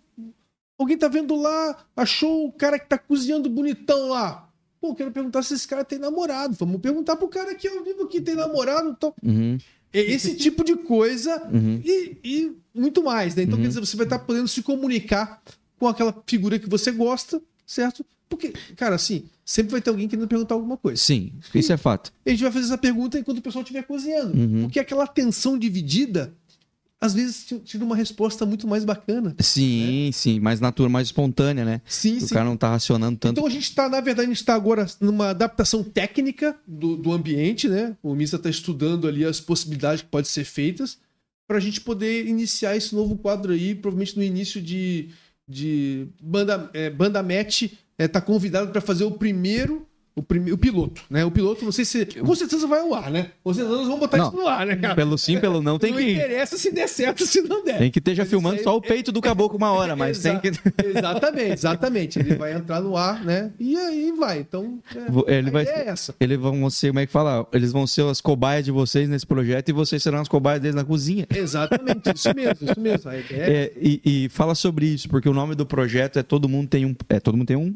[0.78, 4.48] alguém tá vendo lá, achou o cara que tá cozinhando bonitão lá.
[4.80, 6.54] Pô, quero perguntar se esse cara tem namorado.
[6.58, 8.88] Vamos perguntar pro cara que ao vivo que tem namorado.
[8.96, 9.58] Então, Uhum.
[9.92, 11.80] É esse tipo de coisa Uhum.
[11.84, 13.42] e, e muito mais, né?
[13.42, 15.42] Então, quer dizer, você vai estar podendo se comunicar
[15.78, 18.04] com aquela figura que você gosta, certo?
[18.28, 21.02] Porque, cara, assim, sempre vai ter alguém querendo perguntar alguma coisa.
[21.02, 22.12] Sim, isso é fato.
[22.24, 24.38] E a gente vai fazer essa pergunta enquanto o pessoal estiver cozinhando.
[24.38, 24.62] Uhum.
[24.62, 26.32] Porque aquela atenção dividida,
[27.00, 29.34] às vezes, tira uma resposta muito mais bacana.
[29.40, 31.80] Sim, sim, mais natural, mais espontânea, né?
[31.86, 32.34] Sim, O sim.
[32.34, 33.32] cara não tá racionando tanto.
[33.38, 37.12] Então a gente está, na verdade, a gente está agora numa adaptação técnica do, do
[37.12, 37.96] ambiente, né?
[38.02, 40.98] O Misa está estudando ali as possibilidades que podem ser feitas
[41.48, 45.08] para a gente poder iniciar esse novo quadro aí, provavelmente no início de,
[45.48, 50.52] de banda, é, banda match está convidado para fazer o primeiro o, prime...
[50.52, 51.24] o piloto, né?
[51.24, 52.04] O piloto, não sei se.
[52.06, 53.30] Com certeza vai ao ar, né?
[53.42, 54.28] Com certeza vamos botar Não.
[54.28, 54.94] isso no ar, né, cara?
[54.94, 56.14] Pelo sim, pelo não, tem não que ir.
[56.16, 57.78] interessa se der certo se não der.
[57.78, 60.40] Tem que esteja Mas filmando só o peito do caboclo uma hora, mas tem Exa-
[60.40, 60.50] que.
[60.98, 62.18] Exatamente, exatamente.
[62.18, 63.52] Ele vai entrar no ar, né?
[63.58, 64.40] E aí vai.
[64.40, 64.78] Então,
[65.26, 66.14] é, ele vai- é essa.
[66.20, 67.46] Eles vão ser, como é que fala?
[67.52, 70.74] Eles vão ser as cobaias de vocês nesse projeto e vocês serão as cobaias deles
[70.76, 71.26] na cozinha.
[71.34, 73.10] Exatamente, isso mesmo, isso mesmo.
[73.10, 73.60] A ideia é...
[73.60, 76.84] É, e, e fala sobre isso, porque o nome do projeto é Todo Mundo Tem
[76.86, 76.94] Um.
[77.08, 77.74] É, todo mundo tem um.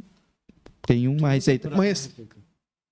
[0.87, 1.69] Tem uma receita.
[1.69, 2.11] Uma rece-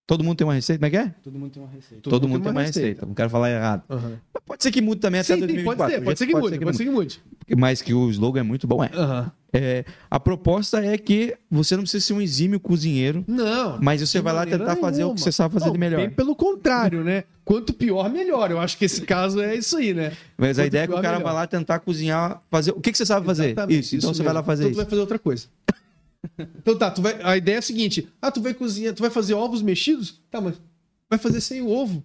[0.07, 1.14] Todo mundo tem uma receita, como é que é?
[1.22, 2.03] Todo mundo tem uma receita.
[2.11, 3.07] Todo, mundo tem uma receita.
[3.07, 3.82] Não quero falar errado.
[3.88, 5.76] Mas pode ser que mude também até Sim, sim, 2024.
[5.78, 7.22] pode ser, pode ser que mude, pode ser que mude.
[7.49, 7.57] mude.
[7.61, 8.90] Mas que o slogan é muito bom, é.
[8.93, 9.30] Aham.
[9.55, 13.78] É, a proposta é que você não precisa ser um exímio cozinheiro, Não.
[13.82, 15.14] mas você vai lá tentar fazer o nenhuma.
[15.14, 15.99] que você sabe fazer Não, de melhor.
[15.99, 17.24] Bem pelo contrário, né?
[17.45, 18.51] Quanto pior, melhor.
[18.51, 20.12] Eu acho que esse caso é isso aí, né?
[20.38, 21.28] Mas a Quanto ideia é que o pior, cara melhor.
[21.32, 22.70] vai lá tentar cozinhar, fazer.
[22.70, 23.49] O que, que você sabe fazer?
[23.49, 24.40] Exatamente, isso, então você vai mesmo.
[24.40, 24.80] lá fazer então isso.
[24.80, 25.47] vai fazer outra coisa.
[26.38, 27.20] Então tá, tu vai...
[27.22, 30.20] a ideia é a seguinte: ah, tu vai cozinhar, tu vai fazer ovos mexidos?
[30.30, 30.54] Tá, mas
[31.10, 32.02] vai fazer sem o ovo.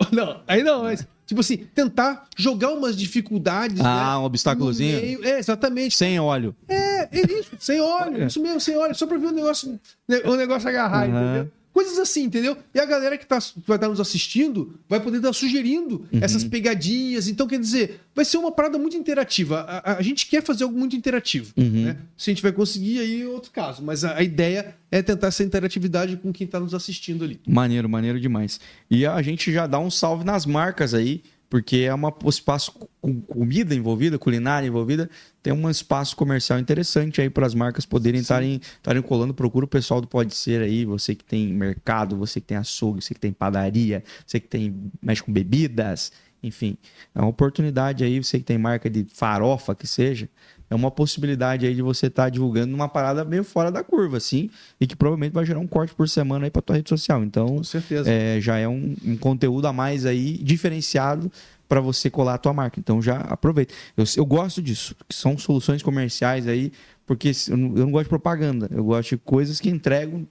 [0.10, 3.78] Não, aí não, mas tipo assim, tentar jogar umas dificuldades.
[3.80, 5.00] Ah, né, um obstáculozinho?
[5.00, 5.24] meio.
[5.24, 5.96] É, exatamente.
[5.96, 6.56] Sem óleo.
[6.66, 8.26] É, é isso, sem óleo, É.
[8.26, 9.78] isso mesmo, sem óleo, só pra ver o negócio,
[10.24, 11.22] o negócio agarrar, Aham.
[11.24, 11.52] entendeu?
[11.72, 12.56] Coisas assim, entendeu?
[12.74, 16.20] E a galera que, tá, vai estar nos assistindo vai poder estar sugerindo Uhum.
[16.20, 17.28] essas pegadinhas.
[17.28, 19.60] Então, quer dizer, vai ser uma parada muito interativa.
[19.62, 21.52] A, a- a gente quer fazer algo muito interativo.
[21.56, 21.84] Uhum.
[21.86, 21.96] Né?
[22.16, 23.82] Se a gente vai conseguir, aí é outro caso.
[23.82, 27.40] Mas a, a ideia é tentar essa interatividade com quem está nos assistindo ali.
[27.46, 28.60] Maneiro, maneiro demais.
[28.90, 31.22] E a gente já dá um salve nas marcas aí,
[31.52, 35.10] porque é uma, um espaço com comida envolvida, culinária envolvida,
[35.42, 39.34] tem um espaço comercial interessante aí para as marcas poderem estarem estarem colando.
[39.34, 43.02] Procura o pessoal do Pode Ser aí, você que tem mercado, você que tem açougue,
[43.02, 46.10] você que tem padaria, você que tem mexe com bebidas,
[46.42, 46.78] enfim.
[47.14, 50.30] É uma oportunidade aí, você que tem marca de farofa que seja,
[50.72, 54.48] é uma possibilidade aí de você estar divulgando uma parada meio fora da curva, assim,
[54.80, 57.22] e que provavelmente vai gerar um corte por semana aí para tua rede social.
[57.22, 58.10] Então, Com certeza.
[58.10, 61.30] é, já é um, um conteúdo a mais aí diferenciado
[61.68, 62.80] para você colar a tua marca.
[62.80, 63.74] Então já aproveita.
[63.94, 66.72] Eu, eu gosto disso, que são soluções comerciais aí,
[67.06, 68.68] porque eu não, eu não gosto de propaganda.
[68.70, 70.26] Eu gosto de coisas que entregam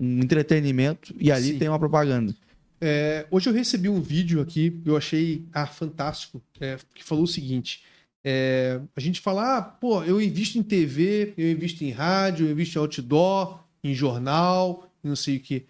[0.00, 1.58] um entretenimento e ali Sim.
[1.58, 2.34] tem uma propaganda.
[2.80, 7.28] É, hoje eu recebi um vídeo aqui, eu achei ah, fantástico, é, que falou o
[7.28, 7.82] seguinte:
[8.28, 12.50] é, a gente fala, ah, pô, eu invisto em TV, eu invisto em rádio, eu
[12.50, 15.62] invisto em outdoor, em jornal, não sei o quê.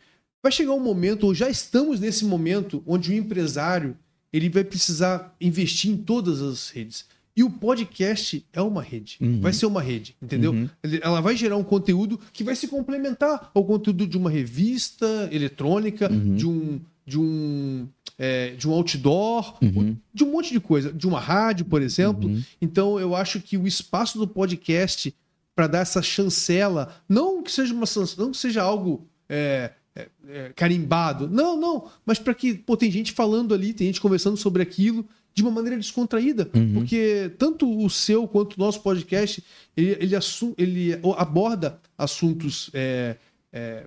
[0.43, 3.95] vai chegar um momento, ou já estamos nesse momento, onde o empresário
[4.33, 7.05] ele vai precisar investir em todas as redes.
[7.37, 9.19] E o podcast é uma rede.
[9.21, 9.43] Uhum.
[9.43, 10.53] Vai ser uma rede, entendeu?
[10.53, 10.71] Uhum.
[11.03, 16.11] Ela vai gerar um conteúdo que vai se complementar ao conteúdo de uma revista eletrônica,
[16.11, 16.35] uhum.
[16.35, 16.81] de um.
[17.05, 17.87] De um,
[18.19, 19.97] é, de um outdoor, uhum.
[20.13, 22.29] de um monte de coisa, de uma rádio, por exemplo.
[22.29, 22.43] Uhum.
[22.61, 25.15] Então, eu acho que o espaço do podcast
[25.55, 27.87] para dar essa chancela, não que seja uma
[28.19, 32.91] não que seja algo é, é, é, carimbado, não, não, mas para que pô, tem
[32.91, 36.75] gente falando ali, tem gente conversando sobre aquilo de uma maneira descontraída, uhum.
[36.75, 39.43] porque tanto o seu quanto o nosso podcast
[39.75, 40.15] ele, ele,
[40.59, 43.17] ele aborda assuntos é,
[43.51, 43.87] é,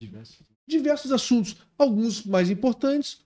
[0.00, 0.38] diversos.
[0.66, 3.18] diversos assuntos, alguns mais importantes,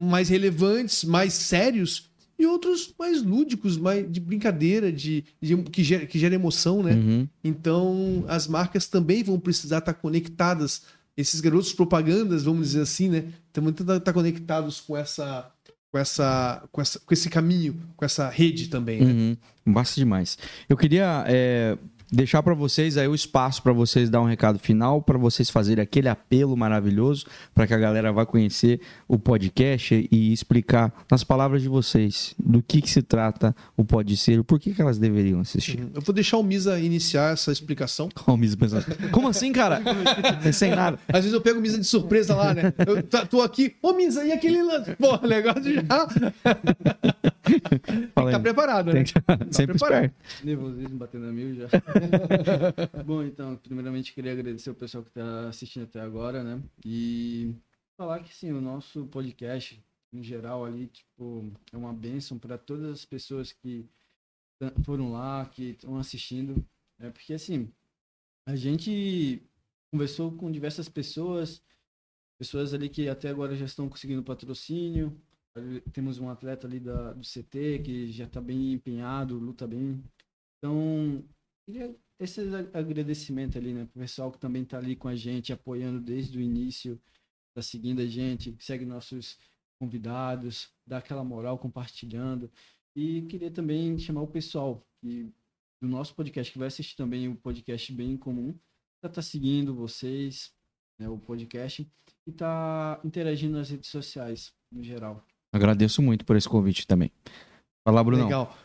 [0.00, 6.06] mais relevantes, mais sérios e outros mais lúdicos, mais de brincadeira, de, de que, gera,
[6.06, 6.92] que gera emoção, né?
[6.92, 7.28] Uhum.
[7.42, 10.82] Então as marcas também vão precisar estar conectadas.
[11.16, 13.24] Esses garotos propagandas, vamos dizer assim, né?
[13.50, 15.50] Também estar conectados com essa
[15.90, 19.00] com essa, com essa, com esse caminho, com essa rede também.
[19.00, 19.12] Né?
[19.12, 19.72] Uhum.
[19.72, 20.36] Basta demais.
[20.68, 21.78] Eu queria é,
[22.10, 25.82] deixar para vocês aí o espaço para vocês dar um recado final, para vocês fazerem
[25.82, 31.62] aquele apelo maravilhoso, para que a galera vá conhecer o podcast e explicar nas palavras
[31.62, 35.40] de vocês do que, que se trata o Pode Ser, por que, que elas deveriam
[35.40, 35.80] assistir.
[35.94, 38.08] Eu vou deixar o Misa iniciar essa explicação.
[38.26, 39.82] o Misa pensando, como assim, cara?
[40.52, 40.98] Sem nada.
[41.08, 42.72] Às vezes eu pego o Misa de surpresa lá, né?
[42.86, 44.94] Eu tô aqui, ô Misa, e aquele lance?
[44.96, 45.82] Pô, negócio já.
[47.60, 49.04] Tem que estar tá preparado, né?
[49.04, 49.12] Que...
[49.20, 50.04] Tá Sempre preparado.
[50.04, 50.46] esperto.
[50.46, 51.68] Nervosismo batendo a mil já.
[53.04, 56.60] Bom, então, primeiramente queria agradecer o pessoal que está assistindo até agora, né?
[56.84, 57.54] E
[57.96, 59.82] falar que sim, o nosso podcast,
[60.12, 63.88] em geral, ali, tipo, é uma bênção para todas as pessoas que
[64.84, 66.64] foram lá, que estão assistindo.
[66.98, 67.70] É porque assim,
[68.46, 69.42] a gente
[69.90, 71.62] conversou com diversas pessoas,
[72.38, 75.20] pessoas ali que até agora já estão conseguindo patrocínio.
[75.92, 80.02] Temos um atleta ali da, do CT que já está bem empenhado, luta bem.
[80.58, 81.24] Então,
[82.18, 82.40] esse
[82.72, 86.40] agradecimento ali, né, pro pessoal que também tá ali com a gente, apoiando desde o
[86.40, 87.00] início,
[87.54, 89.38] tá seguindo a gente, segue nossos
[89.78, 92.50] convidados, dá aquela moral compartilhando.
[92.94, 95.32] E queria também chamar o pessoal que,
[95.80, 98.58] do nosso podcast, que vai assistir também o podcast Bem Comum,
[99.00, 100.52] tá, tá seguindo vocês,
[100.98, 101.86] né, o podcast,
[102.26, 105.26] e tá interagindo nas redes sociais, no geral.
[105.56, 107.10] Agradeço muito por esse convite também.
[107.84, 108.24] Fala, Bruno.
[108.24, 108.56] Legal.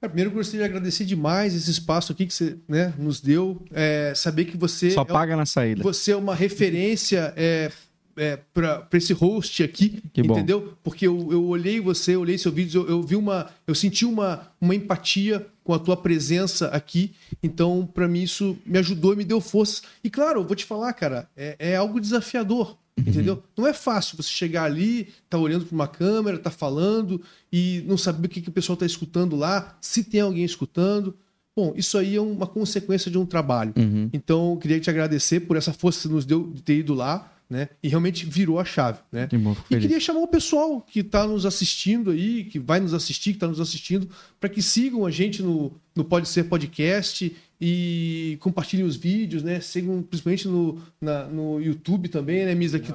[0.00, 3.62] É, primeiro, gostaria de agradecer demais esse espaço aqui que você né, nos deu.
[3.70, 4.90] É, saber que você.
[4.90, 5.82] Só paga é, na saída.
[5.82, 7.70] Você é uma referência é,
[8.16, 10.60] é, para esse host aqui, que entendeu?
[10.60, 10.72] Bom.
[10.82, 13.48] Porque eu, eu olhei você, eu olhei seu vídeo, eu, eu, vi uma.
[13.64, 17.14] Eu senti uma, uma empatia com a tua presença aqui.
[17.40, 19.82] Então, para mim, isso me ajudou e me deu forças.
[20.02, 22.76] E claro, eu vou te falar, cara, é, é algo desafiador.
[22.98, 23.04] Uhum.
[23.06, 23.42] Entendeu?
[23.56, 27.20] Não é fácil você chegar ali, tá olhando para uma câmera, tá falando
[27.50, 31.16] e não saber o que, que o pessoal tá escutando lá, se tem alguém escutando.
[31.56, 33.74] Bom, isso aí é uma consequência de um trabalho.
[33.76, 34.08] Uhum.
[34.12, 37.31] Então, queria te agradecer por essa força que você nos deu de ter ido lá,
[37.52, 37.68] né?
[37.82, 39.28] E realmente virou a chave, né?
[39.30, 43.32] Bom, e queria chamar o pessoal que está nos assistindo aí, que vai nos assistir,
[43.32, 44.08] que está nos assistindo,
[44.40, 49.60] para que sigam a gente no, no Pode Ser Podcast e compartilhem os vídeos, né?
[49.60, 52.78] Sigam principalmente no, na, no YouTube também, né, Misa?
[52.80, 52.90] Que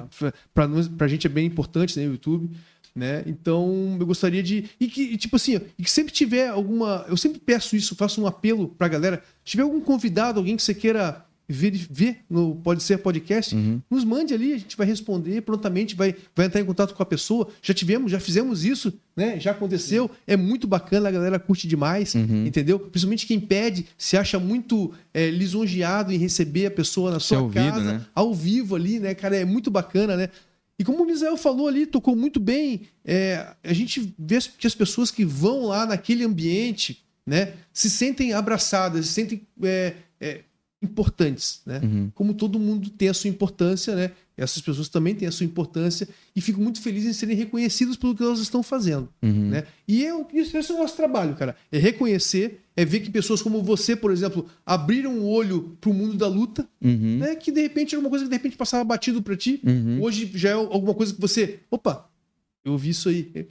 [0.52, 2.08] para a gente é bem importante, né?
[2.08, 2.50] O YouTube.
[2.96, 3.22] Né?
[3.26, 4.70] Então, eu gostaria de.
[4.80, 7.06] E que, tipo assim, e que sempre tiver alguma.
[7.08, 9.22] Eu sempre peço isso, faço um apelo pra galera.
[9.44, 13.80] Se tiver algum convidado, alguém que você queira ver, ver no Pode Ser Podcast, uhum.
[13.90, 17.06] nos mande ali, a gente vai responder prontamente, vai, vai entrar em contato com a
[17.06, 17.48] pessoa.
[17.62, 19.40] Já tivemos, já fizemos isso, né?
[19.40, 22.46] Já aconteceu, é muito bacana, a galera curte demais, uhum.
[22.46, 22.78] entendeu?
[22.78, 27.54] Principalmente quem pede, se acha muito é, lisonjeado em receber a pessoa na sua ouvido,
[27.54, 28.06] casa, né?
[28.14, 29.36] ao vivo ali, né, cara?
[29.36, 30.28] É muito bacana, né?
[30.78, 34.74] E como o Misael falou ali, tocou muito bem, é, a gente vê que as
[34.74, 40.40] pessoas que vão lá naquele ambiente, né, se sentem abraçadas, se sentem é, é,
[40.80, 41.80] importantes, né?
[41.82, 42.10] Uhum.
[42.14, 44.12] Como todo mundo tem a sua importância, né?
[44.36, 48.14] Essas pessoas também têm a sua importância e fico muito feliz em serem reconhecidas pelo
[48.14, 49.48] que elas estão fazendo, uhum.
[49.48, 49.64] né?
[49.86, 51.56] E é, isso, esse é o nosso trabalho, cara.
[51.72, 55.94] É reconhecer, é ver que pessoas como você, por exemplo, abriram o olho para o
[55.94, 57.18] mundo da luta, uhum.
[57.18, 57.34] né?
[57.34, 59.60] Que de repente era uma coisa que de repente passava batido para ti.
[59.64, 60.00] Uhum.
[60.00, 62.08] Hoje já é alguma coisa que você, opa,
[62.64, 63.48] eu vi isso aí.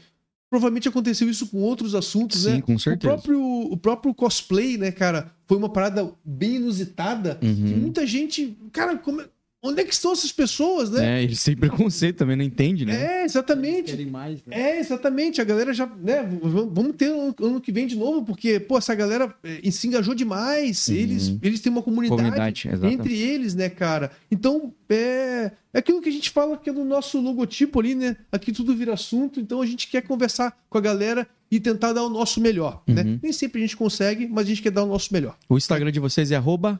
[0.49, 2.61] Provavelmente aconteceu isso com outros assuntos, Sim, né?
[2.61, 3.13] com certeza.
[3.13, 3.41] O próprio,
[3.73, 7.37] o próprio cosplay, né, cara, foi uma parada bem inusitada.
[7.43, 7.55] Uhum.
[7.55, 8.57] Que muita gente.
[8.71, 9.25] Cara, como, é,
[9.61, 11.19] Onde é que estão essas pessoas, né?
[11.19, 13.21] É, eles têm preconceito também, não entende, né?
[13.21, 13.91] É, exatamente.
[13.91, 14.55] Querem mais, né?
[14.55, 15.41] É, exatamente.
[15.41, 16.23] A galera já, né?
[16.41, 20.13] Vamos ter ano, ano que vem de novo, porque, pô, essa galera eh, se engajou
[20.13, 20.87] demais.
[20.87, 20.95] Uhum.
[20.95, 22.99] Eles, eles têm uma comunidade, Comunidade, exatamente.
[22.99, 24.11] entre eles, né, cara?
[24.29, 28.15] Então, é, é aquilo que a gente fala que é no nosso logotipo ali, né?
[28.31, 32.03] Aqui tudo vira assunto, então a gente quer conversar com a galera e tentar dar
[32.03, 33.01] o nosso melhor, né?
[33.01, 33.19] Uhum.
[33.23, 35.35] Nem sempre a gente consegue, mas a gente quer dar o nosso melhor.
[35.49, 36.79] O Instagram de vocês é arroba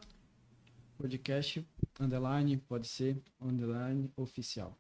[0.97, 1.65] Podcast,
[1.99, 4.77] underline, pode ser, underline, oficial.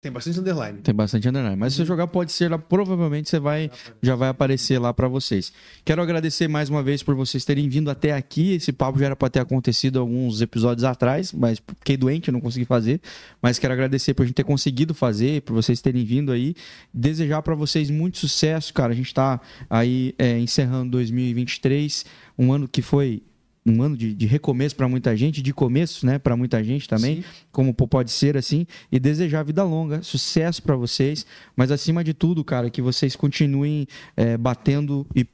[0.00, 0.78] Tem bastante underline.
[0.78, 1.56] Tem bastante underline.
[1.56, 3.68] Mas se você jogar pode ser lá, provavelmente você vai
[4.00, 5.52] já vai aparecer lá pra vocês.
[5.84, 8.52] Quero agradecer mais uma vez por vocês terem vindo até aqui.
[8.52, 12.40] Esse papo já era pra ter acontecido alguns episódios atrás, mas fiquei doente, eu não
[12.40, 13.00] consegui fazer.
[13.42, 16.54] Mas quero agradecer por a gente ter conseguido fazer, por vocês terem vindo aí.
[16.94, 18.92] Desejar pra vocês muito sucesso, cara.
[18.92, 22.06] A gente tá aí é, encerrando 2023,
[22.38, 23.20] um ano que foi
[23.68, 27.16] um ano de, de recomeço pra muita gente, de começo, né, Pra muita gente também
[27.16, 27.24] Sim.
[27.52, 31.24] como pode ser assim, e desejar vida longa, sucesso pra vocês,
[31.56, 33.86] mas acima de tudo, cara, que vocês continuem
[34.16, 35.26] é, batendo e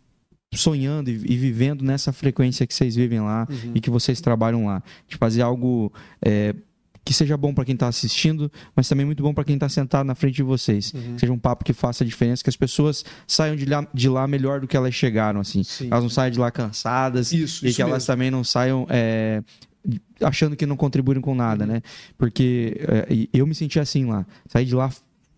[0.55, 3.73] sonhando e, e vivendo nessa frequência que vocês vivem lá Uhum.
[3.75, 5.93] e que vocês trabalham lá, de fazer algo
[6.25, 6.55] é,
[7.05, 10.07] que seja bom pra quem tá assistindo, mas também muito bom pra quem tá sentado
[10.07, 11.19] na frente de vocês, Uhum.
[11.19, 14.27] seja um papo que faça a diferença, que as pessoas saiam de lá, de lá
[14.27, 15.89] melhor do que elas chegaram, assim, Sim.
[15.91, 18.07] elas não saiam de lá cansadas, Isso, e isso que elas mesmo.
[18.07, 19.43] também não saiam é,
[20.23, 21.83] achando que não contribuem com nada, né?
[22.17, 24.25] Porque é, eu me senti assim lá.
[24.49, 24.91] Saí de lá,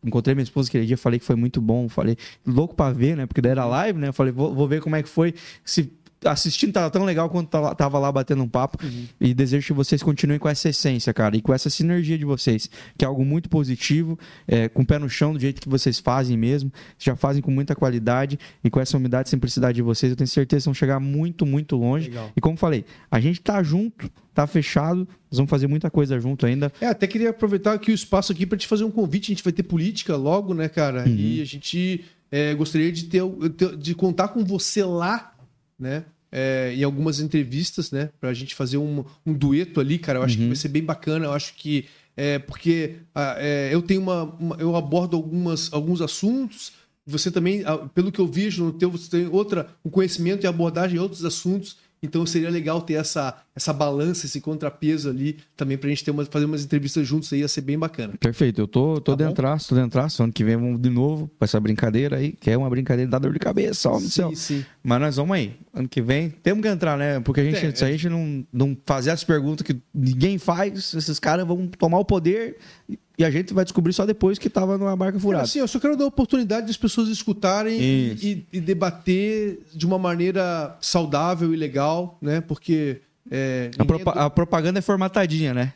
[0.04, 2.16] encontrei minha esposa aquele dia, falei que foi muito bom, falei,
[2.46, 3.26] louco pra ver, né?
[3.26, 4.08] Porque daí era live, né?
[4.08, 5.34] Eu falei, vou, vou ver como é que foi.
[5.64, 5.90] Se
[6.24, 8.78] assistindo tava tão legal quanto tava, lá batendo um papo.
[9.20, 12.70] E desejo que vocês continuem com essa essência, cara, e com essa sinergia de vocês,
[12.96, 14.18] que é algo muito positivo,
[14.48, 17.50] é, com o pé no chão, do jeito que vocês fazem mesmo, já fazem com
[17.50, 20.74] muita qualidade, e com essa humildade e simplicidade de vocês, eu tenho certeza que vão
[20.74, 22.08] chegar muito, muito longe.
[22.08, 22.30] Legal.
[22.36, 26.46] E como falei, a gente tá junto, tá fechado, nós vamos fazer muita coisa junto
[26.46, 26.72] ainda.
[26.80, 29.32] É, até queria aproveitar aqui o espaço aqui para te fazer um convite.
[29.32, 31.04] A gente vai ter política logo, né, cara?
[31.06, 31.14] Uhum.
[31.14, 33.22] E a gente é, gostaria de ter-
[33.78, 35.32] de contar com você lá,
[35.78, 36.04] né?
[36.32, 38.10] É, em algumas entrevistas, né?
[38.20, 40.18] Pra gente fazer um, um dueto ali, cara.
[40.18, 40.48] Eu acho que Uhum.
[40.48, 41.26] vai ser bem bacana.
[41.26, 41.86] Eu acho que
[42.16, 46.72] é porque ah, é, eu tenho uma, uma- eu abordo algumas, alguns assuntos.
[47.06, 50.46] Você também, ah, pelo que eu vejo no teu, você tem outra, um conhecimento e
[50.48, 51.76] abordagem em outros assuntos.
[52.06, 56.24] Então seria legal ter essa, essa balança, esse contrapeso ali também pra gente ter uma,
[56.24, 58.14] fazer umas entrevistas juntos aí, ia ser bem bacana.
[58.18, 60.00] Perfeito, eu tô, tô Tá dentro, tô dentro.
[60.20, 63.18] Ano que vem vamos de novo pra essa brincadeira aí, que é uma brincadeira da
[63.18, 64.34] dor de cabeça, homem do céu.
[64.34, 64.64] sim.
[64.82, 65.56] Mas nós vamos aí.
[65.74, 67.20] Ano que vem temos que entrar, né?
[67.20, 70.94] Porque a gente, É, se a gente não, não fazer as perguntas que ninguém faz,
[70.94, 72.56] esses caras vão tomar o poder
[72.88, 75.44] e- e a gente vai descobrir só depois que tava numa barca Cara, furada.
[75.44, 79.98] assim, eu só quero dar a oportunidade das pessoas escutarem e, e- debater de uma
[79.98, 82.40] maneira saudável e legal, né?
[82.40, 83.00] Porque.
[83.30, 85.72] É, a, ninguém é propa- a propaganda é formatadinha, né?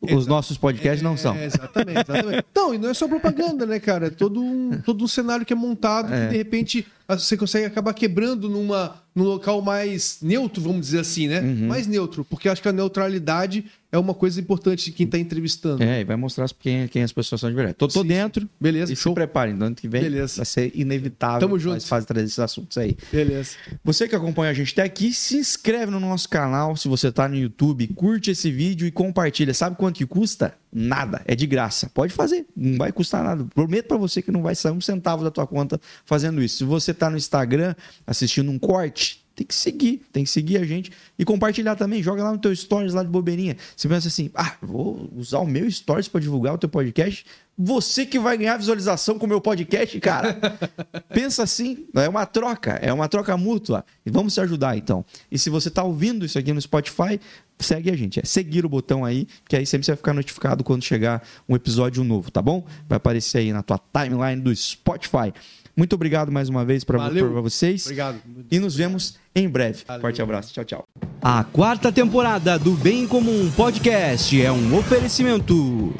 [0.00, 0.28] Os Exato.
[0.28, 1.34] nossos podcasts não são.
[1.36, 2.44] É, exatamente, exatamente.
[2.54, 4.06] Não, e não é só propaganda, né, cara?
[4.06, 6.26] É todo um, todo um cenário que é montado É.
[6.26, 6.86] que, de repente,
[7.16, 11.40] você consegue acabar quebrando numa, num local mais neutro, vamos dizer assim, né?
[11.40, 11.68] Uhum.
[11.68, 15.82] Mais neutro, porque acho que a neutralidade é uma coisa importante de quem tá entrevistando.
[15.82, 17.76] É, e vai mostrar quem, quem as pessoas são de verdade.
[17.76, 19.14] Tô, tô Sim, dentro Beleza, e se show.
[19.14, 19.54] preparem.
[19.54, 20.36] No ano que vem Beleza.
[20.36, 21.40] vai ser inevitável.
[21.40, 21.84] Tamo junto.
[21.86, 22.96] Faz trazer esses assuntos aí.
[23.10, 23.52] Beleza.
[23.82, 27.26] Você que acompanha a gente até aqui, se inscreve no nosso canal se você tá
[27.26, 29.54] no YouTube, curte esse vídeo e compartilha.
[29.54, 30.54] Sabe quanto que custa?
[30.70, 31.90] Nada, é de graça.
[31.94, 33.42] Pode fazer, não vai custar nada.
[33.54, 36.58] Prometo pra você que não vai sair um centavo da tua conta fazendo isso.
[36.58, 37.74] Se você tá no Instagram
[38.06, 42.02] assistindo um corte, tem que seguir, tem que seguir a gente e compartilhar também.
[42.02, 43.56] Joga lá no teu stories lá de bobeirinha.
[43.76, 47.24] Você pensa assim: "Ah, vou usar o meu stories pra divulgar o teu podcast".
[47.60, 50.38] Você que vai ganhar visualização com o meu podcast, cara.
[51.10, 53.84] Pensa assim, é uma troca, é uma troca mútua.
[54.06, 55.04] E vamos se ajudar então.
[55.28, 57.18] E se você tá ouvindo isso aqui no Spotify,
[57.58, 58.20] segue a gente.
[58.20, 61.56] É seguir o botão aí, que aí sempre você vai ficar notificado quando chegar um
[61.56, 62.64] episódio novo, tá bom?
[62.88, 65.32] Vai aparecer aí na tua timeline do Spotify.
[65.78, 66.98] Muito obrigado mais uma vez para
[67.40, 67.86] vocês.
[67.86, 68.18] Obrigado.
[68.50, 69.84] E nos vemos em breve.
[69.86, 70.00] Valeu.
[70.00, 70.52] Forte abraço.
[70.52, 70.84] Tchau, tchau.
[71.22, 75.94] A quarta temporada do Bem Comum Podcast é um oferecimento.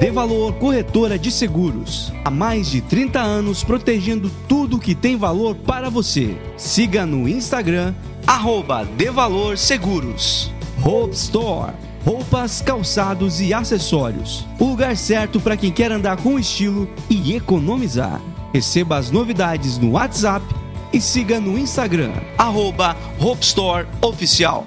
[0.00, 2.10] De Valor Corretora de Seguros.
[2.24, 6.34] Há mais de 30 anos protegendo tudo que tem valor para você.
[6.56, 7.94] Siga no Instagram,
[8.26, 10.50] arroba De Valor Seguros.
[10.82, 11.74] Hope Store.
[12.02, 14.46] Roupas, calçados e acessórios.
[14.58, 18.22] O lugar certo para quem quer andar com estilo e economizar.
[18.52, 20.44] Receba as novidades no WhatsApp
[20.92, 24.66] e siga no Instagram, arroba Hope Store Oficial.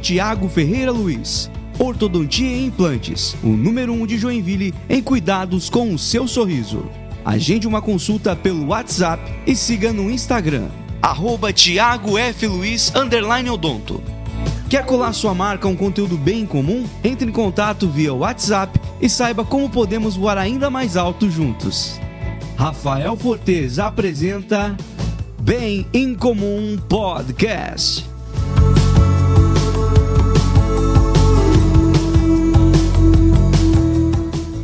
[0.00, 5.94] Tiago Ferreira Luiz, Ortodontia e Implantes, o número 1 um de Joinville em cuidados com
[5.94, 6.84] o seu sorriso.
[7.24, 10.68] Agende uma consulta pelo WhatsApp e siga no Instagram,
[11.00, 12.46] arroba Tiago F.
[12.46, 14.02] Luiz, underline odonto.
[14.68, 16.84] Quer colar sua marca a um conteúdo bem comum?
[17.04, 22.00] Entre em contato via WhatsApp e saiba como podemos voar ainda mais alto juntos.
[22.56, 24.76] Rafael Fortes apresenta
[25.40, 28.11] Bem em Comum Podcast.